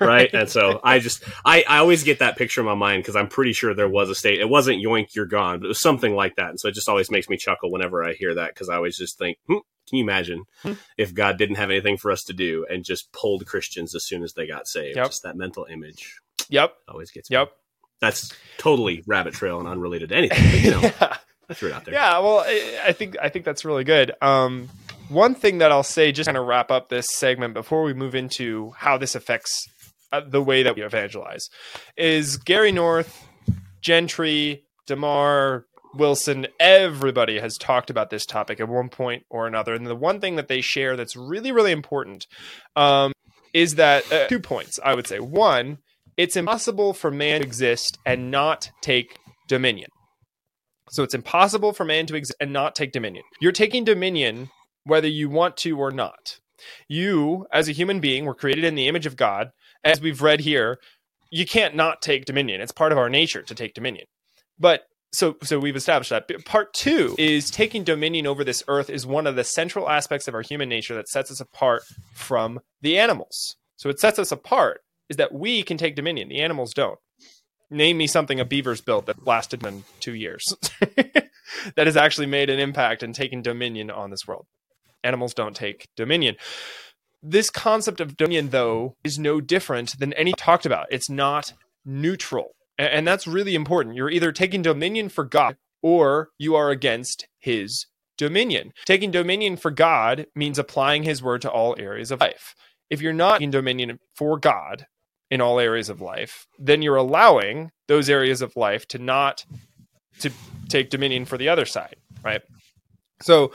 right. 0.00 0.32
And 0.32 0.48
so 0.48 0.80
I 0.82 0.98
just, 0.98 1.24
I, 1.44 1.64
I 1.68 1.78
always 1.78 2.02
get 2.02 2.20
that 2.20 2.36
picture 2.36 2.60
in 2.60 2.66
my 2.66 2.74
mind 2.74 3.02
because 3.02 3.16
I'm 3.16 3.28
pretty 3.28 3.52
sure 3.52 3.74
there 3.74 3.88
was 3.88 4.10
a 4.10 4.14
state. 4.14 4.40
It 4.40 4.48
wasn't 4.48 4.82
yoink, 4.82 5.14
you're 5.14 5.26
gone, 5.26 5.60
but 5.60 5.66
it 5.66 5.68
was 5.68 5.80
something 5.80 6.14
like 6.14 6.36
that. 6.36 6.50
And 6.50 6.60
so 6.60 6.68
it 6.68 6.74
just 6.74 6.88
always 6.88 7.10
makes 7.10 7.28
me 7.28 7.36
chuckle 7.36 7.70
whenever 7.70 8.04
I 8.04 8.14
hear 8.14 8.34
that 8.34 8.54
because 8.54 8.68
I 8.68 8.76
always 8.76 8.96
just 8.96 9.18
think, 9.18 9.38
hmm, 9.46 9.58
can 9.88 9.98
you 9.98 10.04
imagine 10.04 10.44
hmm. 10.62 10.72
if 10.98 11.14
God 11.14 11.38
didn't 11.38 11.56
have 11.56 11.70
anything 11.70 11.96
for 11.96 12.10
us 12.10 12.24
to 12.24 12.32
do 12.32 12.66
and 12.68 12.84
just 12.84 13.12
pulled 13.12 13.46
Christians 13.46 13.94
as 13.94 14.04
soon 14.04 14.22
as 14.22 14.34
they 14.34 14.46
got 14.46 14.66
saved? 14.66 14.96
Yep. 14.96 15.06
Just 15.06 15.22
that 15.22 15.36
mental 15.36 15.66
image. 15.70 16.20
Yep. 16.48 16.74
Always 16.88 17.10
gets 17.10 17.30
me. 17.30 17.36
Yep. 17.36 17.52
That's 18.00 18.32
totally 18.58 19.02
rabbit 19.06 19.32
trail 19.32 19.58
and 19.58 19.68
unrelated 19.68 20.10
to 20.10 20.16
anything. 20.16 20.50
But, 20.50 20.60
you 20.60 20.70
know. 20.70 20.80
yeah. 20.82 21.16
Threw 21.52 21.68
it 21.68 21.74
out 21.74 21.84
there. 21.84 21.94
Yeah, 21.94 22.18
well, 22.18 22.40
I 22.84 22.92
think 22.92 23.16
I 23.22 23.28
think 23.28 23.44
that's 23.44 23.64
really 23.64 23.84
good. 23.84 24.12
Um, 24.20 24.68
one 25.08 25.34
thing 25.34 25.58
that 25.58 25.70
I'll 25.70 25.82
say, 25.82 26.10
just 26.10 26.26
kind 26.26 26.36
of 26.36 26.46
wrap 26.46 26.70
up 26.70 26.88
this 26.88 27.06
segment 27.10 27.54
before 27.54 27.82
we 27.82 27.94
move 27.94 28.14
into 28.14 28.72
how 28.76 28.98
this 28.98 29.14
affects 29.14 29.66
uh, 30.12 30.22
the 30.26 30.42
way 30.42 30.62
that 30.64 30.74
we 30.74 30.82
evangelize, 30.82 31.48
is 31.96 32.36
Gary 32.36 32.72
North, 32.72 33.26
Gentry, 33.80 34.64
DeMar, 34.86 35.66
Wilson, 35.94 36.46
everybody 36.58 37.38
has 37.38 37.56
talked 37.56 37.90
about 37.90 38.10
this 38.10 38.26
topic 38.26 38.60
at 38.60 38.68
one 38.68 38.88
point 38.88 39.24
or 39.30 39.46
another. 39.46 39.74
And 39.74 39.86
the 39.86 39.96
one 39.96 40.20
thing 40.20 40.36
that 40.36 40.48
they 40.48 40.60
share 40.60 40.96
that's 40.96 41.16
really, 41.16 41.52
really 41.52 41.72
important 41.72 42.26
um, 42.74 43.12
is 43.52 43.76
that 43.76 44.10
uh, 44.12 44.26
two 44.28 44.40
points, 44.40 44.78
I 44.84 44.94
would 44.94 45.06
say. 45.06 45.20
One, 45.20 45.78
it's 46.16 46.36
impossible 46.36 46.92
for 46.92 47.10
man 47.10 47.40
to 47.40 47.46
exist 47.46 47.98
and 48.04 48.30
not 48.30 48.70
take 48.80 49.18
dominion. 49.48 49.90
So 50.90 51.02
it's 51.02 51.14
impossible 51.14 51.72
for 51.72 51.84
man 51.84 52.06
to 52.06 52.14
exist 52.14 52.36
and 52.40 52.52
not 52.52 52.74
take 52.74 52.92
dominion. 52.92 53.24
You're 53.40 53.52
taking 53.52 53.84
dominion 53.84 54.50
whether 54.84 55.08
you 55.08 55.28
want 55.28 55.56
to 55.58 55.78
or 55.78 55.90
not. 55.90 56.38
You, 56.88 57.46
as 57.52 57.68
a 57.68 57.72
human 57.72 58.00
being, 58.00 58.24
were 58.24 58.34
created 58.34 58.64
in 58.64 58.76
the 58.76 58.88
image 58.88 59.06
of 59.06 59.16
God. 59.16 59.50
As 59.84 60.00
we've 60.00 60.22
read 60.22 60.40
here, 60.40 60.78
you 61.30 61.44
can't 61.44 61.74
not 61.74 62.02
take 62.02 62.24
dominion. 62.24 62.60
It's 62.60 62.72
part 62.72 62.92
of 62.92 62.98
our 62.98 63.10
nature 63.10 63.42
to 63.42 63.54
take 63.54 63.74
dominion. 63.74 64.06
But 64.58 64.84
so 65.12 65.36
so 65.42 65.58
we've 65.58 65.76
established 65.76 66.10
that. 66.10 66.28
Part 66.44 66.72
two 66.72 67.14
is 67.18 67.50
taking 67.50 67.84
dominion 67.84 68.26
over 68.26 68.44
this 68.44 68.62
earth 68.68 68.90
is 68.90 69.06
one 69.06 69.26
of 69.26 69.36
the 69.36 69.44
central 69.44 69.88
aspects 69.88 70.28
of 70.28 70.34
our 70.34 70.42
human 70.42 70.68
nature 70.68 70.94
that 70.94 71.08
sets 71.08 71.30
us 71.30 71.40
apart 71.40 71.82
from 72.14 72.60
the 72.80 72.98
animals. 72.98 73.56
So 73.76 73.88
it 73.88 74.00
sets 74.00 74.18
us 74.18 74.32
apart 74.32 74.80
is 75.08 75.16
that 75.16 75.32
we 75.32 75.62
can 75.62 75.76
take 75.76 75.94
dominion. 75.94 76.28
The 76.28 76.40
animals 76.40 76.74
don't 76.74 76.98
name 77.70 77.98
me 77.98 78.06
something 78.06 78.40
a 78.40 78.44
beaver's 78.44 78.80
built 78.80 79.06
that 79.06 79.26
lasted 79.26 79.60
than 79.60 79.84
two 80.00 80.14
years. 80.14 80.54
That 81.74 81.86
has 81.86 81.96
actually 81.96 82.26
made 82.26 82.50
an 82.50 82.58
impact 82.58 83.02
and 83.02 83.14
taken 83.14 83.42
dominion 83.42 83.90
on 83.90 84.10
this 84.10 84.26
world. 84.26 84.46
Animals 85.04 85.34
don't 85.34 85.56
take 85.56 85.88
dominion. 85.96 86.36
This 87.22 87.50
concept 87.50 88.00
of 88.00 88.16
dominion 88.16 88.50
though 88.50 88.96
is 89.04 89.18
no 89.18 89.40
different 89.40 89.98
than 89.98 90.12
any 90.14 90.32
talked 90.32 90.66
about. 90.66 90.86
It's 90.90 91.10
not 91.10 91.52
neutral. 91.84 92.52
And 92.78 93.06
that's 93.06 93.26
really 93.26 93.54
important. 93.54 93.96
You're 93.96 94.10
either 94.10 94.32
taking 94.32 94.62
dominion 94.62 95.08
for 95.08 95.24
god 95.24 95.56
or 95.82 96.28
you 96.38 96.54
are 96.54 96.70
against 96.70 97.26
his 97.38 97.86
dominion. 98.18 98.72
Taking 98.84 99.10
dominion 99.10 99.56
for 99.56 99.70
god 99.70 100.26
means 100.34 100.58
applying 100.58 101.04
his 101.04 101.22
word 101.22 101.42
to 101.42 101.50
all 101.50 101.76
areas 101.78 102.10
of 102.10 102.20
life. 102.20 102.54
If 102.90 103.00
you're 103.00 103.12
not 103.12 103.42
in 103.42 103.50
dominion 103.50 103.98
for 104.14 104.38
god 104.38 104.86
in 105.30 105.40
all 105.40 105.58
areas 105.58 105.88
of 105.88 106.00
life, 106.00 106.46
then 106.58 106.82
you're 106.82 106.96
allowing 106.96 107.70
those 107.88 108.08
areas 108.08 108.42
of 108.42 108.56
life 108.56 108.86
to 108.88 108.98
not 108.98 109.44
to 110.20 110.30
take 110.68 110.90
dominion 110.90 111.24
for 111.24 111.36
the 111.36 111.48
other 111.48 111.66
side, 111.66 111.96
right? 112.24 112.42
So 113.22 113.52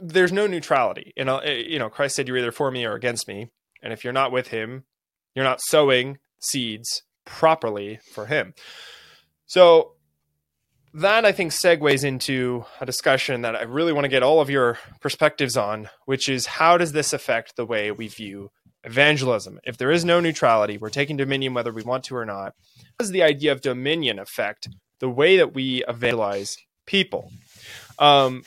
there's 0.00 0.32
no 0.32 0.46
neutrality. 0.46 1.12
And 1.16 1.28
uh, 1.28 1.38
eh, 1.38 1.64
you 1.66 1.78
know, 1.78 1.90
Christ 1.90 2.16
said 2.16 2.28
you're 2.28 2.38
either 2.38 2.52
for 2.52 2.70
me 2.70 2.84
or 2.84 2.94
against 2.94 3.28
me, 3.28 3.48
and 3.82 3.92
if 3.92 4.04
you're 4.04 4.12
not 4.12 4.32
with 4.32 4.48
him, 4.48 4.84
you're 5.34 5.44
not 5.44 5.60
sowing 5.60 6.18
seeds 6.40 7.02
properly 7.24 8.00
for 8.12 8.26
him. 8.26 8.54
So 9.46 9.92
that 10.94 11.24
I 11.24 11.32
think 11.32 11.52
segues 11.52 12.04
into 12.04 12.64
a 12.80 12.86
discussion 12.86 13.42
that 13.42 13.54
I 13.54 13.62
really 13.62 13.92
want 13.92 14.04
to 14.04 14.08
get 14.08 14.22
all 14.22 14.40
of 14.40 14.50
your 14.50 14.78
perspectives 15.00 15.56
on, 15.56 15.88
which 16.04 16.28
is 16.28 16.46
how 16.46 16.76
does 16.78 16.92
this 16.92 17.12
affect 17.12 17.56
the 17.56 17.66
way 17.66 17.92
we 17.92 18.08
view 18.08 18.50
evangelism. 18.84 19.60
If 19.64 19.76
there 19.76 19.90
is 19.90 20.04
no 20.04 20.20
neutrality, 20.20 20.78
we're 20.78 20.90
taking 20.90 21.16
dominion 21.16 21.54
whether 21.54 21.72
we 21.72 21.82
want 21.82 22.04
to 22.04 22.16
or 22.16 22.24
not. 22.24 22.54
How 22.76 22.94
does 22.98 23.10
the 23.10 23.22
idea 23.22 23.52
of 23.52 23.60
dominion 23.60 24.18
affect 24.18 24.68
the 25.00 25.08
way 25.08 25.36
that 25.36 25.54
we 25.54 25.84
evangelize 25.88 26.56
people? 26.86 27.30
Um, 27.98 28.44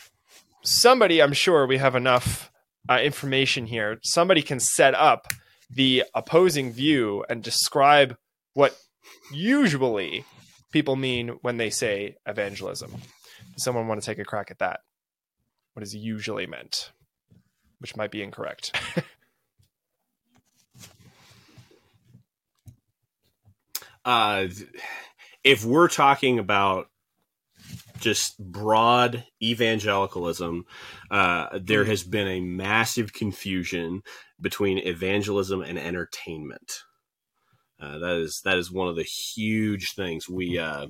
somebody, 0.64 1.22
I'm 1.22 1.34
sure 1.34 1.68
we 1.68 1.78
have 1.78 1.96
enough 1.96 2.52
uh, 2.90 3.00
information 3.02 3.68
here. 3.68 4.00
Somebody 4.04 4.42
can 4.42 4.60
set 4.60 4.96
up 4.96 5.28
the 5.70 6.04
opposing 6.14 6.72
view 6.72 7.26
and 7.30 7.44
describe 7.44 8.16
what 8.54 8.78
usually 9.32 10.26
people 10.72 10.96
mean 10.96 11.30
when 11.42 11.58
they 11.58 11.70
say 11.70 12.16
evangelism. 12.26 12.92
Does 13.54 13.64
someone 13.64 13.88
want 13.88 14.02
to 14.02 14.06
take 14.06 14.20
a 14.20 14.26
crack 14.26 14.52
at 14.52 14.60
that? 14.60 14.82
What 15.74 15.84
is 15.84 15.96
usually 15.96 16.48
meant? 16.48 16.92
Which 17.80 17.96
might 17.96 18.12
be 18.12 18.22
incorrect. 18.22 18.76
uh, 24.06 24.48
if 25.44 25.66
we're 25.66 25.88
talking 25.88 26.40
about 26.40 26.88
just 28.00 28.38
broad 28.38 29.26
evangelicalism, 29.42 30.66
uh, 31.10 31.60
there 31.62 31.86
has 31.86 32.04
been 32.04 32.28
a 32.28 32.42
massive 32.42 33.14
confusion 33.14 34.04
between 34.42 34.78
evangelism 34.80 35.62
and 35.62 35.80
entertainment. 35.80 36.84
Uh, 37.80 38.00
that 38.00 38.18
is 38.18 38.42
that 38.46 38.58
is 38.58 38.72
one 38.72 38.88
of 38.88 38.96
the 38.96 39.04
huge 39.04 39.94
things. 39.94 40.30
We 40.30 40.58
uh, 40.58 40.88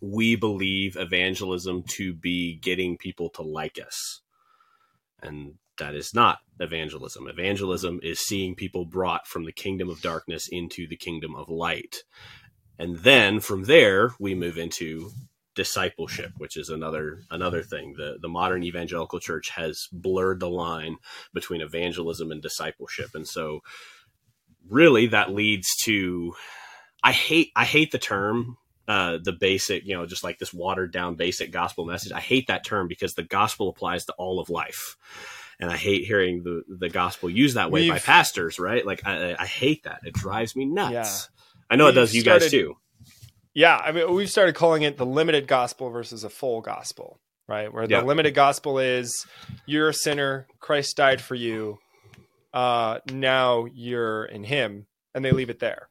we 0.00 0.36
believe 0.36 0.96
evangelism 0.96 1.84
to 1.84 2.12
be 2.12 2.56
getting 2.56 2.98
people 2.98 3.30
to 3.30 3.42
like 3.42 3.78
us, 3.84 4.20
and 5.22 5.54
that 5.82 5.96
is 5.96 6.14
not 6.14 6.38
evangelism. 6.60 7.26
Evangelism 7.26 7.98
is 8.04 8.20
seeing 8.20 8.54
people 8.54 8.84
brought 8.84 9.26
from 9.26 9.44
the 9.44 9.52
kingdom 9.52 9.90
of 9.90 10.00
darkness 10.00 10.48
into 10.48 10.86
the 10.86 10.96
kingdom 10.96 11.34
of 11.34 11.48
light. 11.48 12.04
And 12.78 12.98
then 12.98 13.40
from 13.40 13.64
there, 13.64 14.12
we 14.20 14.36
move 14.36 14.58
into 14.58 15.10
discipleship, 15.56 16.30
which 16.38 16.56
is 16.56 16.68
another 16.68 17.22
another 17.32 17.64
thing. 17.64 17.94
The 17.96 18.16
the 18.22 18.28
modern 18.28 18.62
evangelical 18.62 19.18
church 19.18 19.50
has 19.50 19.88
blurred 19.90 20.38
the 20.38 20.48
line 20.48 20.98
between 21.34 21.60
evangelism 21.60 22.30
and 22.30 22.40
discipleship. 22.40 23.10
And 23.14 23.26
so 23.26 23.60
really 24.70 25.08
that 25.08 25.34
leads 25.34 25.66
to 25.82 26.34
I 27.02 27.10
hate 27.10 27.50
I 27.56 27.64
hate 27.64 27.90
the 27.90 27.98
term 27.98 28.56
uh, 28.86 29.18
the 29.22 29.32
basic, 29.32 29.84
you 29.84 29.94
know, 29.96 30.06
just 30.06 30.24
like 30.24 30.38
this 30.38 30.54
watered 30.54 30.92
down 30.92 31.16
basic 31.16 31.50
gospel 31.50 31.84
message. 31.84 32.12
I 32.12 32.20
hate 32.20 32.46
that 32.46 32.64
term 32.64 32.86
because 32.88 33.14
the 33.14 33.22
gospel 33.24 33.68
applies 33.68 34.04
to 34.04 34.12
all 34.12 34.38
of 34.38 34.48
life 34.48 34.96
and 35.62 35.70
I 35.70 35.76
hate 35.76 36.04
hearing 36.04 36.42
the 36.42 36.64
the 36.68 36.88
gospel 36.88 37.30
used 37.30 37.56
that 37.56 37.70
way 37.70 37.82
We've, 37.82 37.92
by 37.92 38.00
pastors, 38.00 38.58
right? 38.58 38.84
Like 38.84 39.06
I, 39.06 39.36
I 39.38 39.46
hate 39.46 39.84
that. 39.84 40.00
It 40.04 40.12
drives 40.12 40.56
me 40.56 40.64
nuts. 40.64 40.92
Yeah. 40.92 41.44
I 41.70 41.76
know 41.76 41.84
We've 41.84 41.94
it 41.94 42.00
does 42.00 42.14
you 42.14 42.20
started, 42.22 42.40
guys 42.40 42.50
too. 42.50 42.76
Yeah, 43.54 43.76
I 43.76 43.92
mean 43.92 44.12
we've 44.12 44.28
started 44.28 44.56
calling 44.56 44.82
it 44.82 44.96
the 44.96 45.06
limited 45.06 45.46
gospel 45.46 45.90
versus 45.90 46.24
a 46.24 46.28
full 46.28 46.62
gospel, 46.62 47.20
right? 47.48 47.72
Where 47.72 47.86
the 47.86 47.94
yep. 47.94 48.04
limited 48.04 48.34
gospel 48.34 48.80
is 48.80 49.24
you're 49.64 49.90
a 49.90 49.94
sinner, 49.94 50.48
Christ 50.58 50.96
died 50.96 51.20
for 51.20 51.36
you. 51.36 51.78
Uh 52.52 52.98
now 53.12 53.66
you're 53.72 54.24
in 54.24 54.42
him 54.42 54.86
and 55.14 55.24
they 55.24 55.30
leave 55.30 55.48
it 55.48 55.60
there. 55.60 55.88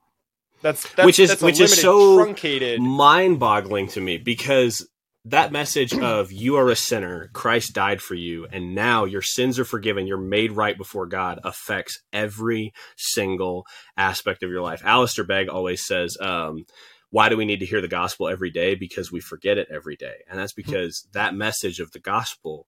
That's, 0.62 0.84
that's 0.94 1.06
which 1.06 1.18
is 1.18 1.42
which 1.42 1.62
is 1.62 1.80
so 1.80 2.18
truncated 2.18 2.82
mind-boggling 2.82 3.88
to 3.90 4.02
me 4.02 4.18
because 4.18 4.86
that 5.26 5.52
message 5.52 5.94
of 5.94 6.32
you 6.32 6.56
are 6.56 6.70
a 6.70 6.76
sinner, 6.76 7.30
Christ 7.34 7.74
died 7.74 8.02
for 8.02 8.16
you, 8.16 8.48
and 8.52 8.74
now 8.74 9.06
your 9.06 9.22
sins 9.22 9.60
are 9.60 9.66
forgiven, 9.66 10.08
you're 10.08 10.18
made 10.18 10.52
right 10.52 10.78
before 10.78 11.06
God 11.06 11.40
affects 11.44 12.00
every 12.12 12.74
single 12.98 13.66
aspect 13.96 14.42
of 14.42 14.50
your 14.50 14.62
life. 14.62 14.82
Alistair 14.84 15.26
Begg 15.26 15.48
always 15.48 15.86
says, 15.86 16.18
um, 16.20 16.66
why 17.12 17.30
do 17.30 17.38
we 17.38 17.46
need 17.46 17.60
to 17.60 17.66
hear 17.66 17.82
the 17.82 17.88
gospel 17.88 18.28
every 18.28 18.50
day? 18.50 18.74
Because 18.74 19.12
we 19.12 19.20
forget 19.20 19.58
it 19.58 19.68
every 19.72 19.96
day. 19.96 20.16
And 20.30 20.40
that's 20.40 20.54
because 20.54 21.08
that 21.14 21.36
message 21.36 21.80
of 21.80 21.92
the 21.92 22.00
gospel, 22.00 22.68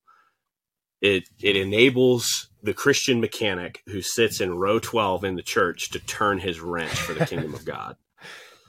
it 1.00 1.24
it 1.42 1.56
enables 1.56 2.50
the 2.62 2.74
Christian 2.74 3.20
mechanic 3.20 3.82
who 3.86 4.00
sits 4.00 4.40
in 4.40 4.58
row 4.58 4.78
12 4.78 5.24
in 5.24 5.36
the 5.36 5.42
church 5.42 5.90
to 5.90 5.98
turn 5.98 6.38
his 6.38 6.60
wrench 6.60 6.94
for 6.94 7.14
the 7.14 7.26
kingdom 7.26 7.54
of 7.54 7.64
God. 7.64 7.96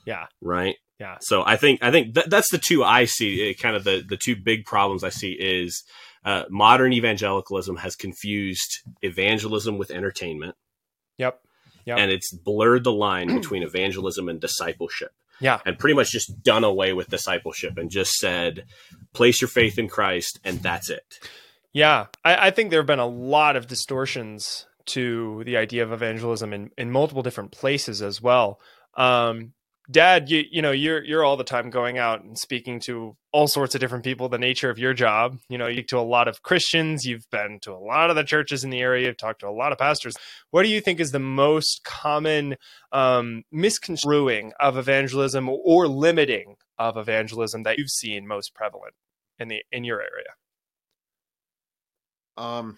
Yeah. 0.05 0.25
Right? 0.41 0.75
Yeah. 0.99 1.17
So 1.21 1.43
I 1.45 1.57
think 1.57 1.83
I 1.83 1.91
think 1.91 2.13
th- 2.15 2.27
that's 2.27 2.51
the 2.51 2.57
two 2.57 2.83
I 2.83 3.05
see. 3.05 3.49
Eh, 3.49 3.53
kind 3.53 3.75
of 3.75 3.83
the 3.83 4.03
the 4.07 4.17
two 4.17 4.35
big 4.35 4.65
problems 4.65 5.03
I 5.03 5.09
see 5.09 5.31
is 5.31 5.83
uh, 6.23 6.43
modern 6.49 6.93
evangelicalism 6.93 7.77
has 7.77 7.95
confused 7.95 8.81
evangelism 9.01 9.77
with 9.77 9.91
entertainment. 9.91 10.55
Yep. 11.17 11.39
Yep. 11.85 11.97
And 11.99 12.11
it's 12.11 12.33
blurred 12.33 12.83
the 12.83 12.91
line 12.91 13.27
between 13.27 13.63
evangelism 13.63 14.27
and 14.27 14.41
discipleship. 14.41 15.11
Yeah. 15.39 15.59
And 15.65 15.77
pretty 15.77 15.95
much 15.95 16.11
just 16.11 16.43
done 16.43 16.63
away 16.63 16.93
with 16.93 17.09
discipleship 17.09 17.77
and 17.77 17.91
just 17.91 18.13
said, 18.13 18.65
place 19.13 19.41
your 19.41 19.49
faith 19.49 19.77
in 19.77 19.87
Christ 19.87 20.39
and 20.43 20.59
that's 20.61 20.89
it. 20.89 21.03
Yeah. 21.73 22.07
I, 22.23 22.47
I 22.47 22.51
think 22.51 22.69
there 22.69 22.79
have 22.79 22.87
been 22.87 22.99
a 22.99 23.05
lot 23.05 23.55
of 23.55 23.67
distortions 23.67 24.65
to 24.87 25.43
the 25.45 25.57
idea 25.57 25.83
of 25.83 25.91
evangelism 25.91 26.53
in, 26.53 26.71
in 26.77 26.89
multiple 26.89 27.23
different 27.23 27.51
places 27.51 28.01
as 28.01 28.21
well. 28.21 28.59
Um, 28.95 29.53
dad 29.89 30.29
you 30.29 30.43
you 30.51 30.61
know 30.61 30.71
you're 30.71 31.03
you're 31.03 31.23
all 31.23 31.37
the 31.37 31.43
time 31.43 31.69
going 31.69 31.97
out 31.97 32.23
and 32.23 32.37
speaking 32.37 32.79
to 32.79 33.15
all 33.31 33.47
sorts 33.47 33.75
of 33.75 33.81
different 33.81 34.03
people 34.03 34.29
the 34.29 34.37
nature 34.37 34.69
of 34.69 34.79
your 34.79 34.93
job. 34.93 35.37
You 35.49 35.57
know 35.57 35.67
you 35.67 35.83
to 35.83 35.99
a 35.99 36.01
lot 36.01 36.27
of 36.27 36.41
christians. 36.41 37.05
You've 37.05 37.29
been 37.31 37.59
to 37.61 37.73
a 37.73 37.77
lot 37.79 38.09
of 38.09 38.15
the 38.15 38.23
churches 38.23 38.63
in 38.63 38.69
the 38.69 38.79
area. 38.79 39.07
You've 39.07 39.17
talked 39.17 39.41
to 39.41 39.47
a 39.47 39.51
lot 39.51 39.71
of 39.71 39.77
pastors. 39.77 40.15
What 40.51 40.63
do 40.63 40.69
you 40.69 40.81
think 40.81 40.99
is 40.99 41.11
the 41.11 41.19
most 41.19 41.83
common 41.83 42.55
um, 42.91 43.43
misconstruing 43.51 44.53
of 44.59 44.77
evangelism 44.77 45.49
or 45.49 45.87
limiting 45.87 46.55
of 46.77 46.97
evangelism 46.97 47.63
that 47.63 47.77
you've 47.77 47.89
seen 47.89 48.27
most 48.27 48.53
prevalent 48.53 48.93
in 49.39 49.47
the 49.47 49.63
in 49.71 49.83
your 49.83 50.01
area? 50.01 50.33
Um 52.37 52.77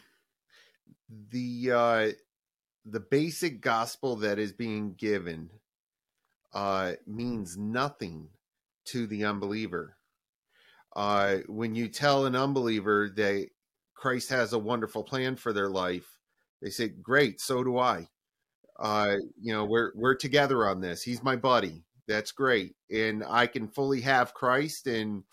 the 1.29 1.71
uh 1.71 2.11
the 2.85 2.99
basic 2.99 3.61
gospel 3.61 4.17
that 4.17 4.39
is 4.39 4.53
being 4.53 4.93
given 4.93 5.49
uh, 6.57 6.93
means 7.05 7.55
nothing 7.55 8.27
to 8.83 9.05
the 9.05 9.23
unbeliever. 9.23 9.95
Uh, 10.95 11.37
when 11.45 11.75
you 11.75 11.87
tell 11.87 12.25
an 12.25 12.35
unbeliever 12.35 13.11
that 13.15 13.49
Christ 13.93 14.31
has 14.31 14.53
a 14.53 14.59
wonderful 14.59 15.03
plan 15.03 15.35
for 15.35 15.53
their 15.53 15.69
life, 15.69 16.17
they 16.63 16.71
say, 16.71 16.87
"Great, 16.87 17.39
so 17.39 17.63
do 17.63 17.77
I." 17.77 18.09
Uh, 18.79 19.17
you 19.39 19.53
know, 19.53 19.65
we're 19.65 19.91
we're 19.95 20.15
together 20.15 20.67
on 20.67 20.81
this. 20.81 21.03
He's 21.03 21.21
my 21.21 21.35
buddy. 21.35 21.83
That's 22.07 22.31
great, 22.31 22.75
and 22.89 23.23
I 23.27 23.45
can 23.45 23.67
fully 23.67 24.01
have 24.01 24.33
Christ 24.33 24.87
and 24.87 25.25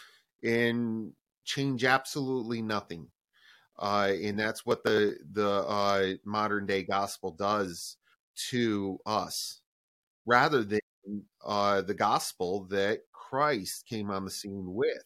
and 0.42 1.14
change 1.44 1.84
absolutely 1.84 2.60
nothing. 2.60 3.08
Uh, 3.78 4.12
and 4.22 4.38
that's 4.38 4.66
what 4.66 4.84
the 4.84 5.16
the 5.32 5.48
uh, 5.48 6.14
modern 6.26 6.66
day 6.66 6.82
gospel 6.82 7.30
does 7.30 7.96
to 8.50 8.98
us, 9.06 9.62
rather 10.26 10.62
than 10.64 10.80
uh, 11.44 11.82
the 11.82 11.94
gospel 11.94 12.66
that 12.70 13.00
Christ 13.12 13.86
came 13.88 14.10
on 14.10 14.24
the 14.24 14.30
scene 14.30 14.74
with. 14.74 15.04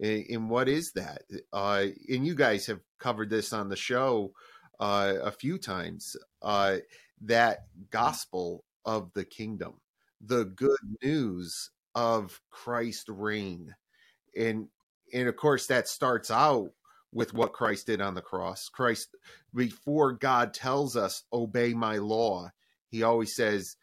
And, 0.00 0.24
and 0.30 0.50
what 0.50 0.68
is 0.68 0.92
that? 0.92 1.22
Uh, 1.52 1.86
and 2.08 2.26
you 2.26 2.34
guys 2.34 2.66
have 2.66 2.80
covered 2.98 3.30
this 3.30 3.52
on 3.52 3.68
the 3.68 3.76
show 3.76 4.32
uh, 4.80 5.14
a 5.22 5.30
few 5.30 5.58
times. 5.58 6.16
Uh, 6.40 6.78
that 7.22 7.66
gospel 7.90 8.64
of 8.84 9.12
the 9.14 9.24
kingdom, 9.24 9.74
the 10.20 10.44
good 10.44 10.78
news 11.02 11.70
of 11.94 12.40
Christ 12.50 13.08
reign, 13.08 13.74
and 14.36 14.68
and 15.12 15.28
of 15.28 15.36
course 15.36 15.66
that 15.66 15.88
starts 15.88 16.30
out 16.30 16.70
with 17.12 17.34
what 17.34 17.52
Christ 17.52 17.86
did 17.86 18.00
on 18.00 18.14
the 18.14 18.22
cross. 18.22 18.68
Christ, 18.68 19.14
before 19.54 20.12
God 20.12 20.54
tells 20.54 20.96
us, 20.96 21.24
obey 21.32 21.74
my 21.74 21.98
law, 21.98 22.50
he 22.88 23.02
always 23.02 23.36
says, 23.36 23.76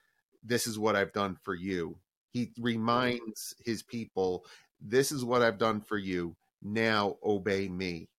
this 0.43 0.67
is 0.67 0.79
what 0.79 0.95
I've 0.95 1.13
done 1.13 1.37
for 1.43 1.55
you. 1.55 1.97
He 2.31 2.51
reminds 2.59 3.55
his 3.63 3.83
people, 3.83 4.45
this 4.79 5.11
is 5.11 5.25
what 5.25 5.41
I've 5.41 5.57
done 5.57 5.81
for 5.81 5.97
you. 5.97 6.35
Now 6.61 7.17
obey 7.23 7.67
me. 7.69 8.09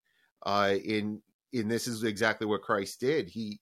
Uh, 0.45 0.77
in 0.83 1.23
in 1.53 1.69
this 1.69 1.87
is 1.87 2.05
exactly 2.05 2.47
what 2.47 2.63
Christ 2.63 3.01
did. 3.01 3.29
He 3.29 3.59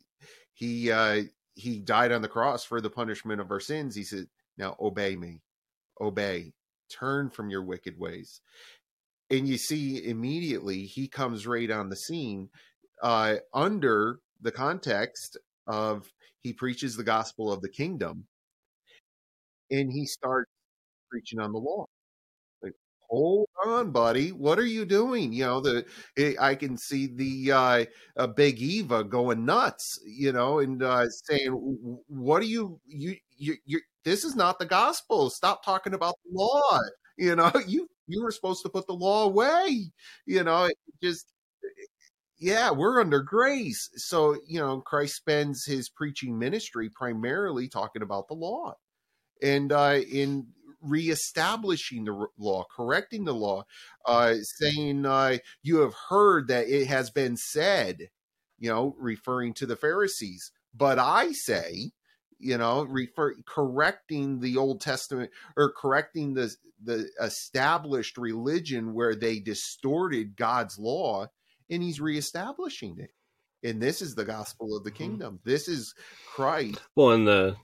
he 0.55 0.91
uh, 0.91 1.23
he 1.55 1.81
died 1.81 2.13
on 2.13 2.23
the 2.23 2.29
cross 2.29 2.65
for 2.65 2.81
the 2.81 2.91
punishment 2.91 3.41
of 3.41 3.51
our 3.51 3.61
sins. 3.61 3.97
He 3.97 4.05
said, 4.05 4.27
"Now 4.57 4.77
obey 4.81 5.17
me, 5.17 5.43
obey, 6.01 6.53
turn 6.91 7.31
from 7.31 7.51
your 7.51 7.63
wicked 7.63 7.99
ways." 7.99 8.41
And 9.31 9.49
you 9.49 9.59
see, 9.59 10.05
immediately 10.05 10.85
he 10.85 11.09
comes 11.09 11.47
right 11.47 11.71
on 11.71 11.91
the 11.91 11.97
scene 11.97 12.49
uh, 13.03 13.37
under 13.53 14.21
the 14.41 14.53
context 14.53 15.37
of 15.67 16.11
he 16.41 16.53
preaches 16.53 16.97
the 16.97 17.05
gospel 17.05 17.53
of 17.53 17.61
the 17.61 17.69
kingdom 17.69 18.27
and 19.71 19.93
he 19.93 20.07
starts 20.07 20.51
preaching 21.11 21.41
on 21.41 21.53
the 21.53 21.59
law. 21.59 21.87
Like, 22.63 22.75
hold 23.11 23.49
on, 23.67 23.91
buddy. 23.93 24.31
What 24.33 24.59
are 24.59 24.67
you 24.67 24.85
doing? 24.85 25.33
You 25.33 25.45
know, 25.47 25.61
the 25.61 25.87
eh, 26.19 26.35
I 26.41 26.55
can 26.55 26.77
see 26.77 27.07
the 27.09 27.53
uh, 27.53 27.85
uh, 28.17 28.27
Big 28.29 28.61
Eva 28.61 29.05
going 29.05 29.45
nuts. 29.45 30.01
You 30.07 30.33
know, 30.33 30.61
and 30.61 30.83
uh, 30.83 31.09
saying, 31.11 31.51
"What 32.09 32.43
are 32.43 32.47
you? 32.47 32.81
You 32.87 33.17
you 33.37 33.57
you? 33.67 33.81
This 34.05 34.25
is 34.25 34.37
not 34.37 34.59
the 34.59 34.67
gospel. 34.67 35.31
Stop 35.31 35.65
talking 35.65 35.95
about 35.95 36.15
the 36.25 36.33
law. 36.39 36.79
You 37.19 37.37
know, 37.37 37.53
you 37.67 37.89
you 38.09 38.23
were 38.23 38.31
supposed 38.33 38.63
to 38.65 38.71
put 38.71 38.87
the 38.87 38.95
law 38.95 39.25
away. 39.27 39.91
You 40.27 40.45
know, 40.45 40.65
it 40.65 40.77
just." 41.03 41.27
Yeah, 42.39 42.71
we're 42.71 43.01
under 43.01 43.21
grace. 43.21 43.91
So, 43.97 44.37
you 44.47 44.61
know, 44.61 44.81
Christ 44.81 45.17
spends 45.17 45.65
his 45.65 45.89
preaching 45.89 46.39
ministry 46.39 46.89
primarily 46.91 47.69
talking 47.69 48.03
about 48.03 48.29
the 48.29 48.35
law 48.35 48.77
and 49.43 49.73
uh, 49.73 50.01
in 50.11 50.49
reestablishing 50.81 52.05
the 52.05 52.27
law, 52.39 52.65
correcting 52.75 53.25
the 53.25 53.35
law, 53.35 53.65
uh, 54.07 54.35
saying, 54.59 55.05
uh, 55.07 55.39
You 55.63 55.79
have 55.79 55.95
heard 56.09 56.49
that 56.49 56.69
it 56.69 56.87
has 56.87 57.11
been 57.11 57.37
said, 57.37 58.11
you 58.59 58.71
know, 58.71 58.95
referring 58.99 59.55
to 59.55 59.67
the 59.67 59.77
Pharisees. 59.77 60.53
But 60.75 60.99
I 60.99 61.33
say, 61.33 61.93
you 62.39 62.57
know, 62.59 62.83
refer 62.85 63.35
correcting 63.47 64.41
the 64.41 64.57
Old 64.57 64.81
Testament 64.81 65.31
or 65.57 65.73
correcting 65.73 66.35
the 66.35 66.55
the 66.85 67.09
established 67.21 68.17
religion 68.17 68.95
where 68.95 69.17
they 69.17 69.41
distorted 69.41 70.37
God's 70.37 70.79
law, 70.79 71.27
and 71.69 71.83
he's 71.83 72.01
reestablishing 72.01 72.99
it. 73.01 73.11
And 73.69 73.83
this 73.83 74.01
is 74.01 74.15
the 74.15 74.25
gospel 74.25 74.77
of 74.77 74.85
the 74.85 74.93
Mm-hmm. 75.01 75.05
kingdom. 75.05 75.41
This 75.45 75.67
is 75.67 75.93
Christ. 76.25 76.79
Well, 76.95 77.11
and 77.11 77.27
the 77.27 77.57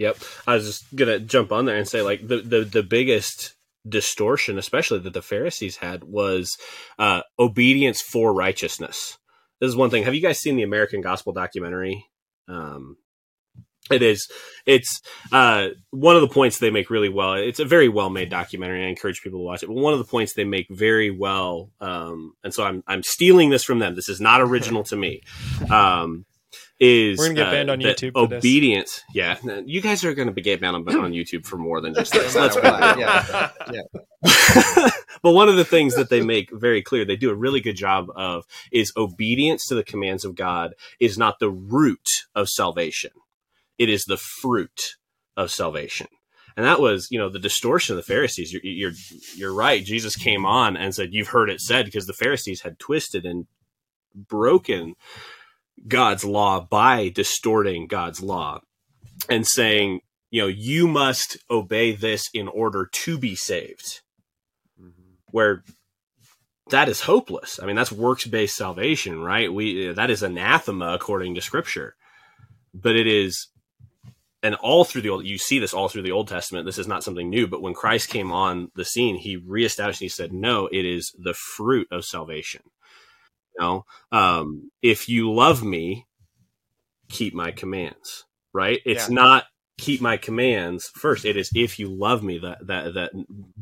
yep, 0.00 0.16
I 0.46 0.54
was 0.54 0.66
just 0.66 0.96
gonna 0.96 1.20
jump 1.20 1.52
on 1.52 1.66
there 1.66 1.76
and 1.76 1.86
say 1.86 2.02
like 2.02 2.26
the 2.26 2.38
the 2.38 2.64
the 2.64 2.82
biggest 2.82 3.54
distortion, 3.88 4.58
especially 4.58 4.98
that 5.00 5.12
the 5.12 5.22
Pharisees 5.22 5.76
had, 5.76 6.02
was 6.04 6.56
uh, 6.98 7.20
obedience 7.38 8.02
for 8.02 8.34
righteousness. 8.34 9.18
This 9.60 9.68
is 9.68 9.76
one 9.76 9.90
thing. 9.90 10.02
Have 10.04 10.14
you 10.14 10.22
guys 10.22 10.38
seen 10.38 10.56
the 10.56 10.62
American 10.62 11.02
Gospel 11.02 11.32
documentary? 11.32 12.06
Um, 12.48 12.96
it 13.90 14.02
is. 14.02 14.28
It's 14.66 15.00
uh, 15.32 15.68
one 15.90 16.16
of 16.16 16.22
the 16.22 16.28
points 16.28 16.58
they 16.58 16.70
make 16.70 16.90
really 16.90 17.08
well. 17.08 17.34
It's 17.34 17.60
a 17.60 17.64
very 17.64 17.88
well 17.88 18.08
made 18.08 18.30
documentary. 18.30 18.84
I 18.84 18.88
encourage 18.88 19.20
people 19.20 19.40
to 19.40 19.44
watch 19.44 19.62
it. 19.62 19.66
But 19.66 19.76
one 19.76 19.92
of 19.92 19.98
the 19.98 20.04
points 20.06 20.32
they 20.32 20.44
make 20.44 20.66
very 20.70 21.10
well, 21.10 21.70
um, 21.80 22.34
and 22.42 22.54
so 22.54 22.64
I'm 22.64 22.82
I'm 22.86 23.02
stealing 23.02 23.50
this 23.50 23.64
from 23.64 23.80
them. 23.80 23.94
This 23.94 24.08
is 24.08 24.20
not 24.20 24.40
original 24.40 24.84
to 24.84 24.96
me. 24.96 25.22
Um, 25.70 26.24
is 26.80 27.18
We're 27.18 27.26
gonna 27.26 27.34
get 27.34 27.48
uh, 27.48 27.50
banned 27.50 27.70
on 27.70 27.78
YouTube 27.80 28.14
for 28.14 28.26
this. 28.26 28.38
Obedience, 28.38 29.02
yeah. 29.14 29.36
You 29.66 29.82
guys 29.82 30.02
are 30.02 30.14
going 30.14 30.28
to 30.28 30.32
be 30.32 30.40
get 30.40 30.60
banned 30.62 30.76
on, 30.76 30.88
on 31.04 31.12
YouTube 31.12 31.44
for 31.44 31.58
more 31.58 31.80
than 31.80 31.94
just 31.94 32.12
this. 32.12 32.34
No 32.34 32.40
Let's 32.40 32.56
matter 32.56 32.96
be 32.96 33.02
what, 33.04 33.58
real. 33.68 33.84
yeah. 34.24 34.90
but 35.22 35.32
one 35.32 35.50
of 35.50 35.56
the 35.56 35.64
things 35.64 35.94
that 35.94 36.08
they 36.08 36.22
make 36.22 36.50
very 36.50 36.82
clear, 36.82 37.04
they 37.04 37.16
do 37.16 37.30
a 37.30 37.34
really 37.34 37.60
good 37.60 37.76
job 37.76 38.06
of, 38.16 38.46
is 38.72 38.92
obedience 38.96 39.66
to 39.66 39.74
the 39.74 39.84
commands 39.84 40.24
of 40.24 40.34
God 40.34 40.74
is 40.98 41.18
not 41.18 41.38
the 41.38 41.50
root 41.50 42.08
of 42.34 42.48
salvation. 42.48 43.10
It 43.78 43.90
is 43.90 44.04
the 44.04 44.16
fruit 44.16 44.96
of 45.36 45.50
salvation. 45.50 46.08
And 46.56 46.66
that 46.66 46.80
was, 46.80 47.08
you 47.10 47.18
know, 47.18 47.28
the 47.28 47.38
distortion 47.38 47.94
of 47.94 47.96
the 47.96 48.12
Pharisees. 48.12 48.52
You're, 48.52 48.62
you're, 48.64 48.92
you're 49.36 49.54
right. 49.54 49.84
Jesus 49.84 50.16
came 50.16 50.44
on 50.44 50.76
and 50.76 50.94
said, 50.94 51.14
"You've 51.14 51.28
heard 51.28 51.48
it 51.48 51.60
said," 51.60 51.86
because 51.86 52.06
the 52.06 52.12
Pharisees 52.12 52.62
had 52.62 52.78
twisted 52.78 53.24
and 53.24 53.46
broken 54.14 54.96
God's 55.86 56.24
law 56.24 56.60
by 56.60 57.08
distorting 57.08 57.86
God's 57.86 58.20
law 58.20 58.60
and 59.28 59.46
saying, 59.46 60.00
you 60.30 60.42
know, 60.42 60.48
you 60.48 60.86
must 60.86 61.38
obey 61.50 61.92
this 61.92 62.28
in 62.32 62.48
order 62.48 62.88
to 62.92 63.18
be 63.18 63.34
saved 63.34 64.00
mm-hmm. 64.80 65.14
where 65.30 65.64
that 66.70 66.88
is 66.88 67.02
hopeless. 67.02 67.58
I 67.60 67.66
mean, 67.66 67.76
that's 67.76 67.92
works 67.92 68.26
based 68.26 68.56
salvation, 68.56 69.20
right? 69.20 69.52
We 69.52 69.92
that 69.92 70.10
is 70.10 70.22
anathema 70.22 70.94
according 70.94 71.34
to 71.34 71.40
Scripture, 71.40 71.96
but 72.72 72.96
it 72.96 73.06
is, 73.06 73.48
and 74.42 74.54
all 74.56 74.84
through 74.84 75.02
the 75.02 75.10
old. 75.10 75.26
You 75.26 75.36
see 75.36 75.58
this 75.58 75.74
all 75.74 75.88
through 75.88 76.02
the 76.02 76.12
Old 76.12 76.28
Testament. 76.28 76.66
This 76.66 76.78
is 76.78 76.86
not 76.86 77.02
something 77.02 77.28
new, 77.28 77.46
but 77.46 77.62
when 77.62 77.74
Christ 77.74 78.08
came 78.08 78.30
on 78.30 78.70
the 78.76 78.84
scene, 78.84 79.16
he 79.16 79.36
reestablished. 79.36 80.00
And 80.00 80.06
he 80.06 80.08
said, 80.08 80.32
"No, 80.32 80.68
it 80.68 80.84
is 80.84 81.12
the 81.18 81.34
fruit 81.34 81.88
of 81.90 82.04
salvation." 82.04 82.62
Know, 83.60 83.84
um, 84.10 84.70
if 84.82 85.08
you 85.08 85.32
love 85.32 85.62
me, 85.62 86.06
keep 87.08 87.34
my 87.34 87.50
commands. 87.50 88.24
Right? 88.52 88.80
It's 88.84 89.08
Yeah. 89.08 89.14
not 89.14 89.44
keep 89.78 90.02
my 90.02 90.18
commands 90.18 90.90
first 90.94 91.24
it 91.24 91.38
is 91.38 91.50
if 91.54 91.78
you 91.78 91.88
love 91.88 92.22
me 92.22 92.36
that 92.36 92.58
that 92.66 92.92
that 92.92 93.10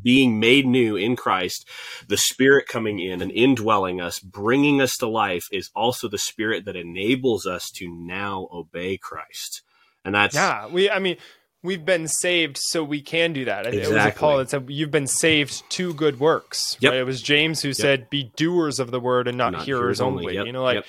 being 0.03 0.37
made 0.37 0.65
new 0.67 0.97
in 0.97 1.15
Christ 1.15 1.65
the 2.09 2.17
spirit 2.17 2.67
coming 2.67 2.99
in 2.99 3.21
and 3.21 3.31
indwelling 3.31 4.01
us 4.01 4.19
bringing 4.19 4.81
us 4.81 4.97
to 4.97 5.07
life 5.07 5.47
is 5.49 5.69
also 5.73 6.09
the 6.09 6.17
spirit 6.17 6.65
that 6.65 6.75
enables 6.75 7.45
us 7.45 7.71
to 7.71 7.87
now 7.87 8.49
obey 8.51 8.97
Christ 8.97 9.61
and 10.03 10.13
that's 10.13 10.35
Yeah, 10.35 10.67
we. 10.67 10.89
I 10.89 10.99
mean, 10.99 11.17
we've 11.63 11.85
been 11.85 12.07
saved, 12.07 12.57
so 12.59 12.83
we 12.83 13.01
can 13.01 13.33
do 13.33 13.45
that. 13.45 13.65
It- 13.67 13.75
It 13.75 13.79
was 13.79 13.87
Exactly. 13.89 14.19
Paul 14.19 14.37
that 14.37 14.49
said, 14.49 14.65
"You've 14.69 14.91
been 14.91 15.07
saved 15.07 15.69
to 15.71 15.93
good 15.93 16.19
works." 16.19 16.77
Yep. 16.79 16.91
Right? 16.91 16.99
It 17.01 17.05
was 17.05 17.21
James 17.21 17.61
who 17.61 17.73
said, 17.73 18.09
"Be 18.09 18.31
doers 18.35 18.79
of 18.79 18.91
the 18.91 18.99
word 18.99 19.27
and 19.27 19.37
not, 19.37 19.53
Not 19.53 19.63
hearers, 19.65 19.79
hearers 19.99 20.01
only. 20.01 20.23
only." 20.23 20.35
Yep. 20.35 20.45
You 20.47 20.51
know, 20.53 20.63
like 20.63 20.75
Yep. 20.75 20.85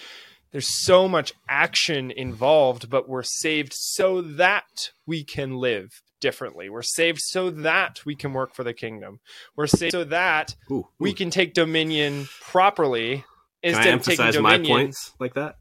there's 0.53 0.85
so 0.85 1.09
much 1.09 1.33
action 1.49 2.11
involved, 2.11 2.89
but 2.91 3.09
we're 3.09 3.23
saved 3.23 3.73
so 3.75 4.21
that 4.23 4.91
we 5.07 5.25
can 5.25 5.57
live 5.59 6.03
differently. 6.21 6.69
We're 6.69 6.83
saved 6.83 7.21
so 7.23 7.49
that 7.51 8.01
we 8.05 8.15
can 8.15 8.35
work 8.35 8.55
for 8.55 8.63
the 8.63 8.75
kingdom. 8.75 9.21
We're 9.57 9.67
saved 9.67 9.93
so 9.93 10.05
that 10.05 10.55
ooh, 10.71 10.87
we 10.99 11.15
can 11.15 11.31
take 11.31 11.55
dominion 11.55 12.29
properly 12.43 13.25
can 13.63 13.65
instead 13.75 13.87
I 13.87 13.91
of 13.97 14.03
taking 14.03 14.25
emphasize 14.27 14.43
my 14.43 14.53
dominion. 14.59 14.77
points 14.77 15.13
like 15.19 15.33
that. 15.35 15.57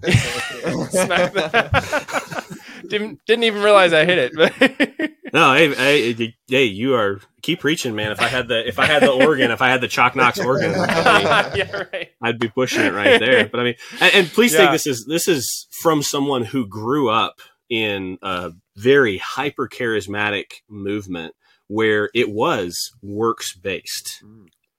didn't 2.90 3.20
didn't 3.26 3.44
even 3.44 3.62
realize 3.62 3.92
I 3.92 4.04
hit 4.04 4.18
it. 4.18 4.32
But 4.36 5.12
no 5.32 5.54
hey, 5.54 5.74
hey 6.12 6.34
hey 6.48 6.64
you 6.64 6.94
are 6.94 7.20
keep 7.42 7.60
preaching 7.60 7.94
man 7.94 8.12
if 8.12 8.20
I 8.20 8.26
had 8.28 8.48
the 8.48 8.66
if 8.68 8.78
I 8.78 8.86
had 8.86 9.02
the 9.02 9.10
organ 9.12 9.50
if 9.50 9.62
I 9.62 9.68
had 9.70 9.80
the 9.80 9.88
chalk 9.88 10.14
knox 10.14 10.38
organ 10.38 10.74
I'd 10.76 11.52
be- 11.52 11.58
yeah, 11.60 11.82
right. 11.92 12.08
I'd 12.22 12.38
be 12.38 12.48
pushing 12.48 12.82
it 12.82 12.92
right 12.92 13.18
there. 13.18 13.48
But 13.48 13.60
I 13.60 13.64
mean, 13.64 13.74
and, 14.00 14.14
and 14.14 14.26
please 14.28 14.52
Yeah. 14.52 14.62
take 14.66 14.72
this 14.72 14.86
as 14.86 15.04
this 15.06 15.26
is 15.28 15.66
from 15.82 16.02
someone 16.02 16.44
who 16.44 16.66
grew 16.66 17.08
up 17.08 17.40
in 17.70 18.18
a 18.22 18.52
very 18.76 19.18
hyper 19.18 19.68
charismatic 19.68 20.46
movement 20.68 21.34
where 21.68 22.10
it 22.14 22.28
was 22.30 22.90
works 23.02 23.54
based. 23.56 24.22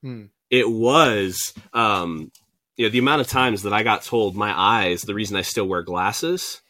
Hmm. 0.02 0.26
It 0.50 0.70
was, 0.70 1.54
um, 1.74 2.32
you 2.76 2.86
know, 2.86 2.90
the 2.92 3.00
amount 3.00 3.22
of 3.22 3.28
times 3.28 3.64
that 3.64 3.72
I 3.74 3.84
got 3.84 4.02
told 4.04 4.36
my 4.36 4.52
eyes, 4.54 5.04
the 5.04 5.14
reason 5.14 5.38
I 5.38 5.42
still 5.44 5.66
wear 5.66 5.84
glasses 5.84 6.61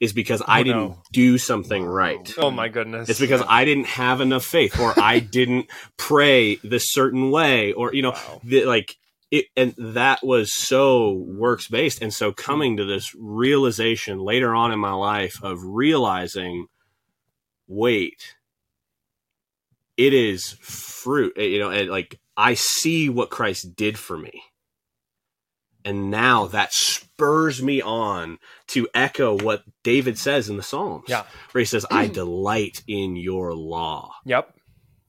is 0.00 0.12
because 0.12 0.42
I 0.46 0.60
Oh, 0.60 0.64
didn't 0.64 0.88
no. 0.88 1.02
do 1.12 1.38
something 1.38 1.84
Wow. 1.84 1.90
right. 1.90 2.34
Oh 2.38 2.50
my 2.50 2.68
goodness. 2.68 3.08
It's 3.08 3.20
because 3.20 3.42
I 3.46 3.64
didn't 3.64 3.86
have 3.86 4.20
enough 4.20 4.44
faith, 4.44 4.78
or 4.78 4.94
I 4.98 5.18
didn't 5.38 5.66
pray 5.96 6.56
this 6.62 6.90
certain 6.92 7.30
way, 7.30 7.72
or 7.72 7.92
you 7.94 8.02
know, 8.02 8.12
Wow. 8.12 8.40
the, 8.44 8.64
like 8.64 8.96
it, 9.30 9.46
and 9.56 9.74
that 9.76 10.24
was 10.24 10.54
so 10.54 11.12
works 11.12 11.68
based. 11.68 12.00
And 12.00 12.14
so 12.14 12.32
coming 12.32 12.76
to 12.78 12.84
this 12.84 13.14
realization 13.14 14.18
later 14.20 14.54
on 14.54 14.72
in 14.72 14.78
my 14.78 14.92
life 14.92 15.42
of 15.42 15.62
realizing, 15.64 16.66
wait, 17.66 18.36
it 19.96 20.14
is 20.14 20.52
fruit. 20.60 21.32
eh, 21.36 21.42
You 21.42 21.58
know, 21.58 21.70
and 21.70 21.90
like 21.90 22.18
I 22.36 22.54
see 22.54 23.08
what 23.08 23.30
Christ 23.30 23.74
did 23.76 23.98
for 23.98 24.16
me. 24.16 24.42
And 25.88 26.10
now 26.10 26.44
that 26.48 26.74
spurs 26.74 27.62
me 27.62 27.80
on 27.80 28.38
to 28.66 28.86
echo 28.92 29.38
what 29.38 29.62
David 29.82 30.18
says 30.18 30.50
in 30.50 30.58
the 30.58 30.62
Psalms 30.62 31.06
Yeah. 31.08 31.24
where 31.52 31.60
he 31.60 31.64
says, 31.64 31.86
I 31.90 32.08
delight 32.08 32.82
in 32.86 33.16
your 33.16 33.54
law. 33.54 34.12
Yep. 34.26 34.54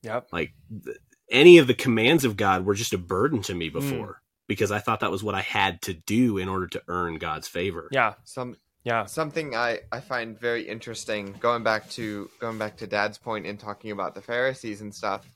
Yep. 0.03 0.30
Like 0.32 0.53
th- 0.86 0.95
any 1.30 1.57
of 1.57 1.67
the 1.67 1.73
commands 1.73 2.23
of 2.23 2.38
God 2.38 2.63
were 2.65 2.75
just 2.75 2.93
a 2.93 2.97
burden 2.97 3.41
to 3.41 3.53
me 3.53 3.69
mm. 3.69 3.73
before 3.73 4.21
because 4.47 4.71
I 4.71 4.80
thought 4.80 5.01
that 5.01 5.11
was 5.11 5.21
what 5.21 5.36
I 5.36 5.41
had 5.41 5.82
to 5.82 5.93
do 5.93 6.38
in 6.38 6.47
order 6.47 6.67
to 6.67 6.82
earn 6.88 7.17
God's 7.17 7.49
favor. 7.49 7.89
Yeah. 7.91 8.13
Some 8.23 8.55
Yeah. 8.86 9.03
something 9.03 9.57
I, 9.57 9.80
I 9.91 9.99
find 9.99 10.39
very 10.39 10.65
interesting 10.65 11.36
going 11.41 11.63
back 11.63 11.89
to 11.91 12.30
going 12.39 12.57
back 12.57 12.77
to 12.77 12.88
dad's 12.88 13.17
point 13.17 13.45
in 13.45 13.57
talking 13.57 13.91
about 13.91 14.15
the 14.15 14.21
pharisees 14.21 14.80
and 14.80 14.95
stuff 14.95 15.27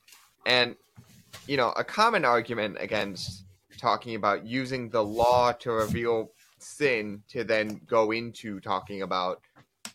and 0.46 0.74
you 1.46 1.58
know 1.58 1.68
a 1.76 1.84
common 1.84 2.24
argument 2.24 2.78
against 2.80 3.43
talking 3.78 4.14
about 4.14 4.46
using 4.46 4.90
the 4.90 5.02
law 5.02 5.52
to 5.52 5.72
reveal 5.72 6.32
sin 6.58 7.22
to 7.28 7.44
then 7.44 7.80
go 7.86 8.10
into 8.10 8.60
talking 8.60 9.02
about 9.02 9.40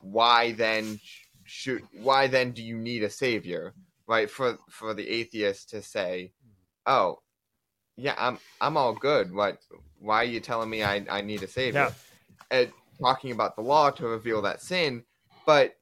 why 0.02 0.52
then 0.54 1.00
should 1.44 1.82
why 2.02 2.28
then 2.28 2.52
do 2.52 2.62
you 2.62 2.78
need 2.78 3.04
a 3.04 3.10
savior 3.10 3.74
right? 4.08 4.30
For 4.30 4.58
for 4.70 4.94
the 4.94 5.08
atheist 5.08 5.70
to 5.70 5.82
say 5.82 6.32
oh 6.86 7.20
yeah 7.98 8.16
i'm 8.18 8.40
i'm 8.62 8.78
all 8.78 8.94
good. 8.94 9.34
What 9.34 9.60
why 10.00 10.22
are 10.22 10.26
you 10.26 10.40
telling 10.40 10.70
me 10.70 10.84
i, 10.84 11.06
I 11.10 11.22
need 11.22 11.44
a 11.44 11.48
savior? 11.48 11.94
And 12.52 12.72
talking 13.02 13.32
about 13.32 13.56
the 13.56 13.62
law 13.62 13.90
to 13.92 14.08
reveal 14.08 14.42
that 14.42 14.62
sin 14.62 15.04
but 15.46 15.76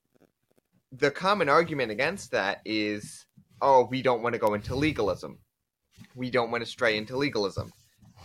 the 0.91 1.11
common 1.11 1.49
argument 1.49 1.91
against 1.91 2.31
that 2.31 2.61
is 2.63 3.25
oh, 3.61 3.87
we 3.89 4.01
don't 4.01 4.21
want 4.21 4.33
to 4.33 4.39
go 4.39 4.53
into 4.53 4.75
legalism. 4.75 5.39
We 6.15 6.29
don't 6.29 6.51
want 6.51 6.63
to 6.63 6.69
stray 6.69 6.97
into 6.97 7.17
legalism, 7.17 7.71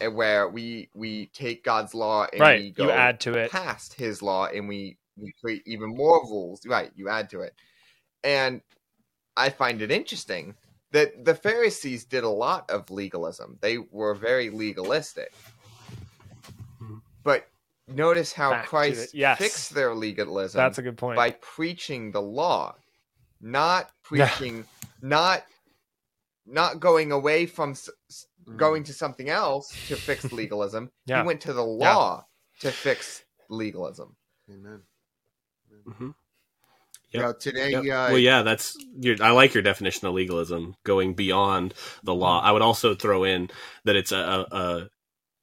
where 0.01 0.49
we 0.49 0.89
we 0.95 1.27
take 1.27 1.65
God's 1.65 1.95
law 1.95 2.27
and 2.33 2.41
we 2.61 2.71
go 2.71 2.85
You 2.85 2.91
add 2.91 3.21
to 3.21 3.35
it. 3.35 3.51
past 3.51 3.95
His 3.95 4.23
law 4.23 4.47
and 4.47 4.69
we 4.69 4.97
we 5.17 5.33
create 5.41 5.63
even 5.67 5.95
more 5.95 6.23
rules. 6.25 6.65
Right, 6.67 6.91
you 6.97 7.09
add 7.09 7.31
to 7.31 7.41
it, 7.43 7.55
and 8.25 8.61
I 9.37 9.51
find 9.51 9.81
it 9.83 9.91
interesting 9.91 10.55
that 10.93 11.25
the 11.25 11.35
Pharisees 11.35 12.05
did 12.05 12.25
a 12.25 12.29
lot 12.29 12.71
of 12.71 12.91
legalism. 12.91 13.59
They 13.61 13.79
were 13.79 14.15
very 14.15 14.51
legalistic, 14.51 15.33
Mhm. 16.83 17.01
but 17.23 17.49
notice 17.89 18.33
how 18.33 18.51
Back 18.51 18.67
Christ. 18.67 19.15
Yes. 19.15 19.39
fixed 19.39 19.75
their 19.75 19.95
legalism 19.95 20.59
That's 20.59 20.79
a 20.79 20.83
good 20.83 20.99
point. 20.99 21.17
by 21.17 21.31
preaching 21.33 22.11
the 22.13 22.23
law, 22.23 22.75
not 23.41 23.91
preaching, 24.03 24.67
not 25.01 25.45
not 26.45 26.81
going 26.81 27.13
away 27.13 27.47
from 27.47 27.71
s- 27.71 27.89
s- 28.11 28.27
going 28.57 28.85
to 28.85 28.93
something 28.93 29.29
else 29.29 29.79
to 29.87 29.97
fix 29.97 30.31
legalism. 30.33 30.91
Yeah. 31.07 31.21
He 31.23 31.27
went 31.27 31.41
to 31.43 31.53
the 31.53 31.65
law 31.65 32.27
to 32.61 32.71
fix 32.71 33.25
legalism. 33.49 34.17
Amen. 34.51 34.83
hmm 35.87 36.11
You 37.11 37.21
know, 37.21 37.33
today, 37.33 37.71
Yep. 37.73 37.83
uh, 37.85 38.09
well, 38.11 38.19
yeah, 38.19 38.43
that's 38.43 38.77
your. 38.99 39.17
I 39.23 39.31
like 39.31 39.55
your 39.55 39.63
definition 39.63 40.09
of 40.09 40.15
legalism, 40.15 40.77
going 40.85 41.15
beyond 41.15 41.75
the 42.03 42.15
law. 42.15 42.41
I 42.41 42.53
would 42.53 42.63
also 42.63 42.95
throw 42.95 43.25
in 43.25 43.51
that 43.85 43.97
it's 43.97 44.13
a, 44.13 44.17
a, 44.51 44.57
a 44.57 44.89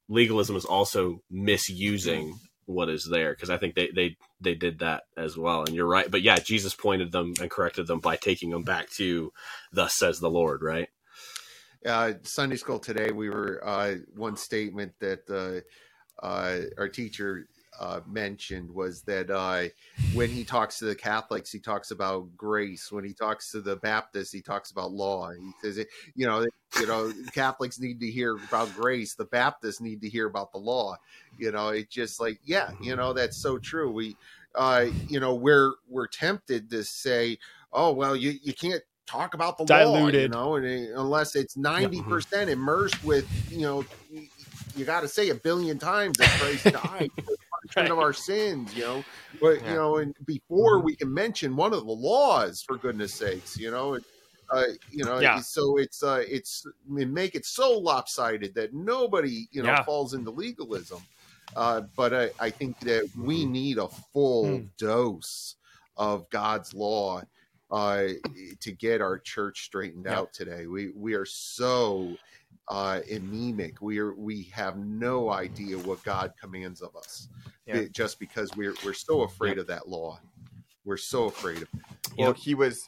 legalism 0.09 0.55
is 0.55 0.65
also 0.65 1.21
misusing 1.29 2.35
what 2.65 2.89
is 2.89 3.07
there 3.09 3.33
because 3.33 3.49
I 3.49 3.57
think 3.57 3.75
they 3.75 3.89
they 3.89 4.17
they 4.41 4.55
did 4.55 4.79
that 4.79 5.03
as 5.17 5.37
well. 5.37 5.63
And 5.63 5.75
you're 5.75 5.87
right, 5.87 6.09
but 6.09 6.21
yeah, 6.21 6.37
Jesus 6.37 6.75
pointed 6.75 7.11
them 7.11 7.33
and 7.41 7.49
corrected 7.49 7.87
them 7.87 7.99
by 7.99 8.15
taking 8.15 8.49
them 8.51 8.63
back 8.63 8.89
to 8.91 9.31
"Thus 9.71 9.95
says 9.95 10.19
the 10.19 10.29
Lord." 10.29 10.61
Right? 10.63 10.89
Uh, 11.85 12.13
Sunday 12.23 12.55
school 12.55 12.79
today, 12.79 13.11
we 13.11 13.29
were 13.29 13.61
uh, 13.63 13.95
one 14.15 14.35
statement 14.35 14.93
that 14.99 15.29
uh, 15.29 16.25
uh, 16.25 16.61
our 16.77 16.89
teacher 16.89 17.47
uh, 17.79 18.01
mentioned 18.05 18.69
was 18.69 19.03
that 19.03 19.71
when 20.13 20.29
he 20.29 20.43
talks 20.43 20.79
to 20.79 20.85
the 20.85 20.95
Catholics, 20.95 21.51
he 21.51 21.59
talks 21.59 21.91
about 21.91 22.35
grace. 22.35 22.91
When 22.91 23.05
he 23.05 23.13
talks 23.13 23.51
to 23.51 23.61
the 23.61 23.77
Baptists, 23.77 24.31
he 24.31 24.41
talks 24.41 24.71
about 24.71 24.91
law. 24.91 25.31
He 25.31 25.51
says, 25.61 25.85
you 26.15 26.25
know, 26.25 26.45
you 26.79 26.87
know, 26.87 27.13
Catholics 27.33 27.79
need 27.79 28.01
to 28.01 28.11
hear 28.11 28.35
about 28.35 28.73
grace. 28.75 29.15
The 29.15 29.25
Baptists 29.25 29.79
need 29.79 30.01
to 30.01 30.09
hear 30.09 30.27
about 30.27 30.51
the 30.51 30.59
law. 30.59 30.97
You 31.37 31.51
know, 31.51 31.69
it's 31.69 31.93
just 31.93 32.19
like, 32.19 32.39
yeah, 32.43 32.71
you 32.81 32.95
know, 32.97 33.13
that's 33.13 33.37
so 33.37 33.57
true. 33.57 33.89
We, 33.89 34.17
uh, 34.55 34.87
you 35.07 35.19
know, 35.21 35.35
we're 35.35 35.73
we're 35.87 36.07
tempted 36.07 36.69
to 36.71 36.83
say, 36.83 37.37
oh 37.71 37.93
well, 37.93 38.15
you 38.15 38.33
you 38.43 38.53
can't 38.53 38.83
talk 39.09 39.33
about 39.33 39.57
the 39.57 39.63
law, 39.63 40.07
you 40.09 40.27
Diluted. 40.27 40.29
know, 40.29 40.55
and 40.55 40.65
it- 40.65 40.91
unless 40.95 41.35
it's 41.35 41.57
ninety 41.57 42.03
percent 42.03 42.49
immersed 42.49 42.99
with, 43.03 43.25
you 43.47 43.61
know, 43.61 43.87
you, 44.73 44.85
got 44.85 45.01
to 45.01 45.07
say 45.07 45.29
a 45.29 45.35
billion 45.35 45.79
times 45.79 46.17
that 46.19 46.31
Christ 46.33 46.69
died 46.71 47.09
for 47.25 47.31
the 47.31 47.37
punishment 47.61 47.91
of 47.91 47.99
our 47.99 48.13
sins, 48.13 48.73
you 48.73 48.83
know. 48.83 49.05
But 49.41 49.59
Yeah. 49.59 49.65
you 49.65 49.75
know, 49.75 49.97
and 49.97 50.13
before 50.25 50.81
Mm-hmm. 50.81 50.83
we 50.83 50.95
can 50.95 51.13
mention 51.13 51.55
one 51.55 51.73
of 51.73 51.85
the 51.85 51.91
laws, 51.91 52.61
for 52.65 52.77
goodness 52.79 53.17
sakes, 53.17 53.57
you 53.57 53.71
know, 53.71 53.95
and, 53.95 54.03
uh, 54.51 54.65
you 54.89 55.05
know, 55.05 55.21
Yeah. 55.21 55.41
so 55.41 55.77
it's 55.77 56.03
uh, 56.03 56.23
it's 56.27 56.65
we 56.87 57.05
make 57.05 57.35
it 57.35 57.45
so 57.45 57.77
lopsided 57.77 58.55
that 58.55 58.73
nobody, 58.73 59.47
you 59.51 59.61
know, 59.63 59.75
Yeah. 59.75 59.85
falls 59.85 60.13
into 60.13 60.31
legalism. 60.31 61.07
Uh, 61.55 61.81
but 61.95 62.13
I, 62.13 62.29
I 62.39 62.49
think 62.51 62.77
that 62.81 63.09
we 63.15 63.45
Mm-hmm. 63.45 63.45
need 63.45 63.77
a 63.77 63.89
full 64.13 64.61
Hmm. 64.61 64.69
dose 64.77 65.55
of 65.97 66.29
God's 66.29 66.73
law 66.73 67.21
uh, 67.71 68.07
to 68.59 68.71
get 68.71 69.01
our 69.01 69.19
church 69.19 69.61
straightened 69.65 70.05
Yeah. 70.05 70.19
out 70.19 70.33
today. 70.33 70.67
We 70.67 70.89
we 70.95 71.13
are 71.13 71.25
so 71.25 72.15
uh, 72.67 73.01
anemic. 73.11 73.81
We 73.81 73.99
are 73.99 74.13
we 74.13 74.43
have 74.53 74.77
no 74.77 75.29
idea 75.31 75.77
what 75.77 76.03
God 76.03 76.33
commands 76.39 76.81
of 76.81 76.95
us, 76.95 77.27
Yeah. 77.65 77.83
Just 77.91 78.19
because 78.19 78.55
we're 78.55 78.75
we're 78.83 78.93
so 78.93 79.21
afraid 79.21 79.57
of 79.57 79.67
that 79.67 79.87
law. 79.87 80.19
We're 80.85 80.97
so 80.97 81.25
afraid 81.25 81.57
of. 81.57 81.63
It. 81.63 81.69
Well, 82.17 82.27
Yep. 82.29 82.37
he 82.37 82.55
was 82.55 82.87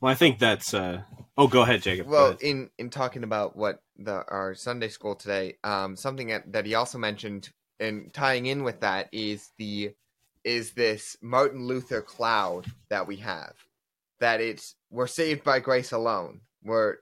Well, 0.00 0.12
I 0.12 0.14
think 0.14 0.38
that's. 0.38 0.74
uh 0.74 1.02
Oh, 1.36 1.46
go 1.46 1.62
ahead, 1.62 1.82
Jacob. 1.82 2.08
Well 2.08 2.28
ahead. 2.28 2.42
in 2.42 2.70
in 2.78 2.90
talking 2.90 3.22
about 3.22 3.56
what 3.56 3.80
the 3.96 4.24
our 4.28 4.54
Sunday 4.54 4.88
school 4.88 5.14
today. 5.14 5.56
Um, 5.62 5.94
something 5.96 6.28
that, 6.28 6.52
that 6.52 6.66
he 6.66 6.74
also 6.74 6.98
mentioned 6.98 7.50
and 7.80 8.12
tying 8.12 8.46
in 8.46 8.64
with 8.64 8.80
that 8.80 9.08
is 9.12 9.50
the 9.56 9.92
is 10.44 10.72
this 10.72 11.16
Martin 11.22 11.64
Luther 11.66 12.02
cloud 12.02 12.66
that 12.90 13.06
we 13.06 13.16
have. 13.16 13.54
That 14.20 14.40
it's 14.40 14.74
we're 14.90 15.06
saved 15.06 15.44
by 15.44 15.60
grace 15.60 15.92
alone. 15.92 16.40
We're 16.62 16.96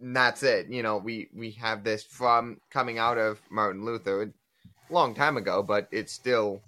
that's 0.00 0.42
it. 0.42 0.68
You 0.68 0.82
know, 0.82 0.98
we 0.98 1.28
we 1.34 1.52
have 1.52 1.84
this 1.84 2.04
from 2.04 2.60
coming 2.70 2.98
out 2.98 3.18
of 3.18 3.40
Martin 3.50 3.84
Luther 3.84 4.22
a 4.22 4.92
long 4.92 5.14
time 5.14 5.36
ago, 5.36 5.62
but 5.62 5.88
it's 5.90 6.12
still 6.12 6.62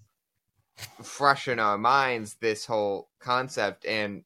fresh 1.02 1.48
in 1.48 1.58
our 1.58 1.76
minds 1.76 2.36
this 2.40 2.64
whole 2.64 3.08
concept 3.18 3.84
and 3.84 4.24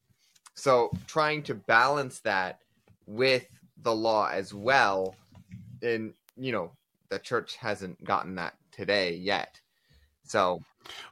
so 0.53 0.89
trying 1.05 1.43
to 1.43 1.53
balance 1.53 2.19
that 2.21 2.59
with 3.05 3.45
the 3.81 3.93
law 3.93 4.29
as 4.31 4.53
well 4.53 5.15
and 5.81 6.13
you 6.37 6.53
know 6.53 6.71
the 7.09 7.19
church 7.19 7.57
hasn't 7.57 8.01
gotten 8.05 8.35
that 8.35 8.53
today 8.71 9.15
yet 9.15 9.59
so 10.25 10.61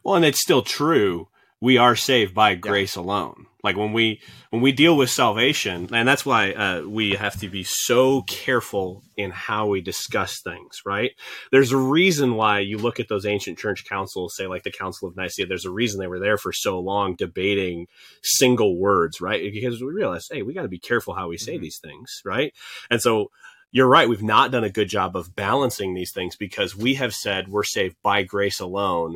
Well, 0.04 0.16
and 0.16 0.26
it's 0.26 0.42
still 0.42 0.62
true. 0.62 1.28
We 1.64 1.78
are 1.78 1.96
saved 1.96 2.34
by 2.34 2.56
grace 2.56 2.98
alone. 2.98 3.46
Like 3.64 3.78
when 3.78 3.94
we 3.94 4.20
when 4.50 4.62
we 4.62 4.74
deal 4.74 4.98
with 4.98 5.10
salvation, 5.10 5.88
and 5.94 6.06
that's 6.06 6.26
why 6.26 6.52
uh, 6.52 6.82
we 6.82 7.12
have 7.12 7.40
to 7.40 7.48
be 7.48 7.64
so 7.64 8.24
careful 8.24 9.02
in 9.16 9.32
how 9.32 9.68
we 9.68 9.80
discuss 9.80 10.42
things. 10.44 10.82
Right? 10.86 11.12
There's 11.54 11.72
a 11.72 11.78
reason 11.78 12.36
why 12.36 12.60
you 12.60 12.78
look 12.78 13.00
at 13.00 13.08
those 13.08 13.26
ancient 13.26 13.58
church 13.58 13.86
councils, 13.88 14.36
say 14.36 14.46
like 14.46 14.64
the 14.64 14.72
Council 14.72 15.08
of 15.08 15.16
Nicaea. 15.16 15.46
There's 15.48 15.64
a 15.64 15.72
reason 15.72 16.02
they 16.02 16.08
were 16.08 16.20
there 16.20 16.38
for 16.38 16.52
so 16.52 16.78
long, 16.82 17.16
debating 17.16 17.88
single 18.22 18.78
words. 18.78 19.22
Right? 19.22 19.50
Because 19.54 19.80
we 19.80 19.88
realize, 19.94 20.28
hey, 20.30 20.42
we 20.42 20.54
got 20.54 20.64
to 20.64 20.68
be 20.68 20.80
careful 20.80 21.14
how 21.14 21.30
we 21.30 21.38
say 21.38 21.58
Mhm. 21.58 21.62
these 21.62 21.80
things. 21.82 22.22
Right? 22.26 22.52
And 22.90 23.02
so 23.02 23.32
you're 23.72 23.88
right. 23.88 24.10
We've 24.10 24.22
not 24.22 24.52
done 24.52 24.66
a 24.66 24.70
good 24.70 24.90
job 24.90 25.16
of 25.16 25.34
balancing 25.34 25.94
these 25.94 26.12
things 26.12 26.36
because 26.36 26.76
we 26.76 26.96
have 26.96 27.14
said 27.14 27.48
we're 27.48 27.64
saved 27.64 27.96
by 28.04 28.24
grace 28.24 28.60
alone. 28.60 29.16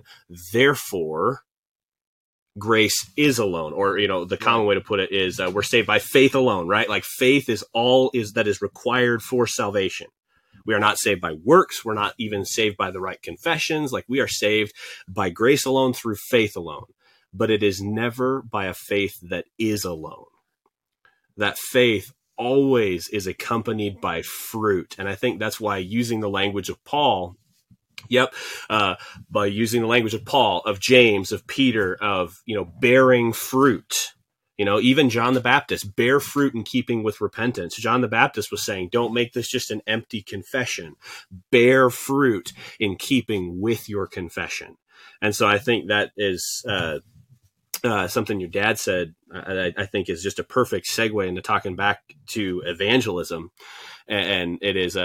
Therefore, 0.53 1.43
grace 2.57 3.09
is 3.15 3.39
alone. 3.39 3.73
Or, 3.73 3.97
you 3.97 4.07
know, 4.07 4.25
the 4.25 4.37
common 4.37 4.65
way 4.65 4.75
to 4.75 4.81
put 4.81 4.99
it 4.99 5.11
is 5.11 5.39
uh, 5.39 5.51
we're 5.53 5.63
saved 5.63 5.87
by 5.87 5.99
faith 5.99 6.35
alone, 6.35 6.67
right? 6.67 6.89
Like 6.89 7.03
faith 7.03 7.49
is 7.49 7.63
all 7.73 8.11
is 8.13 8.33
that 8.33 8.47
is 8.47 8.61
required 8.61 9.21
for 9.21 9.47
salvation. 9.47 10.07
We 10.65 10.73
are 10.73 10.79
not 10.79 10.99
saved 10.99 11.21
by 11.21 11.31
works. 11.31 11.85
We're 11.85 11.93
not 11.93 12.13
even 12.17 12.43
saved 12.43 12.75
by 12.75 12.91
the 12.91 12.99
right 12.99 13.21
confessions. 13.21 13.93
Like 13.93 14.05
we 14.09 14.19
are 14.19 14.27
saved 14.27 14.73
by 15.07 15.29
grace 15.29 15.65
alone 15.65 15.93
through 15.93 16.15
faith 16.15 16.57
alone. 16.57 16.85
But 17.33 17.49
it 17.49 17.63
is 17.63 17.81
never 17.81 18.41
by 18.41 18.65
a 18.65 18.73
faith 18.73 19.17
that 19.21 19.45
is 19.57 19.85
alone. 19.85 20.25
That 21.37 21.57
faith 21.57 22.11
always 22.37 23.07
is 23.09 23.27
accompanied 23.27 24.01
by 24.01 24.21
fruit. 24.21 24.95
And 24.97 25.07
I 25.07 25.15
think 25.15 25.39
that's 25.39 25.59
why 25.59 25.77
using 25.77 26.19
the 26.19 26.29
language 26.29 26.69
of 26.69 26.83
Paul, 26.83 27.35
yep, 28.09 28.33
uh, 28.69 28.95
by 29.29 29.45
using 29.45 29.81
the 29.81 29.87
language 29.87 30.13
of 30.13 30.25
Paul, 30.25 30.61
of 30.65 30.79
James, 30.79 31.31
of 31.31 31.47
Peter, 31.47 31.95
of, 32.01 32.41
you 32.45 32.55
know, 32.55 32.65
bearing 32.65 33.33
fruit. 33.33 34.13
You 34.57 34.65
know, 34.65 34.79
even 34.79 35.11
John 35.11 35.35
the 35.35 35.39
Baptist, 35.39 35.95
bear 35.95 36.19
fruit 36.19 36.55
in 36.55 36.63
keeping 36.63 37.03
with 37.03 37.21
repentance. 37.21 37.75
John 37.75 38.01
the 38.01 38.07
Baptist 38.07 38.49
was 38.49 38.65
saying, 38.65 38.89
don't 38.91 39.13
make 39.13 39.33
this 39.33 39.47
just 39.47 39.69
an 39.69 39.83
empty 39.85 40.23
confession. 40.23 40.95
Bear 41.51 41.91
fruit 41.91 42.53
in 42.79 42.95
keeping 42.95 43.61
with 43.61 43.87
your 43.87 44.07
confession. 44.07 44.77
And 45.21 45.35
so 45.35 45.47
I 45.47 45.59
think 45.59 45.89
that 45.89 46.09
is 46.17 46.65
uh, 46.67 46.99
uh, 47.83 48.07
something 48.07 48.39
your 48.39 48.49
dad 48.49 48.79
said, 48.79 49.13
I, 49.31 49.73
I 49.77 49.85
think 49.85 50.09
is 50.09 50.23
just 50.23 50.39
a 50.39 50.43
perfect 50.43 50.87
segue 50.89 51.27
into 51.27 51.43
talking 51.43 51.75
back 51.75 52.01
to 52.29 52.63
evangelism. 52.65 53.51
And 54.07 54.57
it 54.63 54.75
is 54.75 54.95
a, 54.95 55.03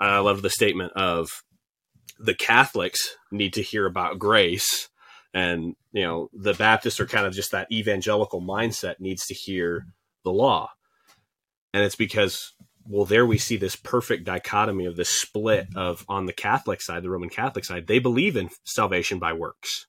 a 0.00 0.04
I 0.04 0.18
love 0.18 0.42
the 0.42 0.50
statement 0.50 0.94
of 0.96 1.28
the 2.18 2.34
Catholics 2.34 3.16
need 3.30 3.54
to 3.54 3.62
hear 3.62 3.86
about 3.86 4.18
grace, 4.18 4.88
and 5.32 5.76
you 5.92 6.02
know 6.02 6.30
the 6.32 6.54
Baptists 6.54 7.00
are 7.00 7.06
kind 7.06 7.26
of 7.26 7.34
just 7.34 7.50
that 7.50 7.70
evangelical 7.72 8.40
mindset 8.40 9.00
needs 9.00 9.26
to 9.26 9.34
hear 9.34 9.86
the 10.22 10.32
law, 10.32 10.70
and 11.72 11.82
it's 11.82 11.96
because 11.96 12.52
well 12.86 13.04
there 13.04 13.26
we 13.26 13.38
see 13.38 13.56
this 13.56 13.76
perfect 13.76 14.24
dichotomy 14.24 14.86
of 14.86 14.96
this 14.96 15.08
split 15.08 15.68
of 15.74 16.04
on 16.08 16.26
the 16.26 16.32
Catholic 16.32 16.80
side, 16.80 17.02
the 17.02 17.10
Roman 17.10 17.30
Catholic 17.30 17.64
side, 17.64 17.86
they 17.86 17.98
believe 17.98 18.36
in 18.36 18.50
salvation 18.64 19.18
by 19.18 19.32
works. 19.32 19.86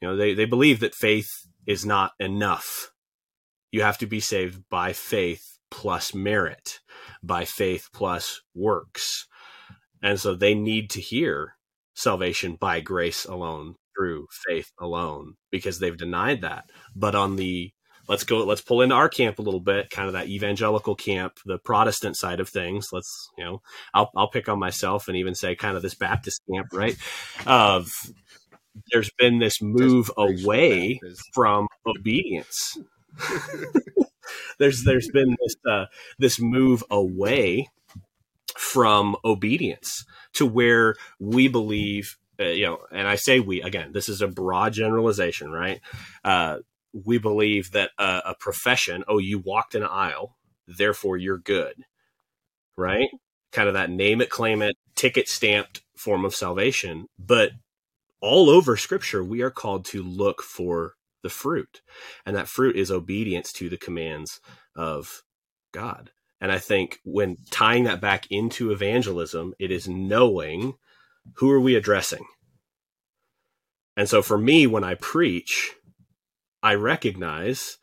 You 0.00 0.08
know, 0.08 0.16
they, 0.16 0.34
they 0.34 0.44
believe 0.44 0.80
that 0.80 0.94
faith 0.94 1.28
is 1.66 1.84
not 1.84 2.12
enough. 2.20 2.92
You 3.72 3.82
have 3.82 3.98
to 3.98 4.06
be 4.06 4.20
saved 4.20 4.62
by 4.70 4.92
faith 4.92 5.58
plus 5.70 6.14
merit, 6.14 6.80
by 7.22 7.44
faith 7.44 7.88
plus 7.92 8.40
works. 8.54 9.26
And 10.02 10.18
so 10.20 10.34
they 10.34 10.54
need 10.54 10.90
to 10.90 11.00
hear 11.00 11.54
salvation 11.94 12.56
by 12.56 12.80
grace 12.80 13.24
alone, 13.24 13.74
through 13.96 14.28
faith 14.46 14.70
alone, 14.78 15.34
because 15.50 15.78
they've 15.78 15.96
denied 15.96 16.42
that. 16.42 16.70
But 16.94 17.14
on 17.14 17.36
the 17.36 17.72
let's 18.08 18.24
go 18.24 18.44
let's 18.44 18.60
pull 18.62 18.80
into 18.80 18.94
our 18.94 19.08
camp 19.08 19.38
a 19.38 19.42
little 19.42 19.60
bit 19.60 19.90
kind 19.90 20.06
of 20.06 20.14
that 20.14 20.28
evangelical 20.28 20.94
camp 20.94 21.34
the 21.44 21.58
protestant 21.58 22.16
side 22.16 22.40
of 22.40 22.48
things. 22.48 22.88
Let's 22.92 23.28
you 23.36 23.44
know 23.44 23.62
i'll, 23.94 24.10
I'll 24.16 24.30
pick 24.30 24.48
on 24.48 24.58
myself 24.58 25.08
and 25.08 25.16
even 25.16 25.34
say 25.34 25.54
kind 25.54 25.76
of 25.76 25.82
this 25.82 25.94
baptist 25.94 26.40
camp 26.50 26.68
right? 26.72 26.96
Of 27.46 27.90
there's 28.92 29.10
been 29.18 29.38
this 29.38 29.60
move 29.60 30.10
away 30.16 31.00
from 31.34 31.66
obedience. 31.86 32.78
There's 34.58 34.84
there's 34.84 35.08
been 35.12 35.36
this 35.42 35.54
uh, 35.68 35.86
this 36.18 36.40
move 36.40 36.84
away 36.90 37.68
from 38.58 39.16
obedience 39.24 40.04
to 40.34 40.44
where 40.44 40.94
we 41.20 41.48
believe 41.48 42.16
uh, 42.40 42.44
you 42.44 42.66
know 42.66 42.78
and 42.92 43.06
i 43.06 43.14
say 43.14 43.40
we 43.40 43.62
again 43.62 43.92
this 43.92 44.08
is 44.08 44.20
a 44.20 44.28
broad 44.28 44.72
generalization 44.72 45.50
right 45.50 45.80
uh, 46.24 46.58
we 46.92 47.18
believe 47.18 47.72
that 47.72 47.90
a, 47.98 48.22
a 48.26 48.34
profession, 48.38 49.04
oh, 49.08 49.18
you 49.18 49.38
walked 49.38 49.74
an 49.74 49.84
aisle, 49.84 50.36
therefore 50.66 51.16
you're 51.16 51.38
good, 51.38 51.74
right? 52.76 53.08
Kind 53.52 53.68
of 53.68 53.74
that 53.74 53.90
name 53.90 54.20
it, 54.20 54.30
claim 54.30 54.62
it, 54.62 54.76
ticket 54.94 55.28
stamped 55.28 55.82
form 55.96 56.24
of 56.24 56.34
salvation. 56.34 57.06
But 57.18 57.52
all 58.20 58.50
over 58.50 58.76
scripture, 58.76 59.22
we 59.22 59.42
are 59.42 59.50
called 59.50 59.84
to 59.86 60.02
look 60.02 60.42
for 60.42 60.94
the 61.22 61.28
fruit. 61.28 61.82
And 62.24 62.36
that 62.36 62.48
fruit 62.48 62.76
is 62.76 62.90
obedience 62.90 63.52
to 63.54 63.68
the 63.68 63.78
commands 63.78 64.40
of 64.76 65.22
God. 65.72 66.10
And 66.40 66.52
I 66.52 66.58
think 66.58 67.00
when 67.04 67.38
tying 67.50 67.84
that 67.84 68.00
back 68.00 68.26
into 68.30 68.70
evangelism, 68.70 69.54
it 69.58 69.70
is 69.70 69.88
knowing 69.88 70.74
who 71.36 71.50
are 71.50 71.60
we 71.60 71.74
addressing? 71.74 72.24
And 73.96 74.08
so 74.08 74.22
for 74.22 74.38
me, 74.38 74.66
when 74.66 74.84
I 74.84 74.94
preach, 74.94 75.74
I 76.62 76.74
recognize, 76.74 77.78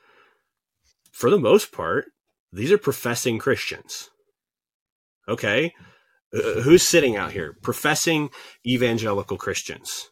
for 1.11 1.29
the 1.29 1.39
most 1.39 1.71
part, 1.71 2.05
these 2.51 2.71
are 2.71 2.77
professing 2.77 3.37
Christians. 3.37 4.09
Okay. 5.27 5.73
Uh, 6.33 6.61
who's 6.61 6.87
sitting 6.87 7.17
out 7.17 7.31
here? 7.31 7.57
Professing 7.61 8.29
evangelical 8.65 9.37
Christians. 9.37 10.09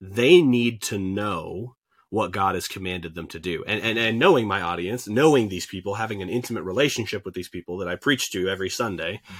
They 0.00 0.40
need 0.40 0.82
to 0.82 0.98
know 0.98 1.76
what 2.10 2.30
God 2.30 2.54
has 2.54 2.68
commanded 2.68 3.14
them 3.14 3.26
to 3.28 3.38
do. 3.38 3.64
And, 3.66 3.82
and, 3.82 3.98
and 3.98 4.18
knowing 4.18 4.46
my 4.46 4.60
audience, 4.60 5.08
knowing 5.08 5.48
these 5.48 5.66
people, 5.66 5.94
having 5.94 6.22
an 6.22 6.28
intimate 6.28 6.62
relationship 6.62 7.24
with 7.24 7.34
these 7.34 7.48
people 7.48 7.78
that 7.78 7.88
I 7.88 7.96
preach 7.96 8.30
to 8.30 8.48
every 8.48 8.70
Sunday, 8.70 9.20
mm-hmm. 9.24 9.34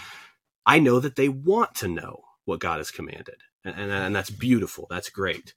I 0.67 0.81
know 0.81 0.99
that 0.99 1.17
they 1.17 1.29
want 1.29 1.75
to 1.77 1.89
know 1.89 2.25
what 2.45 2.61
God 2.61 2.79
has 2.79 2.91
commanded. 2.91 3.37
And, 3.65 3.77
and, 3.77 3.93
and 3.93 4.17
that's 4.17 4.31
beautiful. 4.31 4.87
That's 4.91 5.11
great. 5.11 5.55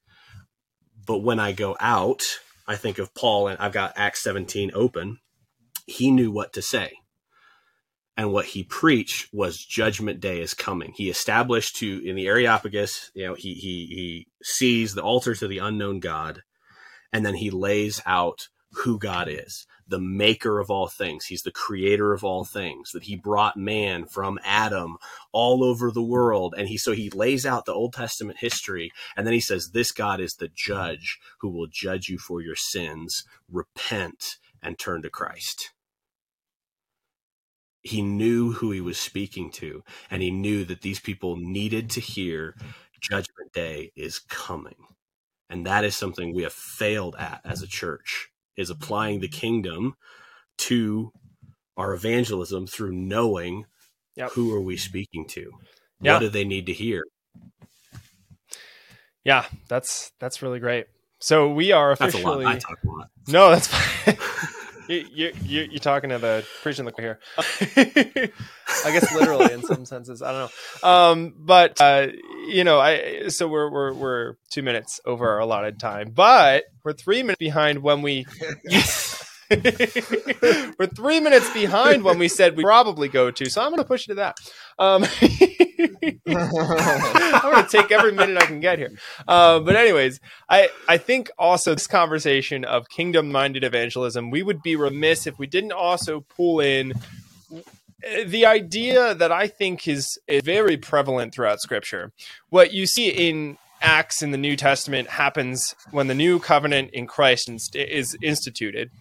But 1.05 1.20
when 1.20 1.39
I 1.39 1.51
go 1.51 1.76
out, 1.80 2.22
I 2.68 2.76
think 2.76 2.99
of 2.99 3.16
Paul 3.16 3.47
and 3.47 3.57
I've 3.60 3.74
got 3.74 3.93
Acts 3.95 4.22
17 4.24 4.72
open. 4.76 5.18
He 5.88 6.12
knew 6.12 6.32
what 6.32 6.53
to 6.53 6.62
say. 6.62 6.91
And 8.16 8.34
what 8.34 8.45
he 8.45 8.64
preached 8.64 9.30
was 9.34 9.64
judgment 9.64 10.20
day 10.20 10.41
is 10.41 10.53
coming. 10.53 10.91
He 10.95 11.10
established 11.10 11.78
to 11.78 12.05
in 12.05 12.16
the 12.16 12.28
Areopagus, 12.28 13.12
you 13.16 13.26
know, 13.26 13.34
he 13.34 13.53
he 13.53 13.86
he 13.88 14.28
sees 14.43 14.93
the 14.93 15.01
altar 15.01 15.34
to 15.36 15.47
the 15.47 15.60
unknown 15.60 16.01
God, 16.01 16.41
and 17.12 17.26
then 17.26 17.36
he 17.36 17.49
lays 17.49 18.01
out 18.05 18.47
who 18.72 18.99
God 18.99 19.28
is 19.28 19.66
the 19.89 19.99
maker 19.99 20.60
of 20.60 20.70
all 20.70 20.88
things. 20.88 21.26
He's 21.26 21.41
the 21.41 21.51
creator 21.51 22.14
of 22.14 22.24
all 22.24 22.45
things, 22.45 22.91
that 22.91 23.03
he 23.03 23.16
brought 23.16 23.57
man 23.57 24.05
from 24.05 24.39
Adam 24.45 24.97
all 25.32 25.64
over 25.64 25.91
the 25.91 26.03
world. 26.03 26.53
And 26.55 26.68
he, 26.68 26.78
so 26.78 26.91
he 26.91 27.10
lays 27.10 27.45
out 27.45 27.66
the 27.66 27.74
Old 27.74 27.93
Testament 27.93 28.39
history. 28.39 28.91
And 29.18 29.26
then 29.26 29.34
he 29.34 29.39
says, 29.39 29.72
this 29.72 29.91
God 29.91 30.22
is 30.22 30.36
the 30.36 30.47
judge 30.47 31.20
who 31.39 31.49
will 31.49 31.68
judge 31.68 32.07
you 32.07 32.20
for 32.20 32.41
your 32.41 32.55
sins. 32.55 33.24
Repent 33.51 34.38
and 34.62 34.78
turn 34.78 35.01
to 35.01 35.10
Christ. 35.10 35.72
He 37.82 38.01
knew 38.01 38.51
who 38.51 38.72
he 38.72 38.82
was 38.82 38.99
speaking 38.99 39.51
to, 39.53 39.84
and 40.12 40.22
he 40.22 40.32
knew 40.32 40.66
that 40.66 40.82
these 40.82 40.99
people 40.99 41.38
needed 41.38 41.89
to 41.91 42.01
hear 42.01 42.55
judgment 42.99 43.53
day 43.53 43.93
is 43.95 44.20
coming. 44.20 44.76
And 45.49 45.65
that 45.65 45.83
is 45.83 45.95
something 45.95 46.33
we 46.33 46.43
have 46.43 46.53
failed 46.53 47.15
at 47.17 47.41
as 47.43 47.61
a 47.61 47.67
church 47.67 48.29
is 48.55 48.69
applying 48.69 49.19
the 49.19 49.27
kingdom 49.27 49.95
to 50.59 51.11
our 51.77 51.93
evangelism 51.93 52.67
through 52.67 52.91
knowing 52.91 53.65
yep. 54.15 54.31
who 54.31 54.53
are 54.53 54.61
we 54.61 54.75
speaking 54.75 55.25
to 55.25 55.51
yeah. 56.01 56.13
what 56.13 56.19
do 56.19 56.29
they 56.29 56.43
need 56.43 56.65
to 56.65 56.73
hear 56.73 57.03
yeah 59.23 59.45
that's 59.69 60.11
that's 60.19 60.41
really 60.41 60.59
great 60.59 60.87
so 61.19 61.51
we 61.51 61.71
are 61.71 61.91
officially 61.91 62.23
that's 62.23 62.25
a 62.25 62.37
lot. 62.37 62.55
I 62.55 62.59
talk 62.59 62.77
a 62.83 62.87
lot. 62.89 63.09
no 63.27 63.49
that's 63.49 63.67
fine 64.05 64.17
you, 64.89 65.31
you, 65.43 65.67
you're 65.71 65.79
talking 65.79 66.09
to 66.09 66.17
the 66.17 66.45
preaching 66.61 66.85
the 66.85 66.93
here. 66.97 67.19
I 67.37 68.91
guess 68.91 69.13
literally 69.13 69.53
in 69.53 69.61
some 69.63 69.85
senses. 69.85 70.21
I 70.21 70.31
don't 70.31 70.51
know. 70.83 70.89
Um, 70.89 71.33
but 71.37 71.79
uh, 71.79 72.07
you 72.47 72.63
know, 72.63 72.79
I 72.79 73.27
so 73.27 73.47
we're 73.47 73.69
we're 73.69 73.93
we're 73.93 74.35
two 74.51 74.63
minutes 74.63 74.99
over 75.05 75.29
our 75.29 75.39
allotted 75.39 75.79
time, 75.79 76.11
but 76.11 76.63
we're 76.83 76.93
three 76.93 77.21
minutes 77.21 77.39
behind 77.39 77.83
when 77.83 78.01
we. 78.01 78.25
we're 80.79 80.87
three 80.95 81.19
minutes 81.19 81.51
behind 81.53 82.03
when 82.03 82.19
we 82.19 82.27
said 82.27 82.55
we 82.55 82.63
probably 82.63 83.07
go 83.07 83.31
to, 83.31 83.49
so 83.49 83.61
I'm 83.61 83.69
going 83.69 83.81
to 83.81 83.87
push 83.87 84.05
it 84.05 84.09
to 84.09 84.15
that. 84.15 84.39
Um, 84.77 85.03
I'm 86.27 87.51
going 87.51 87.65
to 87.65 87.69
take 87.69 87.91
every 87.91 88.11
minute 88.11 88.37
I 88.37 88.45
can 88.45 88.59
get 88.59 88.77
here. 88.77 88.91
Uh, 89.27 89.59
but 89.59 89.75
anyways, 89.75 90.19
I 90.49 90.69
I 90.87 90.97
think 90.97 91.31
also 91.37 91.73
this 91.73 91.87
conversation 91.87 92.63
of 92.63 92.89
kingdom-minded 92.89 93.63
evangelism, 93.63 94.29
we 94.29 94.43
would 94.43 94.61
be 94.61 94.75
remiss 94.75 95.25
if 95.25 95.39
we 95.39 95.47
didn't 95.47 95.71
also 95.71 96.21
pull 96.21 96.59
in 96.59 96.93
the 98.25 98.45
idea 98.45 99.13
that 99.15 99.31
I 99.31 99.47
think 99.47 99.87
is, 99.87 100.17
is 100.27 100.41
very 100.43 100.77
prevalent 100.77 101.33
throughout 101.33 101.59
Scripture. 101.59 102.11
What 102.49 102.73
you 102.73 102.85
see 102.85 103.09
in 103.09 103.57
Acts 103.81 104.21
in 104.21 104.31
the 104.31 104.37
New 104.37 104.55
Testament 104.55 105.09
happens 105.09 105.75
when 105.91 106.07
the 106.07 106.15
new 106.15 106.39
covenant 106.39 106.91
in 106.91 107.07
Christ 107.07 107.75
is 107.75 108.17
instituted 108.21 108.91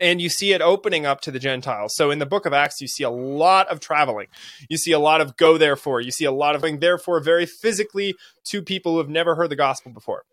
and 0.00 0.20
you 0.20 0.28
see 0.28 0.52
it 0.52 0.60
opening 0.60 1.06
up 1.06 1.20
to 1.22 1.30
the 1.30 1.38
Gentiles. 1.38 1.94
So 1.94 2.10
in 2.10 2.18
the 2.18 2.26
book 2.26 2.46
of 2.46 2.52
Acts, 2.52 2.80
you 2.80 2.88
see 2.88 3.04
a 3.04 3.10
lot 3.10 3.68
of 3.68 3.80
traveling. 3.80 4.28
You 4.68 4.76
see 4.76 4.92
a 4.92 4.98
lot 4.98 5.20
of 5.20 5.36
go 5.36 5.58
therefore. 5.58 6.00
You 6.00 6.10
see 6.10 6.24
a 6.24 6.32
lot 6.32 6.54
of 6.54 6.62
going 6.62 6.80
therefore 6.80 7.20
very 7.20 7.46
physically 7.46 8.14
to 8.44 8.62
people 8.62 8.92
who 8.92 8.98
have 8.98 9.08
never 9.08 9.34
heard 9.34 9.50
the 9.50 9.56
gospel 9.56 9.92
before. 9.92 10.24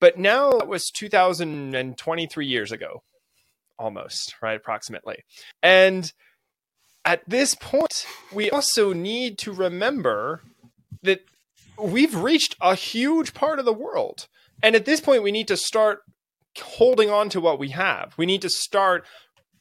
But 0.00 0.18
now 0.18 0.50
it 0.52 0.66
was 0.66 0.90
2023 0.90 2.46
years 2.46 2.72
ago, 2.72 3.02
almost, 3.78 4.34
right? 4.40 4.56
Approximately. 4.56 5.24
And 5.62 6.12
at 7.04 7.22
this 7.28 7.54
point, 7.54 8.06
we 8.32 8.50
also 8.50 8.92
need 8.92 9.38
to 9.38 9.52
remember 9.52 10.42
that 11.02 11.20
we've 11.78 12.14
reached 12.14 12.56
a 12.60 12.74
huge 12.74 13.34
part 13.34 13.58
of 13.58 13.64
the 13.64 13.72
world. 13.72 14.26
And 14.62 14.74
at 14.74 14.84
this 14.84 15.00
point, 15.00 15.22
we 15.22 15.32
need 15.32 15.48
to 15.48 15.56
start 15.56 16.02
holding 16.58 17.10
on 17.10 17.28
to 17.30 17.40
what 17.40 17.58
we 17.58 17.70
have. 17.70 18.14
We 18.16 18.26
need 18.26 18.42
to 18.42 18.50
start 18.50 19.04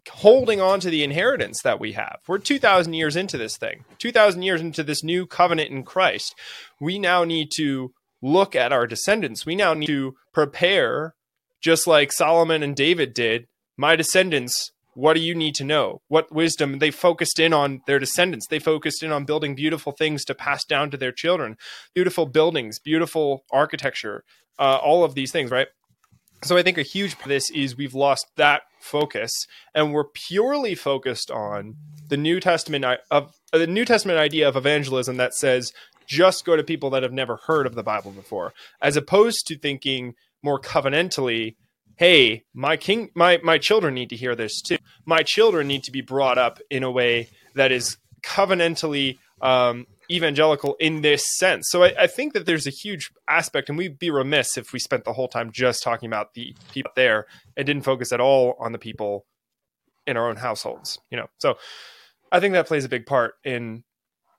holding 0.09 0.59
on 0.59 0.79
to 0.79 0.89
the 0.89 1.03
inheritance 1.03 1.61
that 1.63 1.79
we 1.79 1.93
have. 1.93 2.19
We're 2.27 2.39
2,000 2.39 2.93
years 2.93 3.15
into 3.15 3.37
this 3.37 3.57
thing, 3.57 3.85
2,000 3.99 4.41
years 4.41 4.61
into 4.61 4.83
this 4.83 5.03
new 5.03 5.25
covenant 5.25 5.69
in 5.71 5.83
Christ. 5.83 6.35
We 6.79 6.99
now 6.99 7.23
need 7.23 7.51
to 7.57 7.93
look 8.21 8.55
at 8.55 8.73
our 8.73 8.87
descendants. 8.87 9.45
We 9.45 9.55
now 9.55 9.73
need 9.73 9.87
to 9.87 10.15
prepare, 10.33 11.15
just 11.61 11.87
like 11.87 12.11
Solomon 12.11 12.63
and 12.63 12.75
David 12.75 13.13
did. 13.13 13.47
My 13.77 13.95
descendants, 13.95 14.71
what 14.93 15.13
do 15.13 15.21
you 15.21 15.35
need 15.35 15.55
to 15.55 15.63
know? 15.63 16.01
What 16.07 16.31
wisdom? 16.33 16.79
They 16.79 16.91
focused 16.91 17.39
in 17.39 17.53
on 17.53 17.81
their 17.87 17.99
descendants. 17.99 18.47
They 18.47 18.59
focused 18.59 19.03
in 19.03 19.11
on 19.11 19.25
building 19.25 19.55
beautiful 19.55 19.93
things 19.93 20.25
to 20.25 20.35
pass 20.35 20.65
down 20.65 20.91
to 20.91 20.97
their 20.97 21.13
children, 21.13 21.55
beautiful 21.93 22.25
buildings, 22.25 22.79
beautiful 22.79 23.45
architecture, 23.51 24.23
uh, 24.57 24.79
all 24.81 25.03
of 25.03 25.15
these 25.15 25.31
things, 25.31 25.51
right? 25.51 25.67
So 26.41 26.57
I 26.57 26.63
think 26.63 26.77
a 26.77 26.83
huge 26.83 27.15
part 27.15 27.25
of 27.25 27.29
this 27.29 27.49
is 27.51 27.75
we've 27.75 27.93
lost 27.93 28.25
that 28.37 28.61
focus 28.79 29.45
and 29.75 29.93
we're 29.93 30.05
purely 30.05 30.73
focused 30.73 31.29
on 31.29 31.75
the 32.07 32.17
New 32.17 32.39
Testament 32.39 32.85
of 33.11 33.33
uh, 33.51 33.57
the 33.57 33.67
New 33.67 33.85
Testament 33.85 34.19
idea 34.19 34.47
of 34.47 34.55
evangelism 34.55 35.17
that 35.17 35.33
says 35.33 35.73
just 36.07 36.45
go 36.45 36.55
to 36.55 36.63
people 36.63 36.89
that 36.89 37.03
have 37.03 37.13
never 37.13 37.37
heard 37.45 37.67
of 37.67 37.75
the 37.75 37.83
Bible 37.83 38.11
before, 38.11 38.53
as 38.81 38.97
opposed 38.97 39.45
to 39.47 39.57
thinking 39.57 40.15
more 40.41 40.59
covenantally, 40.59 41.55
hey, 41.97 42.43
my 42.53 42.77
king 42.77 43.09
my 43.15 43.39
my 43.43 43.57
children 43.57 43.93
need 43.93 44.09
to 44.09 44.15
hear 44.15 44.35
this 44.35 44.61
too. 44.61 44.77
My 45.05 45.21
children 45.23 45.67
need 45.67 45.83
to 45.83 45.91
be 45.91 46.01
brought 46.01 46.37
up 46.37 46.59
in 46.69 46.83
a 46.83 46.91
way 46.91 47.29
that 47.53 47.71
is 47.71 47.97
covenantally 48.23 49.17
um, 49.41 49.87
evangelical 50.11 50.75
in 50.79 51.01
this 51.01 51.23
sense. 51.37 51.67
So 51.69 51.83
I, 51.83 51.93
I, 51.99 52.07
think 52.07 52.33
that 52.33 52.45
there's 52.45 52.67
a 52.67 52.71
huge 52.71 53.09
aspect, 53.27 53.69
and 53.69 53.77
we'd 53.77 53.99
be 53.99 54.09
remiss 54.09 54.57
if 54.57 54.73
we 54.73 54.79
spent 54.79 55.05
the 55.05 55.13
whole 55.13 55.27
time 55.27 55.51
just 55.51 55.83
talking 55.83 56.07
about 56.07 56.33
the 56.33 56.55
people 56.71 56.91
there 56.95 57.25
and 57.55 57.65
didn't 57.65 57.83
focus 57.83 58.11
at 58.11 58.19
all 58.19 58.55
on 58.59 58.71
the 58.71 58.79
people 58.79 59.25
in 60.07 60.17
our 60.17 60.29
own 60.29 60.37
households. 60.37 60.99
You 61.11 61.17
know, 61.17 61.27
so 61.37 61.57
I 62.31 62.39
think 62.39 62.53
that 62.53 62.67
plays 62.67 62.85
a 62.85 62.89
big 62.89 63.05
part 63.05 63.35
in 63.43 63.83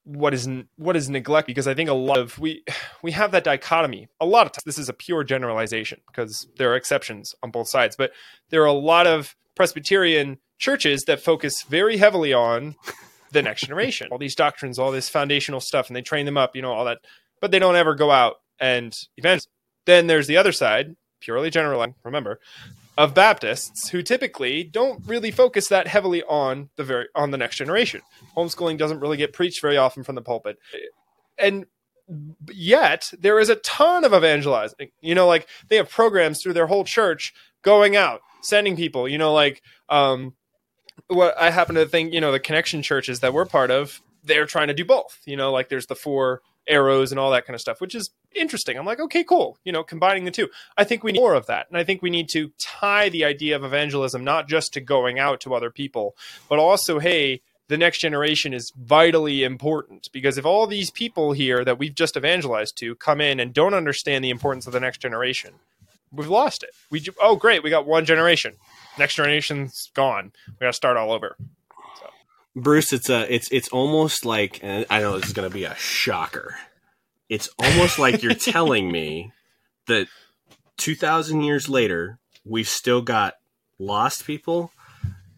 what 0.05 0.35
is 0.35 0.49
what 0.77 0.97
is 0.97 1.11
neglected 1.11 1.51
because 1.51 1.69
I 1.69 1.75
think 1.75 1.89
a 1.89 1.95
lot 1.95 2.19
of 2.19 2.39
we 2.39 2.65
we 3.03 3.13
have 3.13 3.31
that 3.33 3.45
dichotomy. 3.45 4.09
A 4.21 4.27
lot 4.27 4.47
of 4.47 4.53
times, 4.53 4.65
this 4.65 4.79
is 4.79 4.89
a 4.89 4.95
pure 4.95 5.25
generalization 5.25 6.01
because 6.07 6.49
there 6.57 6.73
are 6.73 6.77
exceptions 6.77 7.35
on 7.43 7.51
both 7.51 7.69
sides, 7.69 7.97
but 7.97 8.13
there 8.51 8.63
are 8.63 8.67
a 8.67 8.73
lot 8.73 9.07
of 9.07 9.37
Presbyterian 9.55 10.39
churches 10.59 11.03
that 11.07 11.21
focus 11.21 11.63
very 11.63 11.97
heavily 11.97 12.33
on 12.33 12.77
the 13.33 13.43
next 13.43 13.63
generation, 13.63 14.09
all 14.11 14.19
these 14.19 14.35
doctrines, 14.35 14.79
all 14.79 14.91
this 14.91 15.09
foundational 15.09 15.61
stuff, 15.61 15.89
and 15.89 15.97
they 15.97 16.03
train 16.03 16.27
them 16.27 16.37
up, 16.37 16.57
you 16.57 16.63
know, 16.63 16.73
all 16.73 16.85
that, 16.85 16.99
but 17.41 17.51
they 17.51 17.59
don't 17.59 17.77
ever 17.77 17.95
go 17.95 18.11
out 18.11 18.37
and 18.59 18.97
events. 19.17 19.47
Then 19.87 20.07
there's 20.07 20.27
the 20.27 20.37
other 20.37 20.53
side, 20.53 20.97
purely 21.21 21.51
general. 21.51 21.87
Remember, 22.05 22.41
of 23.01 23.15
Baptists 23.15 23.89
who 23.89 24.03
typically 24.03 24.63
don't 24.63 25.03
really 25.07 25.31
focus 25.31 25.69
that 25.69 25.87
heavily 25.87 26.23
on 26.25 26.69
the 26.77 26.85
very 26.85 27.07
on 27.15 27.31
the 27.31 27.39
next 27.39 27.57
generation. 27.57 28.03
Homeschooling 28.37 28.77
doesn't 28.77 29.01
really 29.01 29.17
get 29.17 29.33
preached 29.33 29.63
very 29.63 29.79
often 29.79 30.05
from 30.05 30.17
the 30.17 30.23
pulpit. 30.23 30.59
And 31.39 31.65
yet 32.53 33.11
there 33.19 33.39
is 33.39 33.49
a 33.49 33.57
ton 33.57 34.05
of 34.05 34.13
evangelizing. 34.13 34.91
You 35.01 35.15
know, 35.15 35.27
like 35.27 35.49
they 35.69 35.77
have 35.77 35.89
programs 35.89 36.43
through 36.43 36.53
their 36.53 36.67
whole 36.67 36.85
church 36.85 37.33
going 37.63 37.97
out, 37.97 38.21
sending 38.43 38.77
people, 38.77 39.09
you 39.09 39.17
know, 39.17 39.33
like 39.33 39.63
um 39.89 40.35
what 41.11 41.37
I 41.39 41.51
happen 41.51 41.75
to 41.75 41.87
think, 41.87 42.13
you 42.13 42.21
know, 42.21 42.33
the 42.33 42.41
connection 42.41 42.83
churches 42.83 43.21
that 43.21 43.35
we're 43.35 43.45
part 43.45 43.71
of, 43.71 44.01
they're 44.25 44.47
trying 44.47 44.69
to 44.69 44.75
do 44.75 44.85
both. 44.85 45.21
You 45.25 45.37
know, 45.37 45.53
like 45.53 45.69
there's 45.69 45.87
the 45.87 45.95
four 45.95 46.41
arrows 46.69 47.11
and 47.11 47.19
all 47.19 47.31
that 47.33 47.47
kind 47.47 47.55
of 47.55 47.61
stuff, 47.61 47.81
which 47.81 47.95
is 47.95 48.11
interesting. 48.35 48.79
I'm 48.79 48.87
like, 48.87 49.01
okay, 49.01 49.25
cool. 49.25 49.59
You 49.65 49.73
know, 49.73 49.83
combining 49.83 50.25
the 50.25 50.31
two. 50.31 50.49
I 50.77 50.85
think 50.85 51.03
we 51.03 51.13
need 51.13 51.21
more 51.21 51.35
of 51.35 51.47
that. 51.47 51.67
And 51.69 51.77
I 51.77 51.85
think 51.85 52.01
we 52.01 52.11
need 52.11 52.29
to 52.31 52.53
tie 52.59 53.09
the 53.09 53.25
idea 53.25 53.57
of 53.57 53.65
evangelism 53.65 54.25
not 54.25 54.49
just 54.49 54.73
to 54.75 54.81
going 54.81 55.19
out 55.19 55.41
to 55.41 55.55
other 55.55 55.71
people, 55.71 56.15
but 56.49 56.59
also, 56.59 56.99
hey, 56.99 57.43
the 57.69 57.79
next 57.79 57.99
generation 57.99 58.53
is 58.53 58.73
vitally 58.77 59.45
important 59.45 60.09
because 60.13 60.37
if 60.37 60.45
all 60.45 60.67
these 60.67 60.91
people 60.91 61.33
here 61.33 61.65
that 61.65 61.79
we've 61.79 61.95
just 61.95 62.17
evangelized 62.17 62.77
to 62.79 62.97
come 62.97 63.21
in 63.21 63.39
and 63.39 63.55
don't 63.55 63.75
understand 63.75 64.25
the 64.25 64.31
importance 64.31 64.67
of 64.67 64.73
the 64.73 64.81
next 64.81 64.99
generation, 64.99 65.55
we've 66.13 66.29
lost 66.29 66.63
it. 66.63 66.71
We 66.91 67.05
oh 67.21 67.37
great, 67.37 67.63
we 67.63 67.71
got 67.71 67.87
one 67.87 68.05
generation. 68.05 68.55
Next 68.99 69.15
generation's 69.15 69.91
gone. 69.95 70.33
We 70.49 70.55
got 70.61 70.67
to 70.69 70.73
start 70.73 70.97
all 70.97 71.13
over. 71.13 71.37
Bruce, 72.57 72.93
it's 72.93 73.09
a 73.09 73.33
it's 73.33 73.49
it's 73.51 73.69
almost 73.69 74.25
like 74.25 74.61
and 74.63 74.85
I 74.91 75.01
know 75.01 75.19
this 75.19 75.29
is 75.29 75.33
going 75.33 75.49
to 75.49 75.55
be 75.55 75.65
a 75.65 75.75
shocker. 75.77 76.57
It's 77.29 77.49
almost 77.59 77.99
like 77.99 78.23
you're 78.23 78.35
telling 78.53 78.91
me 78.91 79.33
that 79.87 80.09
2000 80.79 81.43
years 81.43 81.69
later 81.69 82.19
we've 82.45 82.69
still 82.69 83.03
got 83.03 83.35
lost 83.79 84.27
people 84.27 84.73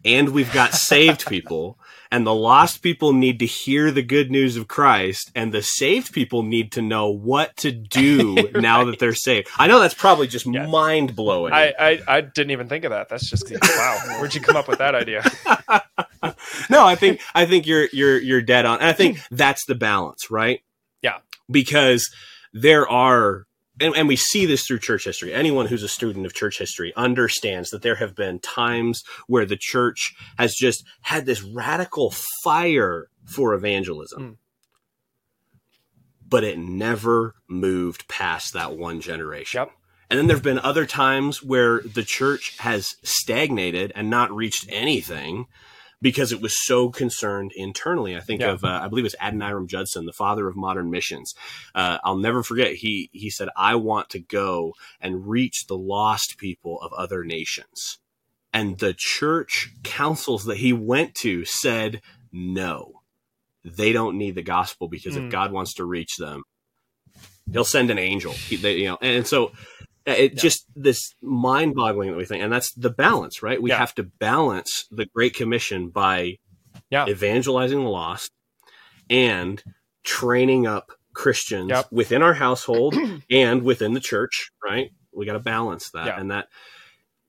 and 0.03 0.29
we've 0.29 0.51
got 0.51 0.73
saved 0.73 1.27
people 1.27 1.77
and 2.13 2.27
the 2.27 2.33
lost 2.33 2.83
people 2.83 3.11
need 3.11 3.39
to 3.39 3.47
hear 3.47 3.89
the 3.89 4.03
good 4.03 4.29
news 4.29 4.55
of 4.55 4.67
Christ 4.67 5.31
and 5.33 5.51
the 5.51 5.63
saved 5.63 6.13
people 6.13 6.43
need 6.43 6.73
to 6.73 6.81
know 6.83 7.09
what 7.09 7.57
to 7.57 7.71
do 7.71 8.35
right. 8.35 8.55
now 8.57 8.83
that 8.83 8.99
they're 8.99 9.15
saved. 9.15 9.49
I 9.57 9.65
know 9.65 9.79
that's 9.79 9.95
probably 9.95 10.27
just 10.27 10.45
mind 10.45 11.15
blowing. 11.15 11.53
I, 11.53 11.73
I, 11.77 12.01
I 12.07 12.21
didn't 12.21 12.51
even 12.51 12.69
think 12.69 12.85
of 12.85 12.91
that. 12.91 13.09
That's 13.09 13.27
just 13.27 13.51
wow. 13.51 14.17
Where'd 14.19 14.35
you 14.35 14.41
come 14.41 14.55
up 14.55 14.67
with 14.67 14.77
that 14.77 14.93
idea? 14.93 15.23
no, 16.69 16.85
I 16.85 16.93
think 16.93 17.19
I 17.33 17.47
think 17.47 17.65
you're 17.65 17.87
you're 17.91 18.19
you're 18.19 18.43
dead 18.43 18.67
on. 18.67 18.77
And 18.77 18.87
I 18.87 18.93
think 18.93 19.17
that's 19.31 19.65
the 19.65 19.73
balance, 19.73 20.29
right? 20.29 20.61
Yeah. 21.01 21.17
Because 21.49 22.07
there 22.53 22.87
are 22.87 23.45
and, 23.79 23.95
and, 23.95 24.07
we 24.07 24.15
see 24.15 24.45
this 24.45 24.65
through 24.65 24.79
church 24.79 25.05
history. 25.05 25.33
Anyone 25.33 25.65
who's 25.65 25.83
a 25.83 25.87
student 25.87 26.25
of 26.25 26.33
church 26.33 26.59
history 26.59 26.93
understands 26.95 27.71
that 27.71 27.81
there 27.81 27.95
have 27.95 28.15
been 28.15 28.39
times 28.39 29.03
where 29.27 29.45
the 29.45 29.57
church 29.57 30.13
has 30.37 30.53
just 30.55 30.83
had 31.01 31.25
this 31.25 31.41
radical 31.41 32.13
fire 32.43 33.07
for 33.25 33.53
evangelism. 33.53 34.21
Mm. 34.21 34.37
But 36.27 36.43
it 36.43 36.57
never 36.57 37.35
moved 37.47 38.07
past 38.07 38.53
that 38.53 38.77
one 38.77 39.01
generation. 39.01 39.59
Yep. 39.59 39.71
And 40.09 40.19
then 40.19 40.27
there 40.27 40.35
have 40.35 40.43
been 40.43 40.59
other 40.59 40.85
times 40.85 41.41
where 41.41 41.81
the 41.81 42.03
church 42.03 42.57
has 42.59 42.95
stagnated 43.03 43.91
and 43.95 44.09
not 44.09 44.31
reached 44.31 44.67
anything 44.69 45.47
because 46.03 46.33
it 46.33 46.41
was 46.41 46.63
so 46.65 46.89
concerned 46.89 47.53
internally. 47.55 48.15
I 48.15 48.19
think 48.19 48.41
yeah. 48.41 48.51
of, 48.51 48.63
uh, 48.63 48.81
I 48.83 48.89
believe 48.89 49.05
it's 49.05 49.15
Adoniram 49.21 49.67
Judson, 49.67 50.05
the 50.05 50.11
father 50.13 50.47
of 50.47 50.55
modern 50.55 50.91
missions. 50.91 51.33
Uh, 51.73 51.97
I'll 52.03 52.17
never 52.17 52.43
forget. 52.43 52.73
He 52.73 53.09
he 53.13 53.29
said, 53.29 53.49
"I 53.55 53.75
want 53.75 54.09
to 54.09 54.19
go 54.19 54.73
and 54.99 55.27
reach 55.27 55.65
the 55.65 55.77
lost 55.77 56.37
people 56.37 56.79
of 56.81 56.91
other 56.93 57.23
nations." 57.23 57.99
And 58.51 58.77
the 58.77 58.93
church 58.95 59.71
councils 59.83 60.43
that 60.45 60.57
he 60.57 60.73
went 60.73 61.15
to 61.15 61.45
said, 61.45 62.01
"No, 62.31 63.01
they 63.63 63.93
don't 63.93 64.17
need 64.17 64.35
the 64.35 64.43
gospel 64.43 64.89
because 64.89 65.13
mm. 65.13 65.17
if 65.17 65.23
hmm. 65.23 65.29
God 65.29 65.51
wants 65.53 65.73
to 65.75 65.85
reach 65.85 66.17
them, 66.17 66.43
He'll 67.49 67.63
send 67.63 67.89
an 67.89 67.97
angel." 67.97 68.33
He, 68.33 68.57
they, 68.57 68.75
you 68.75 68.87
know, 68.89 68.97
and 69.01 69.25
so 69.25 69.53
Uh, 70.05 70.11
it 70.11 70.33
yeah. 70.33 70.41
just 70.41 70.65
this 70.75 71.13
mind 71.21 71.75
boggling 71.75 72.11
that 72.11 72.17
we 72.17 72.25
think 72.25 72.43
and 72.43 72.51
that's 72.51 72.73
the 72.73 72.89
balance 72.89 73.41
right 73.41 73.61
we 73.61 73.69
yeah. 73.69 73.77
have 73.77 73.95
to 73.95 74.03
balance 74.03 74.85
the 74.91 75.05
great 75.15 75.33
commission 75.33 75.89
by 75.89 76.35
yeah. 76.89 77.07
evangelizing 77.07 77.79
the 77.79 77.89
lost 77.89 78.31
and 79.09 79.63
training 80.03 80.67
up 80.67 80.91
christians 81.13 81.69
yep. 81.69 81.87
within 81.89 82.21
our 82.21 82.33
household 82.33 82.95
and 83.31 83.63
within 83.63 83.93
the 83.93 84.01
church 84.01 84.51
right 84.61 84.89
we 85.13 85.25
got 85.25 85.33
to 85.33 85.39
balance 85.39 85.89
that 85.91 86.07
yeah. 86.07 86.19
and 86.19 86.31
that 86.31 86.47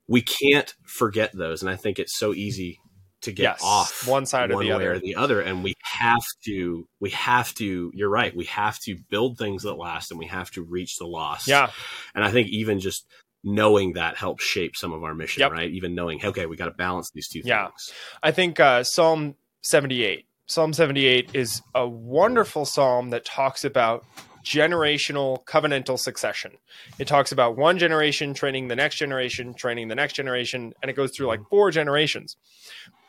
we 0.08 0.20
can't 0.20 0.74
forget 0.84 1.30
those 1.32 1.62
and 1.62 1.70
i 1.70 1.76
think 1.76 2.00
it's 2.00 2.18
so 2.18 2.34
easy 2.34 2.80
to 3.24 3.32
get 3.32 3.42
yes. 3.42 3.60
off 3.62 4.06
one 4.06 4.26
side 4.26 4.50
one 4.50 4.62
or 4.62 4.64
the 4.64 4.70
way 4.70 4.74
other 4.74 4.92
or 4.92 4.98
the 4.98 5.14
other 5.14 5.40
and 5.40 5.62
we 5.62 5.74
have 5.82 6.22
to 6.44 6.86
we 7.00 7.10
have 7.10 7.52
to 7.54 7.90
you're 7.94 8.08
right 8.08 8.36
we 8.36 8.44
have 8.44 8.78
to 8.78 8.96
build 9.10 9.38
things 9.38 9.62
that 9.62 9.74
last 9.74 10.10
and 10.10 10.18
we 10.18 10.26
have 10.26 10.50
to 10.50 10.62
reach 10.62 10.98
the 10.98 11.06
lost 11.06 11.48
yeah 11.48 11.70
and 12.14 12.24
i 12.24 12.30
think 12.30 12.48
even 12.48 12.78
just 12.78 13.06
knowing 13.42 13.94
that 13.94 14.16
helps 14.16 14.44
shape 14.44 14.76
some 14.76 14.92
of 14.92 15.02
our 15.02 15.14
mission 15.14 15.40
yep. 15.40 15.52
right 15.52 15.70
even 15.70 15.94
knowing 15.94 16.24
okay 16.24 16.46
we 16.46 16.56
got 16.56 16.66
to 16.66 16.70
balance 16.72 17.10
these 17.10 17.28
two 17.28 17.42
yeah. 17.44 17.66
things 17.66 17.92
i 18.22 18.30
think 18.30 18.60
uh, 18.60 18.82
psalm 18.82 19.34
78 19.62 20.26
psalm 20.46 20.72
78 20.72 21.30
is 21.34 21.62
a 21.74 21.86
wonderful 21.86 22.64
psalm 22.64 23.10
that 23.10 23.24
talks 23.24 23.64
about 23.64 24.04
generational 24.44 25.42
covenantal 25.46 25.98
succession. 25.98 26.52
It 26.98 27.08
talks 27.08 27.32
about 27.32 27.56
one 27.56 27.78
generation 27.78 28.34
training 28.34 28.68
the 28.68 28.76
next 28.76 28.96
generation, 28.96 29.54
training 29.54 29.88
the 29.88 29.94
next 29.94 30.12
generation, 30.12 30.74
and 30.82 30.90
it 30.90 30.94
goes 30.94 31.12
through 31.12 31.28
like 31.28 31.40
four 31.48 31.70
generations 31.70 32.36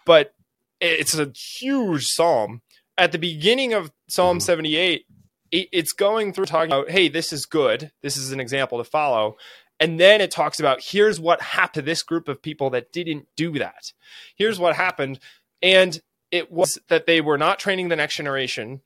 but 0.05 0.33
it's 0.79 1.17
a 1.17 1.31
huge 1.59 2.05
psalm. 2.05 2.61
At 2.97 3.11
the 3.11 3.17
beginning 3.17 3.73
of 3.73 3.91
Psalm 4.09 4.37
mm-hmm. 4.37 4.43
78, 4.43 5.05
it's 5.51 5.93
going 5.93 6.33
through 6.33 6.45
talking 6.45 6.71
about, 6.71 6.89
hey, 6.89 7.07
this 7.07 7.31
is 7.31 7.45
good. 7.45 7.91
This 8.01 8.17
is 8.17 8.31
an 8.31 8.39
example 8.39 8.77
to 8.77 8.83
follow. 8.83 9.37
And 9.79 9.99
then 9.99 10.21
it 10.21 10.31
talks 10.31 10.59
about 10.59 10.81
here's 10.81 11.19
what 11.19 11.41
happened 11.41 11.73
to 11.73 11.81
this 11.81 12.03
group 12.03 12.27
of 12.27 12.41
people 12.41 12.69
that 12.71 12.91
didn't 12.91 13.27
do 13.35 13.51
that. 13.59 13.91
Here's 14.35 14.59
what 14.59 14.75
happened. 14.75 15.19
And 15.61 15.99
it 16.31 16.51
was 16.51 16.79
that 16.89 17.05
they 17.05 17.21
were 17.21 17.37
not 17.37 17.59
training 17.59 17.89
the 17.89 17.95
next 17.95 18.15
generation 18.15 18.81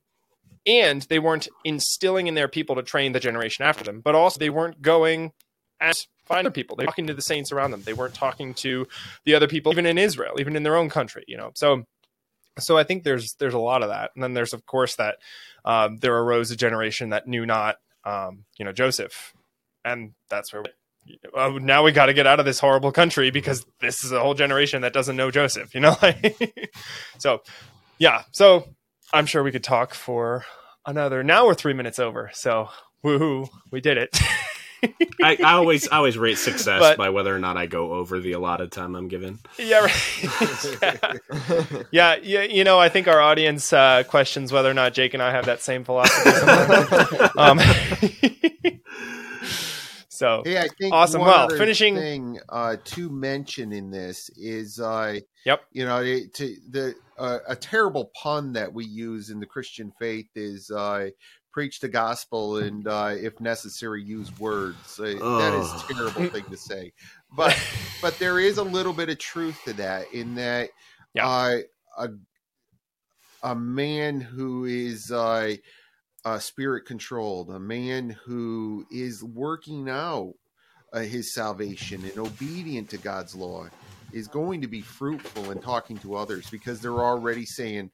and 0.66 1.02
they 1.02 1.18
weren't 1.18 1.48
instilling 1.64 2.26
in 2.26 2.34
their 2.34 2.48
people 2.48 2.76
to 2.76 2.82
train 2.82 3.12
the 3.12 3.20
generation 3.20 3.64
after 3.64 3.84
them, 3.84 4.00
but 4.00 4.14
also 4.14 4.38
they 4.38 4.50
weren't 4.50 4.82
going 4.82 5.32
as 5.80 6.06
find 6.30 6.52
people. 6.54 6.76
They're 6.76 6.86
talking 6.86 7.08
to 7.08 7.14
the 7.14 7.22
saints 7.22 7.52
around 7.52 7.72
them. 7.72 7.82
They 7.82 7.92
weren't 7.92 8.14
talking 8.14 8.54
to 8.54 8.86
the 9.24 9.34
other 9.34 9.48
people, 9.48 9.72
even 9.72 9.84
in 9.84 9.98
Israel, 9.98 10.36
even 10.38 10.56
in 10.56 10.62
their 10.62 10.76
own 10.76 10.88
country. 10.88 11.24
You 11.26 11.36
know, 11.36 11.50
so 11.54 11.84
so 12.58 12.78
I 12.78 12.84
think 12.84 13.02
there's 13.02 13.34
there's 13.34 13.54
a 13.54 13.58
lot 13.58 13.82
of 13.82 13.88
that, 13.88 14.12
and 14.14 14.22
then 14.22 14.34
there's 14.34 14.52
of 14.52 14.64
course 14.64 14.96
that 14.96 15.16
um, 15.64 15.96
there 15.98 16.16
arose 16.16 16.50
a 16.50 16.56
generation 16.56 17.10
that 17.10 17.26
knew 17.26 17.44
not, 17.44 17.76
um, 18.04 18.44
you 18.58 18.64
know, 18.64 18.72
Joseph, 18.72 19.34
and 19.84 20.12
that's 20.28 20.52
where. 20.52 20.62
We, 20.62 20.70
uh, 21.34 21.58
now 21.60 21.82
we 21.82 21.92
got 21.92 22.06
to 22.06 22.14
get 22.14 22.26
out 22.26 22.40
of 22.40 22.46
this 22.46 22.60
horrible 22.60 22.92
country 22.92 23.30
because 23.30 23.64
this 23.80 24.04
is 24.04 24.12
a 24.12 24.20
whole 24.20 24.34
generation 24.34 24.82
that 24.82 24.92
doesn't 24.92 25.16
know 25.16 25.30
Joseph, 25.30 25.74
you 25.74 25.80
know. 25.80 25.96
so, 27.18 27.40
yeah. 27.98 28.24
So 28.32 28.68
I'm 29.10 29.24
sure 29.24 29.42
we 29.42 29.50
could 29.50 29.64
talk 29.64 29.94
for 29.94 30.44
another. 30.84 31.24
Now 31.24 31.46
we're 31.46 31.54
three 31.54 31.72
minutes 31.72 31.98
over. 31.98 32.30
So, 32.34 32.68
woohoo, 33.02 33.48
we 33.72 33.80
did 33.80 33.96
it. 33.96 34.16
I, 35.22 35.36
I, 35.44 35.52
always 35.54 35.88
I 35.88 35.96
always 35.96 36.16
rate 36.16 36.38
success 36.38 36.80
but, 36.80 36.96
by 36.96 37.10
whether 37.10 37.34
or 37.34 37.38
not 37.38 37.56
I 37.56 37.66
go 37.66 37.92
over 37.92 38.20
the 38.20 38.32
allotted 38.32 38.72
time 38.72 38.94
I'm 38.94 39.08
given. 39.08 39.38
Yeah, 39.58 39.80
right. 39.80 40.64
yeah. 40.82 41.76
yeah, 41.90 42.16
yeah. 42.22 42.42
You 42.42 42.64
know, 42.64 42.78
I 42.78 42.88
think 42.88 43.08
our 43.08 43.20
audience 43.20 43.72
uh, 43.72 44.04
questions 44.04 44.52
whether 44.52 44.70
or 44.70 44.74
not 44.74 44.94
Jake 44.94 45.14
and 45.14 45.22
I 45.22 45.32
have 45.32 45.46
that 45.46 45.60
same 45.60 45.84
philosophy. 45.84 46.30
um, 47.38 47.60
so 50.08 50.42
hey, 50.44 50.58
I 50.58 50.68
think 50.78 50.92
awesome. 50.92 51.22
well, 51.22 51.48
finishing 51.48 51.96
thing 51.96 52.40
uh, 52.48 52.76
to 52.84 53.10
mention 53.10 53.72
in 53.72 53.90
this 53.90 54.30
is, 54.36 54.78
uh, 54.78 55.18
yep, 55.44 55.62
you 55.72 55.84
know, 55.86 56.02
to 56.02 56.56
the 56.68 56.94
uh, 57.18 57.38
a 57.48 57.56
terrible 57.56 58.10
pun 58.14 58.52
that 58.54 58.72
we 58.72 58.84
use 58.84 59.30
in 59.30 59.40
the 59.40 59.46
Christian 59.46 59.92
faith 59.98 60.28
is 60.34 60.70
uh, 60.70 61.08
preach 61.52 61.80
the 61.80 61.88
gospel 61.88 62.58
and 62.58 62.86
uh, 62.86 63.12
if 63.16 63.40
necessary 63.40 64.02
use 64.02 64.36
words 64.38 64.98
uh, 65.00 65.04
that 65.04 65.54
is 65.54 65.82
a 65.82 65.94
terrible 65.94 66.26
thing 66.28 66.44
to 66.50 66.56
say 66.56 66.92
but 67.36 67.56
but 68.00 68.18
there 68.18 68.38
is 68.38 68.58
a 68.58 68.62
little 68.62 68.92
bit 68.92 69.08
of 69.08 69.18
truth 69.18 69.58
to 69.64 69.72
that 69.72 70.12
in 70.12 70.34
that 70.34 70.70
yeah. 71.14 71.28
uh, 71.28 71.58
a, 71.98 72.08
a 73.42 73.54
man 73.54 74.20
who 74.20 74.64
is 74.64 75.10
uh, 75.10 75.54
uh, 76.24 76.38
spirit 76.38 76.84
controlled, 76.86 77.50
a 77.50 77.58
man 77.58 78.10
who 78.24 78.86
is 78.90 79.24
working 79.24 79.88
out 79.88 80.34
uh, 80.92 81.00
his 81.00 81.32
salvation 81.32 82.04
and 82.04 82.18
obedient 82.18 82.90
to 82.90 82.98
God's 82.98 83.34
law 83.34 83.66
is 84.12 84.28
going 84.28 84.60
to 84.60 84.68
be 84.68 84.80
fruitful 84.80 85.50
in 85.50 85.60
talking 85.60 85.96
to 85.98 86.16
others 86.16 86.50
because 86.50 86.80
they're 86.80 86.92
already 86.92 87.46
saying, 87.46 87.90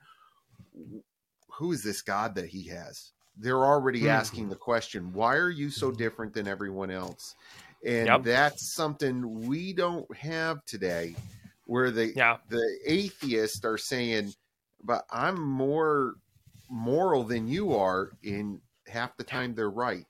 Who 1.58 1.72
is 1.72 1.82
this 1.82 2.02
God 2.02 2.34
that 2.36 2.46
he 2.46 2.68
has? 2.68 3.12
They're 3.36 3.64
already 3.64 4.08
Hmm. 4.08 4.08
asking 4.08 4.48
the 4.48 4.56
question, 4.56 5.12
Why 5.12 5.36
are 5.36 5.50
you 5.50 5.70
so 5.70 5.92
different 5.92 6.32
than 6.34 6.48
everyone 6.48 6.90
else? 6.90 7.36
And 7.84 8.12
Yep. 8.12 8.22
that's 8.24 8.74
something 8.74 9.46
we 9.46 9.72
don't 9.74 10.14
have 10.16 10.64
today 10.66 11.20
where 11.64 11.90
the 11.90 12.14
Yeah. 12.14 12.38
the 12.48 12.80
atheists 12.86 13.64
are 13.64 13.78
saying, 13.78 14.34
but 14.82 15.04
I'm 15.10 15.40
more 15.40 16.16
moral 16.70 17.24
than 17.24 17.46
you 17.48 17.74
are. 17.74 18.12
In 18.22 18.62
half 18.86 19.16
the 19.16 19.24
time, 19.24 19.54
they're 19.54 19.70
right. 19.70 20.06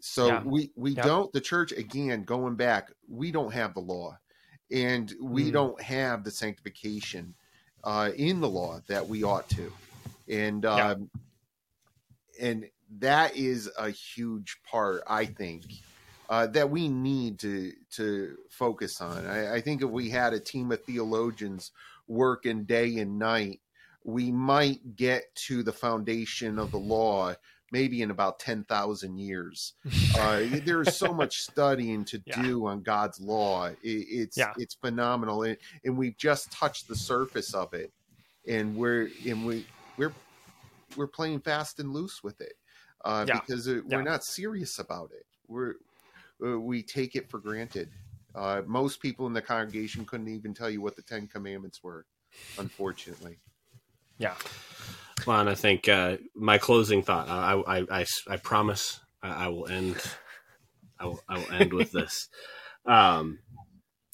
So 0.00 0.32
Yeah. 0.32 0.44
we 0.44 0.72
we 0.76 0.96
don't. 0.96 1.32
The 1.32 1.40
church 1.40 1.72
again, 1.72 2.24
going 2.24 2.56
back, 2.56 2.90
we 3.08 3.30
don't 3.32 3.52
have 3.52 3.74
the 3.74 3.80
law, 3.80 4.18
and 4.70 5.12
we 5.22 5.50
Mm. 5.50 5.52
don't 5.52 5.80
have 5.80 6.24
the 6.24 6.30
sanctification 6.30 7.36
uh, 7.84 8.10
in 8.16 8.40
the 8.40 8.48
law 8.48 8.80
that 8.88 9.06
we 9.08 9.22
ought 9.22 9.48
to, 9.50 9.76
and 10.28 10.64
um, 10.66 11.10
and 12.40 12.68
that 12.98 13.36
is 13.36 13.70
a 13.78 13.90
huge 13.90 14.58
part, 14.70 15.02
I 15.06 15.24
think. 15.26 15.64
Uh, 16.28 16.46
that 16.46 16.70
we 16.70 16.88
need 16.88 17.38
to 17.40 17.72
to 17.90 18.36
focus 18.48 19.00
on. 19.00 19.26
I, 19.26 19.56
I 19.56 19.60
think 19.60 19.82
if 19.82 19.90
we 19.90 20.08
had 20.08 20.32
a 20.32 20.40
team 20.40 20.72
of 20.72 20.82
theologians 20.84 21.72
working 22.08 22.64
day 22.64 22.98
and 22.98 23.18
night, 23.18 23.60
we 24.04 24.32
might 24.32 24.96
get 24.96 25.34
to 25.46 25.62
the 25.62 25.72
foundation 25.72 26.58
of 26.58 26.70
the 26.70 26.78
law 26.78 27.34
maybe 27.70 28.02
in 28.02 28.10
about 28.10 28.38
ten 28.38 28.64
thousand 28.64 29.18
years. 29.18 29.74
Uh, 30.18 30.42
there 30.64 30.82
is 30.82 30.94
so 30.94 31.12
much 31.12 31.40
studying 31.40 32.04
to 32.04 32.22
Yeah. 32.26 32.42
do 32.42 32.66
on 32.66 32.82
God's 32.82 33.18
law. 33.18 33.66
It, 33.66 33.78
it's 33.82 34.36
Yeah. 34.36 34.52
it's 34.58 34.74
phenomenal, 34.74 35.42
and, 35.42 35.56
and 35.84 35.96
we've 35.96 36.16
just 36.18 36.52
touched 36.52 36.86
the 36.86 36.94
surface 36.96 37.54
of 37.54 37.72
it, 37.72 37.90
and 38.46 38.76
we're 38.76 39.08
and 39.26 39.44
we 39.46 39.66
we're 39.96 40.12
we're 40.96 41.06
playing 41.06 41.40
fast 41.40 41.80
and 41.80 41.92
loose 41.92 42.22
with 42.22 42.40
it 42.40 42.54
uh, 43.04 43.24
Yeah. 43.28 43.40
because 43.40 43.66
it, 43.66 43.84
Yeah. 43.88 43.96
we're 43.96 44.02
not 44.02 44.24
serious 44.24 44.78
about 44.78 45.10
it. 45.12 45.26
We're 45.48 45.74
uh, 46.44 46.58
we 46.58 46.82
take 46.82 47.14
it 47.14 47.30
for 47.30 47.38
granted. 47.38 47.90
Uh, 48.34 48.62
most 48.66 49.00
people 49.00 49.26
in 49.26 49.32
the 49.32 49.42
congregation 49.42 50.04
couldn't 50.04 50.28
even 50.28 50.54
tell 50.54 50.70
you 50.70 50.80
what 50.80 50.96
the 50.96 51.02
Ten 51.02 51.28
Commandments 51.28 51.82
were, 51.82 52.06
unfortunately. 52.58 53.38
yeah. 54.18 54.34
Well, 55.26 55.38
and 55.40 55.48
I 55.50 55.54
think 55.54 55.88
uh, 55.88 56.16
my 56.34 56.58
closing 56.58 57.02
thought. 57.02 57.28
I, 57.28 57.52
I, 57.52 58.00
I, 58.00 58.06
I 58.28 58.36
promise 58.38 59.00
I, 59.22 59.44
I 59.44 59.48
will 59.48 59.68
end. 59.68 59.96
I 60.98 61.06
will, 61.06 61.20
I 61.28 61.38
will 61.38 61.52
end 61.52 61.72
with 61.72 61.92
this. 61.92 62.28
Um, 62.86 63.38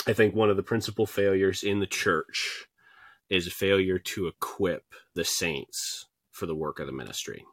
I 0.06 0.12
think 0.12 0.34
one 0.34 0.50
of 0.50 0.56
the 0.56 0.62
principal 0.62 1.06
failures 1.06 1.62
in 1.62 1.80
the 1.80 1.86
church 1.86 2.66
is 3.30 3.46
a 3.46 3.50
failure 3.50 3.98
to 3.98 4.26
equip 4.26 4.82
the 5.14 5.24
saints 5.24 6.06
for 6.38 6.46
the 6.46 6.54
work 6.54 6.78
of 6.78 6.86
the 6.86 6.92
ministry. 6.92 7.44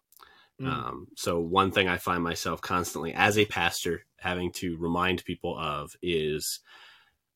Mm. 0.62 0.68
Um, 0.68 1.08
so 1.16 1.40
one 1.40 1.72
thing 1.72 1.88
I 1.88 1.98
find 1.98 2.24
myself 2.24 2.62
constantly 2.62 3.14
as 3.14 3.38
a 3.38 3.46
pastor 3.46 4.06
having 4.18 4.52
to 4.54 4.78
remind 4.78 5.26
people 5.26 5.58
of 5.58 5.96
is 6.02 6.60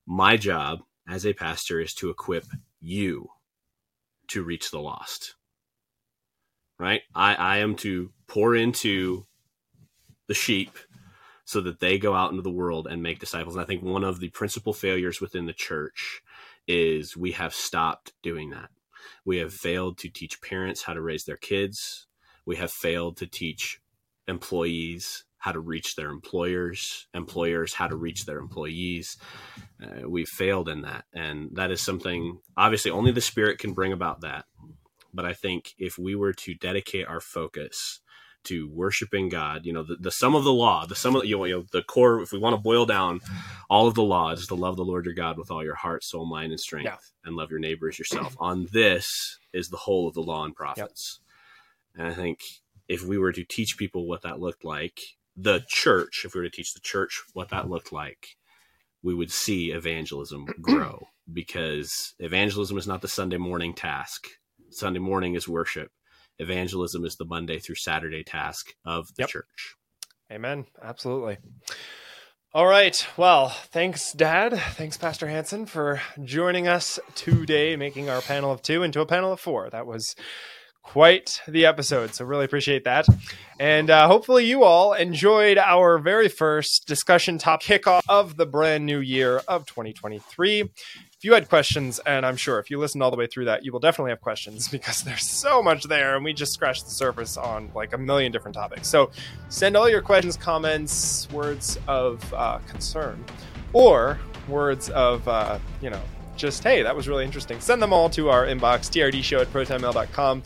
my 0.06 0.38
job 0.38 0.80
as 1.08 1.26
a 1.26 1.34
pastor 1.34 1.82
is 1.82 1.93
to 1.95 2.10
equip 2.10 2.45
you 2.80 3.30
to 4.28 4.43
reach 4.43 4.72
the 4.72 4.80
lost. 4.80 5.36
Right? 6.78 7.02
I, 7.14 7.36
I 7.36 7.58
am 7.58 7.76
to 7.78 8.12
pour 8.28 8.56
into 8.56 9.26
the 10.28 10.34
sheep 10.34 10.78
so 11.43 11.60
that 11.62 11.80
they 11.80 11.97
go 11.97 12.14
out 12.14 12.30
into 12.30 12.43
the 12.43 12.52
world 12.52 12.88
and 12.88 13.04
make 13.04 13.20
disciples. 13.20 13.56
And 13.56 13.62
I 13.62 13.66
think 13.66 13.84
one 13.84 14.04
of 14.04 14.20
the 14.20 14.30
principal 14.30 14.72
failures 14.72 15.20
within 15.20 15.45
the 15.45 15.52
church 15.52 16.22
is 16.68 17.18
we 17.18 17.32
have 17.32 17.54
stopped 17.54 18.14
doing 18.22 18.52
that. 18.52 18.70
We 19.26 19.38
have 19.38 19.53
failed 19.53 19.97
to 19.99 20.10
teach 20.10 20.41
parents 20.41 20.84
how 20.84 20.93
to 20.93 21.01
raise 21.01 21.26
their 21.26 21.38
kids. 21.38 22.07
We 22.45 22.55
have 22.57 22.72
failed 22.72 23.18
to 23.18 23.28
teach 23.28 23.80
employees 24.28 25.26
how 25.39 25.53
to 25.53 25.60
reach 25.60 25.95
their 25.95 26.10
employers, 26.10 27.07
employers 27.14 27.74
how 27.74 27.88
to 27.88 27.95
reach 27.95 28.26
their 28.26 28.39
employees. 28.39 29.18
Uh, 29.82 30.07
we've 30.07 30.28
failed 30.28 30.68
in 30.68 30.82
that. 30.82 31.05
And 31.14 31.49
that 31.53 31.72
is 31.72 31.82
something, 31.82 32.39
obviously, 32.57 32.91
only 32.91 33.12
the 33.12 33.22
Spirit 33.22 33.57
can 33.57 33.74
bring 33.74 33.93
about 33.93 34.22
that. 34.22 34.45
But 35.14 35.26
I 35.26 35.34
think 35.34 35.74
if 35.78 35.97
we 35.97 36.14
were 36.16 36.34
to 36.34 36.53
dedicate 36.53 37.07
our 37.07 37.22
focus 37.22 38.01
to 38.46 38.70
worshiping 38.70 39.30
God, 39.30 39.66
you 39.66 39.74
know, 39.74 39.84
the, 39.84 39.96
the 40.00 40.12
sum 40.12 40.36
of 40.36 40.44
the 40.44 40.54
law, 40.54 40.86
the 40.86 40.96
sum 40.96 41.16
of 41.16 41.26
you 41.26 41.38
know, 41.38 41.46
you 41.46 41.56
know, 41.58 41.66
the 41.72 41.84
core, 41.84 42.22
if 42.22 42.32
we 42.32 42.40
want 42.40 42.54
to 42.56 42.62
boil 42.62 42.86
down 42.86 43.20
all 43.70 43.88
of 43.88 43.96
the 43.96 44.04
law, 44.04 44.32
is 44.32 44.48
to 44.48 44.56
love 44.56 44.76
the 44.78 44.86
Lord 44.86 45.06
your 45.06 45.14
God 45.14 45.38
with 45.38 45.52
all 45.52 45.64
your 45.64 45.76
heart, 45.76 46.04
soul, 46.04 46.26
mind, 46.26 46.52
and 46.52 46.60
strength, 46.60 46.86
Yeah. 46.86 46.98
and 47.26 47.36
love 47.36 47.52
your 47.52 47.60
neighbor 47.60 47.90
as 47.90 48.00
yourself. 48.00 48.36
On 48.40 48.68
this 48.72 49.38
is 49.54 49.70
the 49.70 49.78
whole 49.78 50.08
of 50.08 50.14
the 50.14 50.22
law 50.22 50.46
and 50.46 50.56
prophets. 50.56 51.20
And 51.96 52.08
I 52.08 52.14
think 52.14 52.40
if 52.88 53.04
we 53.04 53.18
were 53.18 53.32
to 53.34 53.44
teach 53.44 53.78
people 53.78 54.08
what 54.08 54.22
that 54.24 54.40
looked 54.40 54.64
like, 54.64 55.00
the 55.36 55.64
church, 55.68 56.24
if 56.26 56.34
we 56.34 56.42
were 56.42 56.50
to 56.50 56.56
teach 56.56 56.74
the 56.74 56.80
church 56.80 57.22
what 57.34 57.50
that 57.50 57.70
looked 57.70 57.92
like, 57.92 58.38
we 59.04 59.14
would 59.14 59.32
see 59.32 59.72
evangelism 59.72 60.46
grow 60.62 61.08
because 61.32 62.14
evangelism 62.20 62.78
is 62.78 62.88
not 62.88 63.02
the 63.02 63.08
Sunday 63.08 63.38
morning 63.38 63.74
task. 63.74 64.28
Sunday 64.72 65.00
morning 65.00 65.36
is 65.36 65.48
worship. 65.48 65.92
Evangelism 66.40 67.06
is 67.06 67.16
the 67.18 67.26
Monday 67.26 67.60
through 67.60 67.76
Saturday 67.76 68.24
task 68.24 68.74
of 68.86 69.08
the 69.16 69.24
Yep. 69.24 69.30
church. 69.30 69.76
Amen. 70.32 70.66
Absolutely. 70.82 71.38
All 72.54 72.66
right. 72.66 73.06
Well, 73.16 73.50
thanks, 73.50 74.12
Dad. 74.12 74.60
Thanks, 74.74 74.98
Pastor 74.98 75.28
Hansen, 75.28 75.66
for 75.68 76.02
joining 76.24 76.68
us 76.68 77.00
today, 77.14 77.76
making 77.76 78.10
our 78.10 78.22
panel 78.22 78.52
of 78.52 78.62
two 78.64 78.82
into 78.82 79.02
a 79.02 79.06
panel 79.06 79.32
of 79.32 79.40
four. 79.40 79.70
That 79.70 79.86
was 79.86 80.16
quite 80.90 81.40
the 81.48 81.68
episode. 81.68 82.16
So, 82.16 82.26
really 82.26 82.46
appreciate 82.46 82.84
that. 82.86 83.06
And 83.60 83.92
uh, 83.92 84.08
hopefully, 84.08 84.46
you 84.46 84.64
all 84.64 84.94
enjoyed 84.94 85.60
our 85.60 86.00
very 86.00 86.30
first 86.30 86.88
discussion 86.88 87.38
top 87.38 87.62
kickoff 87.62 88.02
of 88.10 88.38
the 88.38 88.48
brand 88.48 88.88
new 88.88 89.00
year 89.00 89.42
of 89.48 89.68
2023. 89.68 90.62
If 90.62 90.72
you 91.22 91.34
had 91.34 91.48
questions, 91.48 92.00
and 92.08 92.26
I'm 92.26 92.38
sure 92.38 92.58
if 92.58 92.72
you 92.72 92.80
listened 92.80 93.04
all 93.04 93.12
the 93.12 93.18
way 93.18 93.28
through 93.28 93.46
that, 93.46 93.64
you 93.64 93.72
will 93.72 93.80
definitely 93.80 94.12
have 94.12 94.22
questions 94.22 94.68
because 94.72 95.04
there's 95.04 95.28
so 95.28 95.62
much 95.62 95.84
there, 95.84 96.16
and 96.16 96.26
we 96.26 96.34
just 96.34 96.54
scratched 96.54 96.86
the 96.86 96.92
surface 96.92 97.38
on 97.38 97.70
like 97.76 97.94
a 97.94 97.98
million 97.98 98.32
different 98.32 98.56
topics. 98.56 98.88
So, 98.88 99.12
send 99.50 99.78
all 99.78 99.88
your 99.88 100.02
questions, 100.02 100.38
comments, 100.38 101.30
words 101.30 101.78
of 101.88 102.34
uh, 102.34 102.58
concern, 102.68 103.24
or 103.74 104.20
words 104.48 104.90
of, 104.90 105.28
uh, 105.28 105.60
you 105.84 105.92
know, 105.92 106.02
just, 106.36 106.64
hey, 106.64 106.82
that 106.82 106.96
was 106.96 107.08
really 107.08 107.26
interesting. 107.26 107.60
Send 107.60 107.82
them 107.82 107.94
all 107.94 108.10
to 108.12 108.30
our 108.30 108.46
inbox, 108.46 108.90
trdshow 108.90 109.42
at 109.42 109.54
protonmail.com. 109.54 110.42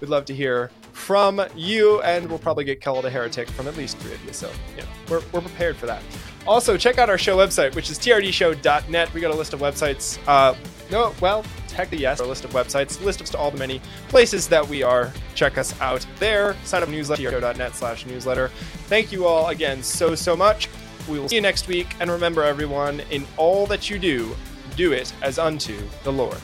We'd 0.00 0.10
love 0.10 0.24
to 0.26 0.34
hear 0.34 0.70
from 0.92 1.42
you, 1.56 2.00
and 2.02 2.28
we'll 2.28 2.38
probably 2.38 2.64
get 2.64 2.80
called 2.80 3.04
a 3.04 3.10
heretic 3.10 3.48
from 3.50 3.66
at 3.66 3.76
least 3.76 3.98
three 3.98 4.14
of 4.14 4.24
you. 4.24 4.32
So, 4.32 4.50
you 4.76 4.82
know, 4.82 4.88
we're, 5.08 5.22
we're 5.32 5.40
prepared 5.40 5.76
for 5.76 5.86
that. 5.86 6.02
Also, 6.46 6.76
check 6.76 6.98
out 6.98 7.08
our 7.08 7.18
show 7.18 7.36
website, 7.36 7.74
which 7.74 7.90
is 7.90 7.98
trdshow.net. 7.98 9.14
We 9.14 9.20
got 9.20 9.30
a 9.30 9.36
list 9.36 9.54
of 9.54 9.60
websites. 9.60 10.18
Uh, 10.26 10.54
no, 10.90 11.14
well, 11.20 11.44
technically, 11.68 12.02
yes, 12.02 12.20
a 12.20 12.24
list 12.24 12.44
of 12.44 12.52
websites, 12.52 13.02
list 13.02 13.20
of 13.20 13.34
all 13.34 13.50
the 13.50 13.58
many 13.58 13.80
places 14.08 14.48
that 14.48 14.66
we 14.66 14.82
are. 14.82 15.12
Check 15.34 15.58
us 15.58 15.78
out 15.80 16.06
there. 16.18 16.54
Sign 16.64 16.82
up 16.82 16.88
newsletter, 16.88 17.22
trdshow.net 17.22 17.74
slash 17.74 18.06
newsletter. 18.06 18.48
Thank 18.88 19.10
you 19.10 19.26
all 19.26 19.48
again 19.48 19.82
so, 19.82 20.14
so 20.14 20.36
much. 20.36 20.68
We 21.08 21.18
will 21.18 21.28
see 21.28 21.36
you 21.36 21.42
next 21.42 21.66
week. 21.66 21.94
And 22.00 22.10
remember, 22.10 22.42
everyone, 22.42 23.00
in 23.10 23.26
all 23.36 23.66
that 23.66 23.88
you 23.90 23.98
do, 23.98 24.36
do 24.76 24.92
it 24.92 25.12
as 25.22 25.38
unto 25.38 25.76
the 26.02 26.12
Lord. 26.12 26.38